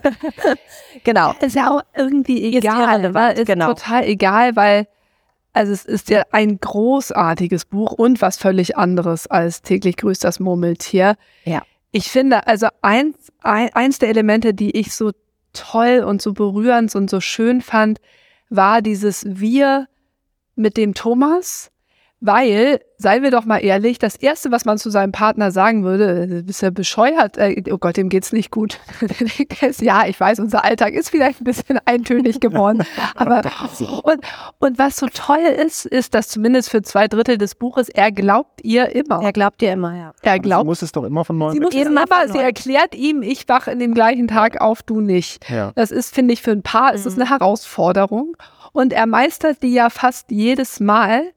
genau. 1.05 1.35
Ist 1.41 1.57
ja 1.57 1.71
auch 1.71 1.83
irgendwie 1.95 2.57
egal. 2.57 3.05
Ist, 3.05 3.41
ist 3.41 3.47
genau. 3.47 3.75
total 3.75 4.05
egal, 4.05 4.57
weil 4.57 4.87
also 5.53 5.73
es 5.73 5.85
ist 5.85 6.09
ja 6.09 6.25
ein 6.31 6.59
großartiges 6.59 7.67
Buch 7.67 7.93
und 7.93 8.23
was 8.23 8.37
völlig 8.37 8.77
anderes 8.77 9.27
als 9.27 9.62
täglich 9.62 9.97
grüßt 9.97 10.25
das 10.25 10.41
Murmeltier. 10.41 11.17
Ja. 11.45 11.62
Ich 11.91 12.11
finde, 12.11 12.47
also 12.47 12.69
eins, 12.81 13.33
ein, 13.43 13.71
eins 13.75 13.99
der 13.99 14.09
Elemente, 14.09 14.55
die 14.55 14.77
ich 14.77 14.95
so 14.95 15.12
toll 15.53 16.05
und 16.07 16.23
so 16.23 16.33
berührend 16.33 16.95
und 16.95 17.11
so 17.11 17.21
schön 17.21 17.61
fand, 17.61 18.01
war 18.49 18.81
dieses 18.81 19.25
Wir 19.27 19.88
mit 20.55 20.77
dem 20.77 20.95
Thomas, 20.95 21.72
weil, 22.25 22.81
seien 22.99 23.25
wir 23.25 23.33
doch 23.33 23.45
mal 23.45 23.59
ehrlich, 23.59 23.99
das 23.99 24.15
Erste, 24.15 24.53
was 24.53 24.65
man 24.65 24.79
zu 24.79 24.91
seinem 24.91 25.11
Partner 25.11 25.51
sagen 25.51 25.83
würde, 25.83 26.39
äh, 26.39 26.43
bist 26.43 26.62
ja 26.62 26.70
bescheuert, 26.70 27.37
äh, 27.37 27.61
oh 27.73 27.79
Gott, 27.79 27.97
dem 27.97 28.09
geht's 28.09 28.33
nicht 28.33 28.53
gut. 28.53 28.79
ja, 29.81 30.07
ich 30.07 30.18
weiß, 30.18 30.39
unser 30.39 30.64
Alltag 30.64 30.95
ist 30.95 31.11
vielleicht 31.11 31.41
ein 31.41 31.45
bisschen 31.45 31.81
eintönig 31.85 32.39
geworden. 32.39 32.85
aber 33.16 33.43
und, 34.05 34.20
und 34.61 34.79
was 34.79 34.99
so 34.99 35.09
toll 35.12 35.41
ist, 35.41 35.85
ist, 35.85 36.14
dass 36.14 36.29
zumindest 36.29 36.70
für 36.70 36.83
zwei 36.83 37.09
Drittel 37.09 37.39
des 37.39 37.57
Buches, 37.57 37.89
er 37.89 38.12
glaubt 38.12 38.61
ihr 38.62 38.95
immer. 38.95 39.20
Er 39.20 39.33
glaubt 39.33 39.61
ihr 39.61 39.73
immer, 39.73 39.97
ja. 39.97 40.12
Er 40.23 40.39
glaubt. 40.39 40.62
Sie 40.62 40.66
muss 40.66 40.83
es 40.83 40.93
doch 40.93 41.05
immer 41.05 41.25
von 41.25 41.37
neuem 41.37 41.55
Sie 41.55 41.61
muss 41.61 41.75
es 41.75 41.87
immer, 41.87 42.07
sie 42.29 42.39
erklärt 42.39 42.95
ihm, 42.95 43.23
ich 43.23 43.49
wach 43.49 43.66
in 43.66 43.81
dem 43.81 43.95
gleichen 43.95 44.29
Tag 44.29 44.61
auf, 44.61 44.85
du 44.85 45.01
nicht. 45.01 45.51
Ja. 45.51 45.73
Das 45.75 45.91
ist, 45.91 46.14
finde 46.14 46.35
ich, 46.35 46.43
für 46.43 46.53
ein 46.53 46.62
Paar, 46.62 46.91
mhm. 46.91 46.97
ist 46.99 47.07
es 47.07 47.16
eine 47.16 47.29
Herausforderung. 47.29 48.37
Und 48.73 48.93
er 48.93 49.07
meistert 49.07 49.62
die 49.64 49.73
ja 49.73 49.91
fast 49.91 50.31
jedes 50.31 50.79
Mal. 50.79 51.33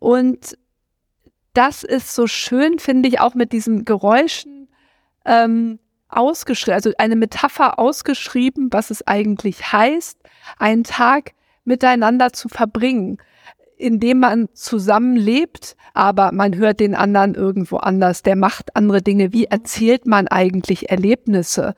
Und 0.00 0.58
das 1.52 1.84
ist 1.84 2.14
so 2.14 2.26
schön, 2.26 2.80
finde 2.80 3.08
ich, 3.08 3.20
auch 3.20 3.34
mit 3.34 3.52
diesen 3.52 3.84
Geräuschen. 3.84 4.68
Ähm, 5.24 5.78
ausgeschrieben, 6.10 6.74
also 6.74 6.92
eine 6.98 7.16
Metapher 7.16 7.78
ausgeschrieben, 7.78 8.68
was 8.72 8.90
es 8.90 9.06
eigentlich 9.06 9.72
heißt, 9.72 10.18
einen 10.58 10.84
Tag 10.84 11.32
miteinander 11.64 12.32
zu 12.32 12.48
verbringen, 12.48 13.18
indem 13.76 14.20
man 14.20 14.48
zusammenlebt, 14.52 15.76
aber 15.94 16.32
man 16.32 16.56
hört 16.56 16.80
den 16.80 16.94
anderen 16.94 17.34
irgendwo 17.34 17.78
anders, 17.78 18.22
der 18.22 18.36
macht 18.36 18.76
andere 18.76 19.02
Dinge. 19.02 19.32
Wie 19.32 19.46
erzählt 19.46 20.06
man 20.06 20.28
eigentlich 20.28 20.90
Erlebnisse, 20.90 21.74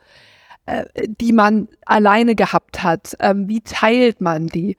äh, 0.66 0.84
die 1.06 1.32
man 1.32 1.68
alleine 1.86 2.34
gehabt 2.34 2.82
hat? 2.82 3.16
Ähm, 3.20 3.48
wie 3.48 3.60
teilt 3.60 4.20
man 4.20 4.48
die? 4.48 4.76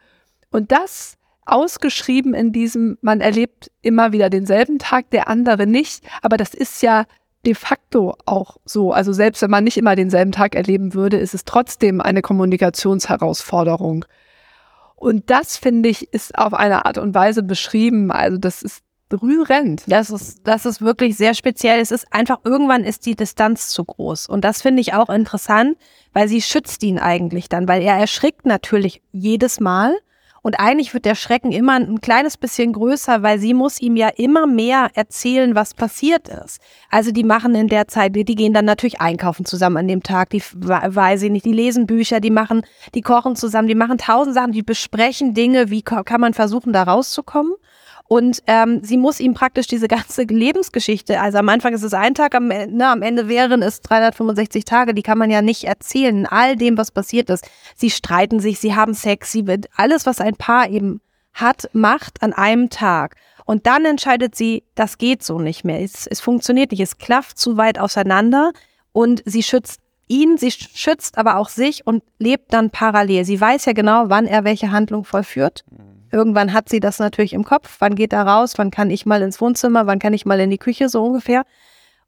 Und 0.51 0.71
das 0.71 1.17
ausgeschrieben 1.45 2.33
in 2.33 2.51
diesem, 2.51 2.97
man 3.01 3.21
erlebt 3.21 3.71
immer 3.81 4.11
wieder 4.11 4.29
denselben 4.29 4.79
Tag, 4.79 5.09
der 5.11 5.27
andere 5.27 5.67
nicht, 5.67 6.03
aber 6.21 6.37
das 6.37 6.53
ist 6.53 6.81
ja 6.81 7.05
de 7.45 7.55
facto 7.55 8.15
auch 8.25 8.57
so. 8.65 8.93
Also 8.93 9.13
selbst 9.13 9.41
wenn 9.41 9.51
man 9.51 9.63
nicht 9.63 9.77
immer 9.77 9.95
denselben 9.95 10.31
Tag 10.31 10.55
erleben 10.55 10.93
würde, 10.93 11.17
ist 11.17 11.33
es 11.33 11.45
trotzdem 11.45 12.01
eine 12.01 12.21
Kommunikationsherausforderung. 12.21 14.05
Und 14.95 15.29
das, 15.29 15.57
finde 15.57 15.89
ich, 15.89 16.13
ist 16.13 16.37
auf 16.37 16.53
eine 16.53 16.85
Art 16.85 16.97
und 16.97 17.13
Weise 17.13 17.43
beschrieben. 17.43 18.11
Also 18.11 18.37
das 18.37 18.63
ist 18.63 18.83
rührend. 19.11 19.83
Das 19.87 20.09
ist, 20.09 20.47
das 20.47 20.65
ist 20.65 20.81
wirklich 20.81 21.17
sehr 21.17 21.33
speziell. 21.33 21.79
Es 21.79 21.91
ist 21.91 22.11
einfach, 22.11 22.39
irgendwann 22.43 22.83
ist 22.83 23.05
die 23.05 23.15
Distanz 23.15 23.67
zu 23.67 23.83
groß. 23.83 24.27
Und 24.27 24.45
das 24.45 24.61
finde 24.61 24.81
ich 24.81 24.93
auch 24.93 25.09
interessant, 25.09 25.77
weil 26.13 26.27
sie 26.27 26.41
schützt 26.41 26.83
ihn 26.83 26.99
eigentlich 26.99 27.49
dann, 27.49 27.67
weil 27.67 27.81
er 27.81 27.97
erschrickt 27.97 28.45
natürlich 28.45 29.01
jedes 29.11 29.59
Mal. 29.59 29.93
Und 30.43 30.59
eigentlich 30.59 30.93
wird 30.93 31.05
der 31.05 31.15
Schrecken 31.15 31.53
immer 31.53 31.75
ein 31.79 32.01
kleines 32.01 32.35
bisschen 32.35 32.73
größer, 32.73 33.23
weil 33.23 33.39
sie 33.39 33.53
muss 33.53 33.79
ihm 33.79 33.95
ja 33.95 34.09
immer 34.09 34.45
mehr 34.45 34.89
erzählen, 34.93 35.55
was 35.55 35.73
passiert 35.73 36.27
ist. 36.27 36.59
Also 36.91 37.11
die 37.11 37.23
machen 37.23 37.55
in 37.55 37.69
der 37.69 37.87
Zeit, 37.87 38.13
die 38.13 38.25
gehen 38.25 38.53
dann 38.53 38.65
natürlich 38.65 38.99
einkaufen 38.99 39.45
zusammen 39.45 39.77
an 39.77 39.87
dem 39.87 40.03
Tag, 40.03 40.31
die 40.31 40.43
weiß 40.43 41.23
ich 41.23 41.31
nicht, 41.31 41.45
die 41.45 41.53
lesen 41.53 41.87
Bücher, 41.87 42.19
die 42.19 42.29
machen, 42.29 42.63
die 42.93 43.01
kochen 43.01 43.37
zusammen, 43.37 43.69
die 43.69 43.75
machen 43.75 43.97
tausend 43.97 44.35
Sachen, 44.35 44.51
die 44.51 44.63
besprechen 44.63 45.33
Dinge, 45.33 45.69
wie 45.69 45.81
kann 45.81 46.19
man 46.19 46.33
versuchen, 46.33 46.73
da 46.73 46.83
rauszukommen. 46.83 47.53
Und 48.07 48.43
ähm, 48.47 48.81
sie 48.83 48.97
muss 48.97 49.19
ihm 49.19 49.33
praktisch 49.33 49.67
diese 49.67 49.87
ganze 49.87 50.23
Lebensgeschichte, 50.23 51.19
also 51.19 51.37
am 51.37 51.49
Anfang 51.49 51.73
ist 51.73 51.83
es 51.83 51.93
ein 51.93 52.13
Tag, 52.13 52.35
am, 52.35 52.47
ne, 52.47 52.87
am 52.87 53.01
Ende 53.01 53.27
wären 53.27 53.61
es 53.61 53.81
365 53.81 54.65
Tage, 54.65 54.93
die 54.93 55.03
kann 55.03 55.17
man 55.17 55.31
ja 55.31 55.41
nicht 55.41 55.63
erzählen, 55.63 56.25
all 56.25 56.55
dem, 56.55 56.77
was 56.77 56.91
passiert 56.91 57.29
ist. 57.29 57.49
Sie 57.75 57.89
streiten 57.89 58.39
sich, 58.39 58.59
sie 58.59 58.75
haben 58.75 58.93
Sex, 58.93 59.31
sie 59.31 59.47
wird 59.47 59.67
alles, 59.75 60.05
was 60.05 60.19
ein 60.19 60.35
Paar 60.35 60.69
eben 60.69 61.01
hat, 61.33 61.69
macht 61.73 62.21
an 62.21 62.33
einem 62.33 62.69
Tag. 62.69 63.15
Und 63.45 63.65
dann 63.65 63.85
entscheidet 63.85 64.35
sie, 64.35 64.63
das 64.75 64.97
geht 64.97 65.23
so 65.23 65.39
nicht 65.39 65.63
mehr. 65.65 65.81
Es, 65.81 66.07
es 66.07 66.21
funktioniert 66.21 66.71
nicht, 66.71 66.81
es 66.81 66.97
klafft 66.97 67.37
zu 67.37 67.57
weit 67.57 67.79
auseinander 67.79 68.51
und 68.91 69.23
sie 69.25 69.43
schützt 69.43 69.81
ihn, 70.07 70.37
sie 70.37 70.51
schützt 70.51 71.17
aber 71.17 71.37
auch 71.37 71.49
sich 71.49 71.87
und 71.87 72.03
lebt 72.19 72.53
dann 72.53 72.69
parallel. 72.69 73.25
Sie 73.25 73.39
weiß 73.39 73.65
ja 73.65 73.73
genau, 73.73 74.05
wann 74.07 74.27
er 74.27 74.43
welche 74.43 74.71
Handlung 74.71 75.03
vollführt. 75.03 75.65
Irgendwann 76.14 76.53
hat 76.53 76.70
sie 76.70 76.80
das 76.80 76.99
natürlich 76.99 77.34
im 77.34 77.43
Kopf. 77.43 77.78
Wann 77.80 77.95
geht 77.95 78.14
er 78.14 78.28
raus? 78.28 78.53
Wann 78.57 78.70
kann 78.70 78.91
ich 78.91 79.07
mal 79.07 79.24
ins 79.24 79.41
Wohnzimmer? 79.41 79.88
Wann 79.88 79.97
kann 79.97 80.14
ich 80.14 80.28
mal 80.28 80.39
in 80.39 80.51
die 80.51 80.59
Küche? 80.59 80.88
So 80.88 81.03
ungefähr. 81.03 81.43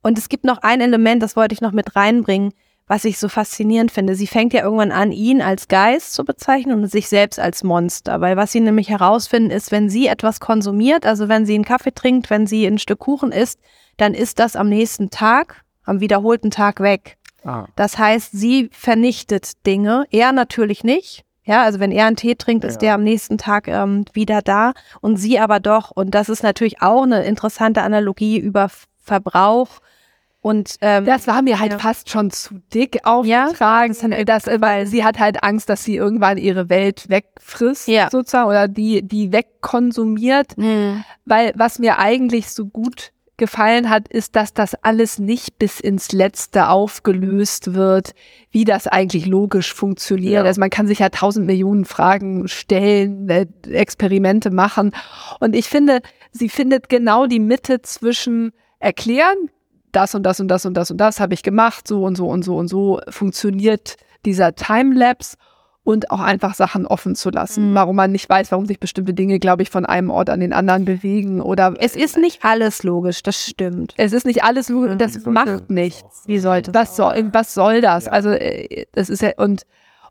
Und 0.04 0.20
es 0.20 0.30
gibt 0.30 0.44
noch 0.44 0.60
ein 0.60 0.80
Element, 0.80 1.24
das 1.24 1.36
wollte 1.36 1.54
ich 1.54 1.62
noch 1.62 1.72
mit 1.72 1.96
reinbringen, 1.96 2.54
was 2.86 3.04
ich 3.04 3.18
so 3.18 3.28
faszinierend 3.28 3.92
finde. 3.92 4.14
Sie 4.14 4.28
fängt 4.28 4.54
ja 4.54 4.62
irgendwann 4.62 4.92
an, 4.92 5.12
ihn 5.12 5.42
als 5.42 5.68
Geist 5.68 6.14
zu 6.14 6.24
bezeichnen 6.24 6.84
und 6.84 6.88
sich 6.88 7.10
selbst 7.10 7.40
als 7.40 7.64
Monster. 7.64 8.22
Weil 8.22 8.38
was 8.38 8.52
sie 8.52 8.60
nämlich 8.60 8.90
herausfinden, 8.90 9.50
ist, 9.50 9.72
wenn 9.72 9.90
sie 9.90 10.06
etwas 10.06 10.40
konsumiert, 10.40 11.08
also 11.08 11.28
wenn 11.28 11.48
sie 11.48 11.56
einen 11.56 11.66
Kaffee 11.66 11.96
trinkt, 11.96 12.30
wenn 12.30 12.46
sie 12.46 12.68
ein 12.68 12.78
Stück 12.78 13.00
Kuchen 13.00 13.32
isst, 13.32 13.60
dann 13.98 14.14
ist 14.14 14.38
das 14.38 14.56
am 14.56 14.70
nächsten 14.70 15.10
Tag, 15.10 15.64
am 15.84 16.00
wiederholten 16.00 16.52
Tag 16.52 16.80
weg. 16.80 17.18
Ah. 17.44 17.66
Das 17.76 17.98
heißt, 17.98 18.34
sie 18.34 18.70
vernichtet 18.72 19.66
Dinge, 19.66 20.06
er 20.12 20.32
natürlich 20.32 20.84
nicht. 20.84 21.26
Ja, 21.46 21.64
also 21.64 21.80
wenn 21.80 21.92
er 21.92 22.08
einen 22.08 22.16
Tee 22.16 22.36
trinkt, 22.36 22.66
ist 22.66 22.76
ja. 22.76 22.80
der 22.80 22.94
am 22.96 23.04
nächsten 23.04 23.38
Tag 23.38 23.68
ähm, 23.68 24.06
wieder 24.14 24.42
da 24.42 24.74
und 25.02 25.18
sie 25.18 25.40
aber 25.40 25.60
doch. 25.60 25.92
Und 25.92 26.12
das 26.16 26.28
ist 26.30 26.44
natürlich 26.44 26.82
auch 26.82 27.04
eine 27.04 27.24
interessante 27.24 27.84
Analogie 27.84 28.40
über 28.40 28.70
Verbrauch. 29.04 29.80
Und 30.42 30.76
ähm, 30.82 31.06
das 31.06 31.26
war 31.26 31.42
mir 31.42 31.60
halt 31.60 31.72
ja. 31.72 31.80
fast 31.80 32.10
schon 32.10 32.30
zu 32.30 32.60
dick 32.72 33.00
aufgetragen, 33.04 33.96
ja, 34.12 34.24
das, 34.26 34.44
das, 34.44 34.62
weil 34.62 34.86
sie 34.86 35.04
hat 35.04 35.18
halt 35.18 35.44
Angst, 35.44 35.70
dass 35.70 35.84
sie 35.84 35.96
irgendwann 35.96 36.38
ihre 36.38 36.70
Welt 36.70 37.10
wegfrisst, 37.10 37.88
ja. 37.88 38.10
sozusagen, 38.12 38.50
oder 38.50 38.68
die, 38.68 39.02
die 39.02 39.32
wegkonsumiert. 39.32 40.56
Mhm. 40.56 41.04
Weil 41.26 41.52
was 41.56 41.80
mir 41.80 41.98
eigentlich 41.98 42.52
so 42.52 42.68
gut 42.68 43.12
gefallen 43.38 43.90
hat, 43.90 44.08
ist, 44.08 44.36
dass 44.36 44.54
das 44.54 44.76
alles 44.76 45.20
nicht 45.20 45.60
bis 45.60 45.80
ins 45.80 46.12
Letzte 46.12 46.70
aufgelöst 46.70 47.74
wird, 47.74 48.14
wie 48.52 48.64
das 48.64 48.88
eigentlich 48.88 49.26
logisch 49.26 49.74
funktioniert. 49.74 50.44
Ja. 50.44 50.44
Also 50.44 50.60
man 50.60 50.70
kann 50.70 50.88
sich 50.88 51.00
ja 51.00 51.10
tausend 51.10 51.46
Millionen 51.46 51.86
Fragen 51.86 52.48
stellen, 52.48 53.30
äh, 53.30 53.48
Experimente 53.70 54.52
machen. 54.52 54.92
Und 55.40 55.56
ich 55.56 55.68
finde, 55.68 56.02
sie 56.32 56.50
findet 56.50 56.90
genau 56.90 57.26
die 57.26 57.40
Mitte 57.40 57.82
zwischen 57.82 58.52
erklären, 58.80 59.50
das 59.92 60.16
und 60.16 60.24
das 60.24 60.40
und 60.40 60.48
das 60.48 60.66
und 60.66 60.74
das 60.76 60.92
und 60.92 60.98
das 60.98 61.20
habe 61.20 61.34
ich 61.34 61.44
gemacht, 61.44 61.88
so 61.88 62.04
und 62.04 62.16
so 62.16 62.28
und 62.28 62.44
so 62.44 62.58
und 62.58 62.68
so 62.68 63.00
funktioniert 63.10 63.96
dieser 64.26 64.56
Timelapse 64.56 65.38
und 65.86 66.10
auch 66.10 66.20
einfach 66.20 66.56
Sachen 66.56 66.88
offen 66.88 67.16
zu 67.16 67.30
lassen. 67.30 67.70
Mhm. 67.70 67.76
Warum 67.76 67.96
man 67.96 68.12
nicht 68.12 68.28
weiß, 68.28 68.52
warum 68.52 68.66
sich 68.66 68.80
bestimmte 68.80 69.14
Dinge, 69.14 69.40
glaube 69.40 69.62
ich, 69.62 69.70
von 69.70 69.86
einem 69.86 70.10
Ort 70.10 70.32
an 70.32 70.40
den 70.40 70.52
anderen 70.52 70.84
bewegen 70.84 71.40
oder. 71.40 71.76
Es 71.80 71.96
ist 71.96 72.18
nicht 72.18 72.44
alles 72.44 72.82
logisch, 72.82 73.22
das 73.22 73.46
stimmt. 73.46 73.94
Es 73.96 74.12
ist 74.12 74.26
nicht 74.26 74.44
alles 74.44 74.68
logisch, 74.68 74.98
das 74.98 75.24
macht 75.26 75.70
nichts. 75.70 76.24
Wie 76.26 76.40
sollte 76.40 76.74
was 76.74 76.96
soll, 76.96 77.30
was 77.32 77.54
soll 77.54 77.82
das? 77.82 78.06
Ja. 78.06 78.14
Also, 78.14 78.32
äh, 78.32 78.88
das 78.94 79.12
ist 79.12 79.22
ja, 79.22 79.34
und, 79.38 79.62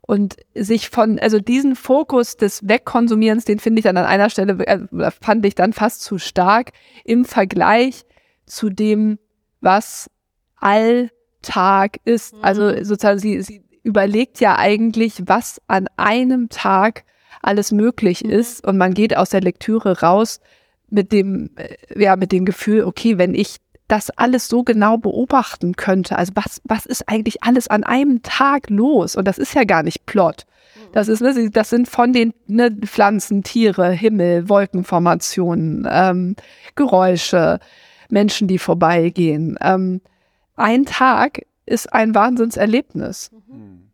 und 0.01 0.37
sich 0.55 0.89
von, 0.89 1.19
also 1.19 1.39
diesen 1.39 1.75
Fokus 1.75 2.37
des 2.37 2.65
Wegkonsumierens, 2.65 3.43
den 3.43 3.59
finde 3.59 3.79
ich 3.79 3.83
dann 3.83 3.97
an 3.97 4.05
einer 4.05 4.29
Stelle, 4.29 4.57
äh, 4.65 4.79
fand 5.21 5.45
ich 5.45 5.55
dann 5.55 5.73
fast 5.73 6.03
zu 6.03 6.17
stark 6.19 6.71
im 7.03 7.25
Vergleich 7.25 8.05
zu 8.45 8.69
dem, 8.69 9.19
was 9.59 10.09
Alltag 10.55 11.99
ist. 12.05 12.33
Also 12.41 12.63
mhm. 12.63 12.85
sozusagen, 12.85 13.19
sie, 13.19 13.41
sie 13.41 13.64
überlegt 13.85 14.39
ja 14.39 14.57
eigentlich, 14.57 15.21
was 15.27 15.61
an 15.67 15.87
einem 15.95 16.49
Tag 16.49 17.03
alles 17.41 17.71
möglich 17.71 18.23
mhm. 18.23 18.31
ist 18.31 18.65
und 18.65 18.77
man 18.77 18.93
geht 18.93 19.15
aus 19.15 19.29
der 19.29 19.41
Lektüre 19.41 20.01
raus 20.01 20.41
mit 20.89 21.11
dem, 21.11 21.51
äh, 21.55 21.75
ja, 22.01 22.15
mit 22.15 22.31
dem 22.31 22.45
Gefühl, 22.45 22.83
okay, 22.83 23.17
wenn 23.17 23.33
ich 23.33 23.57
das 23.87 24.09
alles 24.09 24.47
so 24.47 24.63
genau 24.63 24.97
beobachten 24.97 25.75
könnte, 25.75 26.17
also 26.17 26.31
was, 26.35 26.59
was 26.63 26.87
ist 26.87 27.07
eigentlich 27.07 27.43
alles 27.43 27.67
an 27.67 27.83
einem 27.83 28.23
Tag 28.23 28.69
los? 28.71 29.15
Und 29.15 29.27
das 29.27 29.37
ist 29.37 29.53
ja 29.53 29.63
gar 29.63 29.83
nicht 29.83 30.07
Plot. 30.07 30.45
Mhm. 30.75 30.91
Das 30.93 31.07
ist, 31.07 31.23
das 31.55 31.69
sind 31.69 31.87
von 31.87 32.11
den 32.11 32.33
ne, 32.47 32.71
Pflanzen, 32.71 33.43
Tiere, 33.43 33.91
Himmel, 33.91 34.49
Wolkenformationen, 34.49 35.87
ähm, 35.89 36.35
Geräusche, 36.73 37.59
Menschen, 38.09 38.47
die 38.47 38.57
vorbeigehen. 38.57 39.57
Ähm, 39.61 40.01
ein 40.55 40.85
Tag 40.85 41.41
ist 41.65 41.91
ein 41.93 42.15
Wahnsinnserlebnis. 42.15 43.31
Mhm. 43.47 43.85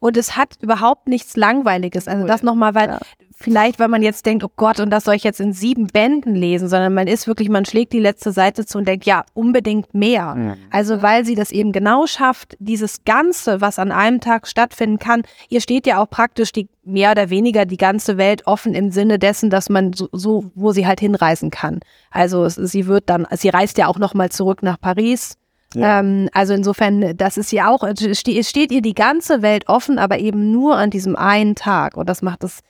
Und 0.00 0.16
es 0.16 0.36
hat 0.36 0.56
überhaupt 0.60 1.08
nichts 1.08 1.36
Langweiliges. 1.36 2.08
Also 2.08 2.26
das 2.26 2.42
nochmal, 2.42 2.74
weil 2.74 2.88
ja. 2.88 2.98
vielleicht, 3.36 3.78
weil 3.78 3.88
man 3.88 4.02
jetzt 4.02 4.26
denkt, 4.26 4.42
oh 4.42 4.50
Gott, 4.56 4.80
und 4.80 4.90
das 4.90 5.04
soll 5.04 5.14
ich 5.14 5.22
jetzt 5.22 5.40
in 5.40 5.52
sieben 5.52 5.86
Bänden 5.86 6.34
lesen, 6.34 6.68
sondern 6.68 6.94
man 6.94 7.06
ist 7.06 7.26
wirklich, 7.26 7.48
man 7.48 7.64
schlägt 7.64 7.92
die 7.92 8.00
letzte 8.00 8.32
Seite 8.32 8.66
zu 8.66 8.78
und 8.78 8.88
denkt, 8.88 9.04
ja, 9.04 9.24
unbedingt 9.34 9.94
mehr. 9.94 10.34
Mhm. 10.34 10.54
Also 10.70 11.02
weil 11.02 11.24
sie 11.24 11.36
das 11.36 11.52
eben 11.52 11.72
genau 11.72 12.06
schafft, 12.06 12.56
dieses 12.58 13.04
Ganze, 13.04 13.60
was 13.60 13.78
an 13.78 13.92
einem 13.92 14.20
Tag 14.20 14.48
stattfinden 14.48 14.98
kann, 14.98 15.22
ihr 15.48 15.60
steht 15.60 15.86
ja 15.86 16.02
auch 16.02 16.10
praktisch 16.10 16.52
die 16.52 16.68
mehr 16.84 17.12
oder 17.12 17.30
weniger 17.30 17.64
die 17.64 17.76
ganze 17.76 18.16
Welt 18.16 18.46
offen 18.46 18.74
im 18.74 18.90
Sinne 18.90 19.18
dessen, 19.18 19.50
dass 19.50 19.68
man 19.68 19.92
so, 19.92 20.08
so 20.10 20.50
wo 20.54 20.72
sie 20.72 20.86
halt 20.86 21.00
hinreisen 21.00 21.50
kann. 21.50 21.80
Also 22.10 22.48
sie 22.48 22.86
wird 22.86 23.10
dann, 23.10 23.26
sie 23.32 23.50
reist 23.50 23.78
ja 23.78 23.86
auch 23.86 23.98
nochmal 23.98 24.30
zurück 24.30 24.62
nach 24.62 24.80
Paris 24.80 25.36
ja. 25.74 26.00
Ähm, 26.00 26.28
also 26.32 26.54
insofern, 26.54 27.16
das 27.16 27.36
ist 27.36 27.52
ja 27.52 27.68
auch, 27.68 27.82
es 27.82 28.18
steht 28.20 28.72
ihr 28.72 28.82
die 28.82 28.94
ganze 28.94 29.42
Welt 29.42 29.68
offen, 29.68 29.98
aber 29.98 30.18
eben 30.18 30.50
nur 30.50 30.76
an 30.76 30.90
diesem 30.90 31.16
einen 31.16 31.54
Tag. 31.54 31.96
Und 31.96 32.08
das 32.08 32.22
macht 32.22 32.44
es 32.44 32.60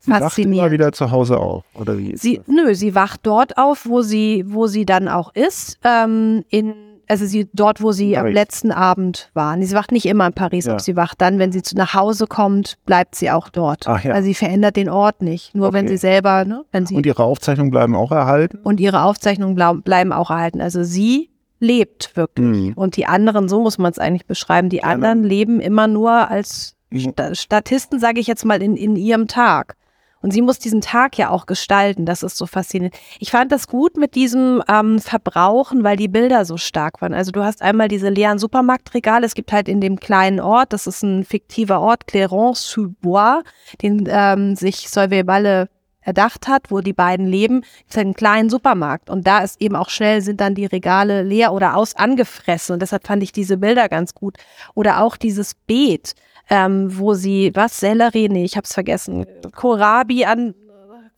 Sie 0.00 0.12
wacht 0.12 0.38
immer 0.38 0.70
wieder 0.70 0.92
zu 0.92 1.10
Hause 1.10 1.38
auf, 1.38 1.64
oder 1.74 1.98
wie? 1.98 2.16
sie, 2.16 2.36
das? 2.36 2.46
Nö, 2.46 2.74
sie 2.74 2.94
wacht 2.94 3.20
dort 3.24 3.58
auf, 3.58 3.84
wo 3.84 4.00
sie, 4.00 4.44
wo 4.46 4.68
sie 4.68 4.86
dann 4.86 5.08
auch 5.08 5.34
ist. 5.34 5.78
Ähm, 5.82 6.44
in, 6.50 6.74
also 7.08 7.26
sie 7.26 7.48
dort, 7.52 7.82
wo 7.82 7.90
sie 7.90 8.16
am 8.16 8.26
letzten 8.26 8.70
Abend 8.70 9.30
war. 9.34 9.60
Sie 9.60 9.74
wacht 9.74 9.90
nicht 9.90 10.06
immer 10.06 10.26
in 10.26 10.34
Paris 10.34 10.66
ja. 10.66 10.78
Sie 10.78 10.94
wacht 10.94 11.20
dann, 11.20 11.38
wenn 11.40 11.50
sie 11.50 11.62
zu, 11.62 11.76
nach 11.76 11.94
Hause 11.94 12.26
kommt, 12.26 12.78
bleibt 12.86 13.16
sie 13.16 13.30
auch 13.30 13.48
dort. 13.48 13.88
Ach, 13.88 14.02
ja. 14.04 14.12
Also 14.12 14.26
sie 14.26 14.34
verändert 14.34 14.76
den 14.76 14.88
Ort 14.88 15.20
nicht. 15.20 15.54
Nur 15.54 15.68
okay. 15.68 15.78
wenn 15.78 15.88
sie 15.88 15.96
selber, 15.96 16.44
ne, 16.44 16.64
wenn 16.70 16.86
sie. 16.86 16.94
Und 16.94 17.04
ihre 17.04 17.24
Aufzeichnungen 17.24 17.72
bleiben 17.72 17.96
auch 17.96 18.12
erhalten? 18.12 18.58
Und 18.62 18.78
ihre 18.78 19.02
Aufzeichnungen 19.02 19.56
bleiben 19.82 20.12
auch 20.12 20.30
erhalten. 20.30 20.60
Also 20.60 20.84
sie 20.84 21.30
lebt 21.60 22.16
wirklich. 22.16 22.68
Mhm. 22.68 22.72
Und 22.74 22.96
die 22.96 23.06
anderen, 23.06 23.48
so 23.48 23.60
muss 23.60 23.78
man 23.78 23.92
es 23.92 23.98
eigentlich 23.98 24.26
beschreiben, 24.26 24.68
die 24.68 24.84
anderen 24.84 25.22
leben 25.24 25.60
immer 25.60 25.86
nur 25.86 26.28
als 26.30 26.76
Sta 26.94 27.34
Statisten, 27.34 28.00
sage 28.00 28.20
ich 28.20 28.26
jetzt 28.26 28.44
mal, 28.44 28.62
in, 28.62 28.76
in 28.76 28.96
ihrem 28.96 29.28
Tag. 29.28 29.76
Und 30.20 30.32
sie 30.32 30.42
muss 30.42 30.58
diesen 30.58 30.80
Tag 30.80 31.16
ja 31.16 31.30
auch 31.30 31.46
gestalten. 31.46 32.04
Das 32.04 32.22
ist 32.22 32.36
so 32.36 32.46
faszinierend. 32.46 32.96
Ich 33.20 33.30
fand 33.30 33.52
das 33.52 33.68
gut 33.68 33.96
mit 33.96 34.14
diesem 34.14 34.62
ähm, 34.68 34.98
Verbrauchen, 34.98 35.84
weil 35.84 35.96
die 35.96 36.08
Bilder 36.08 36.44
so 36.44 36.56
stark 36.56 37.00
waren. 37.00 37.14
Also 37.14 37.30
du 37.30 37.44
hast 37.44 37.62
einmal 37.62 37.88
diese 37.88 38.08
leeren 38.08 38.38
Supermarktregale. 38.38 39.24
Es 39.24 39.34
gibt 39.34 39.52
halt 39.52 39.68
in 39.68 39.80
dem 39.80 40.00
kleinen 40.00 40.40
Ort, 40.40 40.72
das 40.72 40.86
ist 40.86 41.02
ein 41.02 41.24
fiktiver 41.24 41.80
Ort, 41.80 42.06
Clermont-sous-Bois, 42.08 43.42
den 43.80 44.08
ähm, 44.10 44.56
sich 44.56 44.88
Solvay 44.88 45.22
Balle 45.22 45.68
erdacht 46.08 46.48
hat, 46.48 46.70
wo 46.70 46.80
die 46.80 46.94
beiden 46.94 47.26
leben, 47.26 47.62
ist 47.86 47.98
einen 47.98 48.14
kleinen 48.14 48.48
Supermarkt. 48.48 49.10
Und 49.10 49.26
da 49.26 49.40
ist 49.40 49.60
eben 49.60 49.76
auch 49.76 49.90
schnell 49.90 50.22
sind 50.22 50.40
dann 50.40 50.54
die 50.54 50.66
Regale 50.66 51.22
leer 51.22 51.52
oder 51.52 51.76
aus 51.76 51.94
angefressen. 51.94 52.72
Und 52.72 52.80
deshalb 52.80 53.06
fand 53.06 53.22
ich 53.22 53.30
diese 53.30 53.58
Bilder 53.58 53.88
ganz 53.88 54.14
gut. 54.14 54.38
Oder 54.74 55.02
auch 55.02 55.16
dieses 55.16 55.54
Beet, 55.54 56.14
ähm, 56.48 56.98
wo 56.98 57.12
sie, 57.12 57.52
was, 57.54 57.78
Sellerie, 57.78 58.28
nee, 58.30 58.44
ich 58.44 58.56
hab's 58.56 58.72
vergessen, 58.72 59.26
Kohlrabi 59.54 60.24
an 60.24 60.54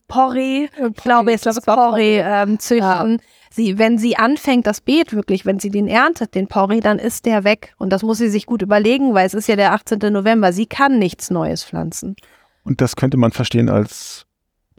Porree, 0.09 0.65
ich 0.65 1.03
glaube, 1.03 1.31
es 1.31 1.45
ist 1.45 1.65
Porree 1.65 2.19
ähm, 2.19 2.59
züchten. 2.59 3.11
Ja. 3.11 3.17
Sie, 3.53 3.77
wenn 3.77 3.97
sie 3.97 4.17
anfängt, 4.17 4.67
das 4.67 4.81
Beet 4.81 5.13
wirklich, 5.13 5.45
wenn 5.45 5.59
sie 5.59 5.69
den 5.69 5.87
erntet, 5.87 6.35
den 6.35 6.47
Porree, 6.47 6.81
dann 6.81 6.99
ist 6.99 7.25
der 7.25 7.45
weg. 7.45 7.73
Und 7.77 7.91
das 7.91 8.03
muss 8.03 8.17
sie 8.17 8.29
sich 8.29 8.45
gut 8.45 8.61
überlegen, 8.61 9.13
weil 9.13 9.25
es 9.25 9.33
ist 9.33 9.47
ja 9.47 9.55
der 9.55 9.71
18. 9.73 9.99
November. 10.11 10.51
Sie 10.51 10.65
kann 10.65 10.99
nichts 10.99 11.29
Neues 11.29 11.63
pflanzen. 11.63 12.15
Und 12.63 12.81
das 12.81 12.95
könnte 12.95 13.17
man 13.17 13.31
verstehen 13.31 13.69
als 13.69 14.25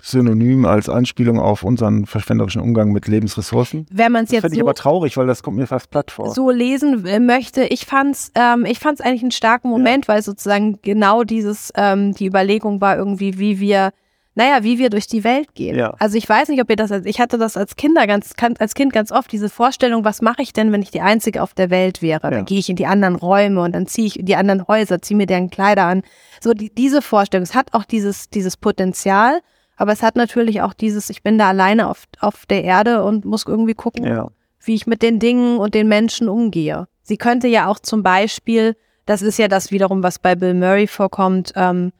Synonym 0.04 0.66
als 0.66 0.88
Anspielung 0.88 1.38
auf 1.38 1.62
unseren 1.62 2.06
verschwenderischen 2.06 2.60
Umgang 2.60 2.90
mit 2.90 3.06
Lebensressourcen. 3.06 3.86
Wenn 3.90 4.10
man 4.10 4.24
es 4.24 4.32
jetzt 4.32 4.40
finde 4.40 4.56
ich 4.56 4.62
aber 4.62 4.74
traurig, 4.74 5.16
weil 5.16 5.28
das 5.28 5.44
kommt 5.44 5.56
mir 5.56 5.68
fast 5.68 5.90
platt 5.90 6.10
vor. 6.10 6.34
So 6.34 6.50
lesen 6.50 7.06
äh, 7.06 7.20
möchte, 7.20 7.62
ich 7.64 7.86
fand's, 7.86 8.32
ähm, 8.34 8.66
ich 8.66 8.80
fand's 8.80 9.00
eigentlich 9.00 9.22
einen 9.22 9.30
starken 9.30 9.70
Moment, 9.70 10.08
ja. 10.08 10.14
weil 10.14 10.22
sozusagen 10.22 10.80
genau 10.82 11.22
dieses 11.22 11.72
ähm, 11.76 12.14
die 12.14 12.26
Überlegung 12.26 12.80
war 12.80 12.96
irgendwie, 12.96 13.38
wie 13.38 13.60
wir 13.60 13.92
naja, 14.34 14.64
wie 14.64 14.78
wir 14.78 14.88
durch 14.88 15.06
die 15.06 15.24
Welt 15.24 15.54
gehen. 15.54 15.76
Ja. 15.76 15.94
Also 15.98 16.16
ich 16.16 16.26
weiß 16.26 16.48
nicht, 16.48 16.60
ob 16.62 16.70
ihr 16.70 16.76
das, 16.76 16.90
ich 16.90 17.20
hatte 17.20 17.36
das 17.36 17.56
als 17.56 17.76
Kinder 17.76 18.06
ganz, 18.06 18.32
als 18.58 18.74
Kind 18.74 18.92
ganz 18.92 19.12
oft, 19.12 19.30
diese 19.30 19.50
Vorstellung, 19.50 20.04
was 20.04 20.22
mache 20.22 20.40
ich 20.40 20.54
denn, 20.54 20.72
wenn 20.72 20.80
ich 20.80 20.90
die 20.90 21.02
Einzige 21.02 21.42
auf 21.42 21.52
der 21.52 21.68
Welt 21.68 22.00
wäre? 22.00 22.22
Ja. 22.24 22.30
Dann 22.30 22.44
gehe 22.46 22.58
ich 22.58 22.70
in 22.70 22.76
die 22.76 22.86
anderen 22.86 23.14
Räume 23.14 23.60
und 23.60 23.74
dann 23.74 23.86
ziehe 23.86 24.06
ich 24.06 24.18
in 24.18 24.26
die 24.26 24.36
anderen 24.36 24.66
Häuser, 24.66 25.02
ziehe 25.02 25.18
mir 25.18 25.26
deren 25.26 25.50
Kleider 25.50 25.84
an. 25.84 26.02
So 26.40 26.54
die, 26.54 26.74
diese 26.74 27.02
Vorstellung, 27.02 27.42
es 27.42 27.54
hat 27.54 27.74
auch 27.74 27.84
dieses, 27.84 28.30
dieses 28.30 28.56
Potenzial, 28.56 29.40
aber 29.76 29.92
es 29.92 30.02
hat 30.02 30.16
natürlich 30.16 30.62
auch 30.62 30.74
dieses, 30.74 31.10
ich 31.10 31.22
bin 31.22 31.38
da 31.38 31.48
alleine 31.48 31.88
auf, 31.88 32.04
auf 32.20 32.46
der 32.46 32.64
Erde 32.64 33.02
und 33.04 33.24
muss 33.24 33.46
irgendwie 33.46 33.74
gucken, 33.74 34.04
ja. 34.04 34.28
wie 34.60 34.74
ich 34.74 34.86
mit 34.86 35.02
den 35.02 35.18
Dingen 35.18 35.58
und 35.58 35.74
den 35.74 35.88
Menschen 35.88 36.28
umgehe. 36.28 36.86
Sie 37.02 37.16
könnte 37.16 37.48
ja 37.48 37.66
auch 37.66 37.78
zum 37.78 38.02
Beispiel, 38.02 38.76
das 39.06 39.22
ist 39.22 39.38
ja 39.38 39.48
das 39.48 39.70
wiederum, 39.70 40.02
was 40.02 40.18
bei 40.18 40.34
Bill 40.34 40.54
Murray 40.54 40.86
vorkommt, 40.86 41.52
ähm, 41.56 41.92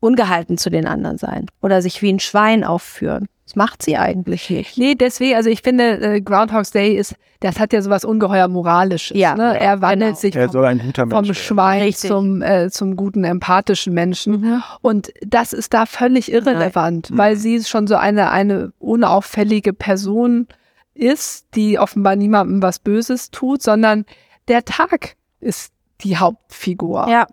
ungehalten 0.00 0.58
zu 0.58 0.70
den 0.70 0.86
anderen 0.86 1.18
sein 1.18 1.46
oder 1.62 1.82
sich 1.82 2.02
wie 2.02 2.12
ein 2.12 2.20
Schwein 2.20 2.64
aufführen. 2.64 3.26
Das 3.46 3.54
macht 3.54 3.80
sie 3.80 3.96
eigentlich 3.96 4.50
nicht. 4.50 4.76
Nee, 4.76 4.96
deswegen, 4.96 5.36
also 5.36 5.48
ich 5.48 5.62
finde, 5.62 6.00
äh, 6.00 6.20
Groundhog's 6.20 6.72
Day 6.72 6.96
ist, 6.96 7.14
das 7.38 7.60
hat 7.60 7.72
ja 7.72 7.80
sowas 7.80 8.04
ungeheuer 8.04 8.48
Moralisches. 8.48 9.16
Ja, 9.16 9.36
ne? 9.36 9.60
er 9.60 9.80
wandelt 9.80 10.20
genau. 10.20 10.20
sich 10.20 10.34
er 10.34 10.50
vom, 10.50 11.10
vom 11.10 11.32
Schwein 11.32 11.92
zum, 11.92 12.42
äh, 12.42 12.70
zum 12.70 12.96
guten, 12.96 13.22
empathischen 13.22 13.94
Menschen. 13.94 14.40
Mhm. 14.40 14.62
Und 14.82 15.12
das 15.24 15.52
ist 15.52 15.72
da 15.74 15.86
völlig 15.86 16.32
irrelevant, 16.32 17.10
Nein. 17.10 17.18
weil 17.18 17.34
mhm. 17.36 17.38
sie 17.38 17.62
schon 17.62 17.86
so 17.86 17.94
eine, 17.94 18.32
eine 18.32 18.72
unauffällige 18.80 19.72
Person 19.72 20.48
ist, 20.94 21.46
die 21.54 21.78
offenbar 21.78 22.16
niemandem 22.16 22.62
was 22.62 22.80
Böses 22.80 23.30
tut, 23.30 23.62
sondern 23.62 24.06
der 24.48 24.64
Tag 24.64 25.14
ist 25.38 25.72
die 26.00 26.16
Hauptfigur. 26.16 27.06
Ja. 27.08 27.26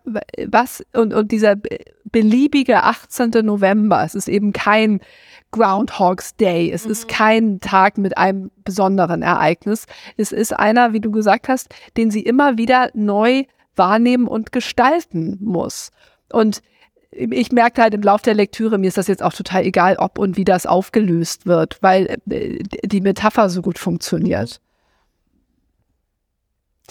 Was, 0.48 0.86
und, 0.94 1.14
und 1.14 1.32
dieser 1.32 1.56
beliebige 2.06 2.84
18. 2.84 3.32
November, 3.44 4.04
es 4.04 4.16
ist 4.16 4.28
eben 4.28 4.54
kein 4.54 5.02
Groundhog's 5.54 6.36
Day. 6.36 6.72
Es 6.72 6.86
mhm. 6.86 6.92
ist 6.92 7.08
kein 7.08 7.60
Tag 7.62 7.98
mit 7.98 8.18
einem 8.18 8.52
besonderen 8.66 9.22
Ereignis. 9.22 9.86
Es 10.18 10.34
ist 10.34 10.52
einer, 10.52 10.92
wie 10.92 11.00
du 11.00 11.12
gesagt 11.12 11.48
hast, 11.48 11.74
den 11.96 12.12
sie 12.12 12.22
immer 12.22 12.58
wieder 12.58 12.90
neu 12.94 13.46
wahrnehmen 13.76 14.28
und 14.28 14.52
gestalten 14.52 15.38
muss. 15.40 15.92
Und 16.32 16.62
ich 17.12 17.52
merkte 17.52 17.84
halt 17.84 17.94
im 17.94 18.02
Laufe 18.02 18.24
der 18.24 18.34
Lektüre, 18.34 18.78
mir 18.78 18.88
ist 18.88 18.98
das 18.98 19.08
jetzt 19.08 19.22
auch 19.22 19.34
total 19.34 19.64
egal, 19.64 19.98
ob 19.98 20.18
und 20.18 20.36
wie 20.36 20.44
das 20.44 20.66
aufgelöst 20.66 21.46
wird, 21.46 21.78
weil 21.82 22.18
äh, 22.30 22.60
die 22.84 23.02
Metapher 23.02 23.50
so 23.50 23.62
gut 23.62 23.78
funktioniert. 23.78 24.60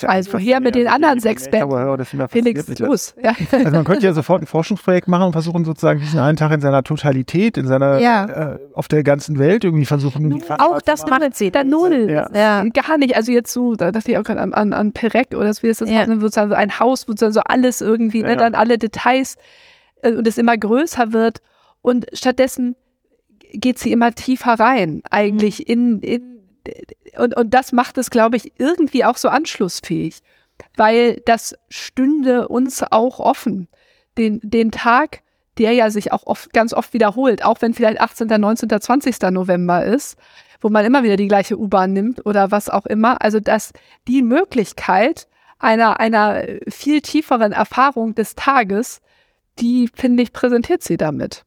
Also 0.05 0.39
hier 0.39 0.61
mit 0.61 0.75
den 0.75 0.89
anderen 0.89 1.21
sechs 1.21 1.51
Bänden. 1.51 2.05
Felix 2.29 2.65
Fuß. 2.65 3.15
Ja. 3.23 3.35
Also 3.53 3.71
man 3.71 3.85
könnte 3.85 4.07
ja 4.07 4.13
sofort 4.13 4.43
ein 4.43 4.47
Forschungsprojekt 4.47 5.07
machen 5.07 5.27
und 5.27 5.33
versuchen 5.33 5.65
sozusagen 5.65 6.01
diesen 6.01 6.19
einen 6.19 6.37
Tag 6.37 6.51
in 6.53 6.61
seiner 6.61 6.83
Totalität, 6.83 7.59
in 7.59 7.67
seiner 7.67 7.99
ja. 7.99 8.55
äh, 8.55 8.59
auf 8.73 8.89
der 8.89 9.03
ganzen 9.03 9.39
Welt 9.39 9.65
irgendwie 9.65 9.85
versuchen. 9.85 10.43
Auch 10.49 10.81
das 10.81 11.07
macht 11.07 11.37
sie 11.37 11.51
da 11.51 11.63
null. 11.63 12.11
Ja. 12.11 12.29
ja. 12.35 12.65
Gar 12.65 12.99
nicht. 12.99 13.17
Also 13.17 13.33
jetzt 13.33 13.53
so, 13.53 13.75
da 13.75 13.93
dachte 13.93 14.11
ich 14.11 14.19
auch 14.19 14.25
gerade 14.25 14.41
an, 14.41 14.55
an, 14.55 14.73
an 14.73 14.93
Perec 14.93 15.35
oder 15.37 15.53
so 15.53 15.63
wie 15.63 15.69
es 15.69 15.79
das 15.79 15.91
ja. 15.91 16.07
sozusagen 16.07 16.51
so 16.51 16.57
ein 16.57 16.79
Haus, 16.81 17.07
wo 17.07 17.13
so 17.15 17.41
alles 17.41 17.81
irgendwie, 17.81 18.23
ne, 18.23 18.37
dann 18.37 18.55
alle 18.55 18.79
Details 18.79 19.37
äh, 20.03 20.13
und 20.13 20.27
es 20.27 20.39
immer 20.39 20.57
größer 20.57 21.13
wird. 21.13 21.43
Und 21.83 22.07
stattdessen 22.15 22.77
geht 23.53 23.79
sie 23.79 23.93
immer 23.93 24.13
tiefer 24.13 24.55
rein, 24.55 25.03
eigentlich 25.11 25.59
mhm. 25.61 25.65
in, 25.67 26.01
in 26.01 26.32
und, 27.19 27.37
und 27.37 27.55
das 27.55 27.73
macht 27.73 27.99
es, 27.99 28.11
glaube 28.11 28.37
ich, 28.37 28.53
irgendwie 28.59 29.05
auch 29.05 29.17
so 29.17 29.29
anschlussfähig, 29.29 30.21
weil 30.77 31.21
das 31.27 31.55
stünde 31.69 32.49
uns 32.49 32.83
auch 32.83 33.21
offen. 33.21 33.69
Den, 34.19 34.41
den 34.43 34.71
Tag, 34.71 35.23
der 35.59 35.73
ja 35.73 35.91
sich 35.91 36.13
auch 36.13 36.27
oft, 36.27 36.53
ganz 36.53 36.73
oft 36.73 36.93
wiederholt, 36.93 37.45
auch 37.45 37.61
wenn 37.61 37.75
vielleicht 37.75 38.01
18., 38.01 38.29
19., 38.29 38.69
20. 38.81 39.21
November 39.31 39.85
ist, 39.85 40.17
wo 40.61 40.69
man 40.69 40.85
immer 40.85 41.03
wieder 41.03 41.17
die 41.17 41.29
gleiche 41.29 41.59
U-Bahn 41.59 41.93
nimmt 41.93 42.25
oder 42.25 42.51
was 42.51 42.69
auch 42.69 42.87
immer. 42.87 43.21
Also, 43.23 43.41
dass 43.41 43.73
die 44.07 44.23
Möglichkeit 44.23 45.27
einer, 45.59 46.01
einer 46.01 46.45
viel 46.69 47.01
tieferen 47.01 47.53
Erfahrung 47.53 48.15
des 48.15 48.35
Tages, 48.35 49.01
die, 49.59 49.89
finde 49.95 50.23
ich, 50.23 50.33
präsentiert 50.33 50.83
sie 50.83 50.97
damit. 50.97 51.45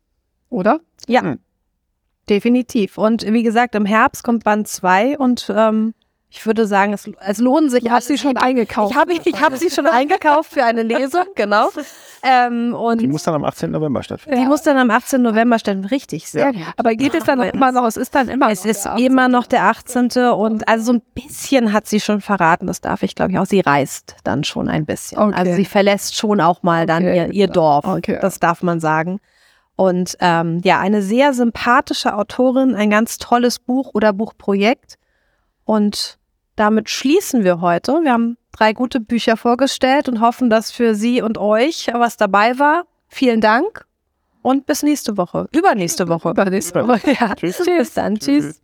Oder? 0.49 0.79
Ja, 1.07 1.21
hm. 1.21 1.39
Definitiv. 2.29 2.97
Und 2.97 3.23
wie 3.25 3.43
gesagt, 3.43 3.75
im 3.75 3.85
Herbst 3.85 4.23
kommt 4.23 4.43
Band 4.43 4.67
2 4.67 5.17
und 5.17 5.51
ähm, 5.55 5.93
ich 6.37 6.45
würde 6.45 6.67
sagen, 6.67 6.91
es, 6.91 7.09
es 7.19 7.37
lohnt 7.37 7.71
sich. 7.71 7.83
Du 7.83 7.91
hast 7.91 8.07
sie 8.07 8.17
schon 8.17 8.35
eingekauft. 8.35 8.91
Ich 8.91 8.97
habe 8.97 9.13
ich 9.13 9.41
hab 9.41 9.55
sie 9.55 9.69
schon 9.69 9.87
eingekauft 9.87 10.51
für 10.51 10.63
eine 10.63 10.83
Lesung, 10.83 11.23
genau. 11.35 11.69
Ähm, 12.23 12.73
und 12.73 12.99
die 12.99 13.07
muss 13.07 13.23
dann 13.23 13.35
am 13.35 13.45
18. 13.45 13.71
November 13.71 14.03
stattfinden. 14.03 14.39
Die 14.39 14.45
muss 14.45 14.63
dann 14.63 14.77
am 14.77 14.89
18. 14.89 15.21
November 15.21 15.59
stattfinden, 15.59 15.87
richtig, 15.87 16.29
sehr 16.29 16.51
ja. 16.51 16.73
Aber 16.75 16.95
geht 16.95 17.13
es 17.13 17.23
dann 17.23 17.37
noch 17.37 17.45
immer 17.45 17.71
noch, 17.71 17.85
es 17.85 17.95
ist 17.95 18.15
dann 18.15 18.27
immer 18.27 18.49
Es 18.49 18.65
ist 18.65 18.85
immer 18.97 19.27
noch 19.27 19.45
der 19.45 19.63
18. 19.63 20.09
und 20.35 20.67
also 20.67 20.85
so 20.85 20.93
ein 20.93 21.01
bisschen 21.13 21.71
hat 21.71 21.87
sie 21.87 21.99
schon 21.99 22.21
verraten, 22.21 22.67
das 22.67 22.81
darf 22.81 23.03
ich 23.03 23.15
glaube 23.15 23.31
ich 23.31 23.39
auch, 23.39 23.45
sie 23.45 23.61
reist 23.61 24.15
dann 24.23 24.43
schon 24.43 24.67
ein 24.67 24.85
bisschen. 24.85 25.19
Okay. 25.19 25.35
Also 25.35 25.53
sie 25.53 25.65
verlässt 25.65 26.15
schon 26.15 26.41
auch 26.41 26.63
mal 26.63 26.85
dann 26.85 27.03
okay. 27.03 27.27
ihr, 27.27 27.33
ihr 27.33 27.47
Dorf, 27.47 27.85
okay. 27.85 28.17
das 28.21 28.39
darf 28.39 28.63
man 28.63 28.79
sagen. 28.79 29.19
Und 29.75 30.15
ähm, 30.21 30.61
ja, 30.63 30.79
eine 30.79 31.01
sehr 31.01 31.33
sympathische 31.33 32.15
Autorin, 32.15 32.75
ein 32.75 32.89
ganz 32.89 33.17
tolles 33.17 33.59
Buch 33.59 33.91
oder 33.93 34.13
Buchprojekt. 34.13 34.95
Und 35.65 36.17
damit 36.55 36.89
schließen 36.89 37.43
wir 37.43 37.59
heute. 37.59 37.99
Wir 38.03 38.13
haben 38.13 38.37
drei 38.53 38.71
gute 38.73 38.99
Bücher 39.01 39.35
vorgestellt 39.35 40.07
und 40.07 40.21
hoffen, 40.21 40.49
dass 40.49 40.71
für 40.71 40.95
Sie 40.95 41.21
und 41.21 41.37
euch 41.37 41.89
was 41.93 42.15
dabei 42.15 42.57
war. 42.57 42.85
Vielen 43.09 43.41
Dank 43.41 43.85
und 44.41 44.65
bis 44.65 44.83
nächste 44.83 45.17
Woche. 45.17 45.47
Übernächste 45.51 46.07
Woche. 46.07 46.29
Übernächste 46.29 46.87
Woche. 46.87 47.11
Ja. 47.19 47.35
Tschüss. 47.35 47.61
Bis 47.65 47.93
dann. 47.93 48.17
Tschüss. 48.17 48.61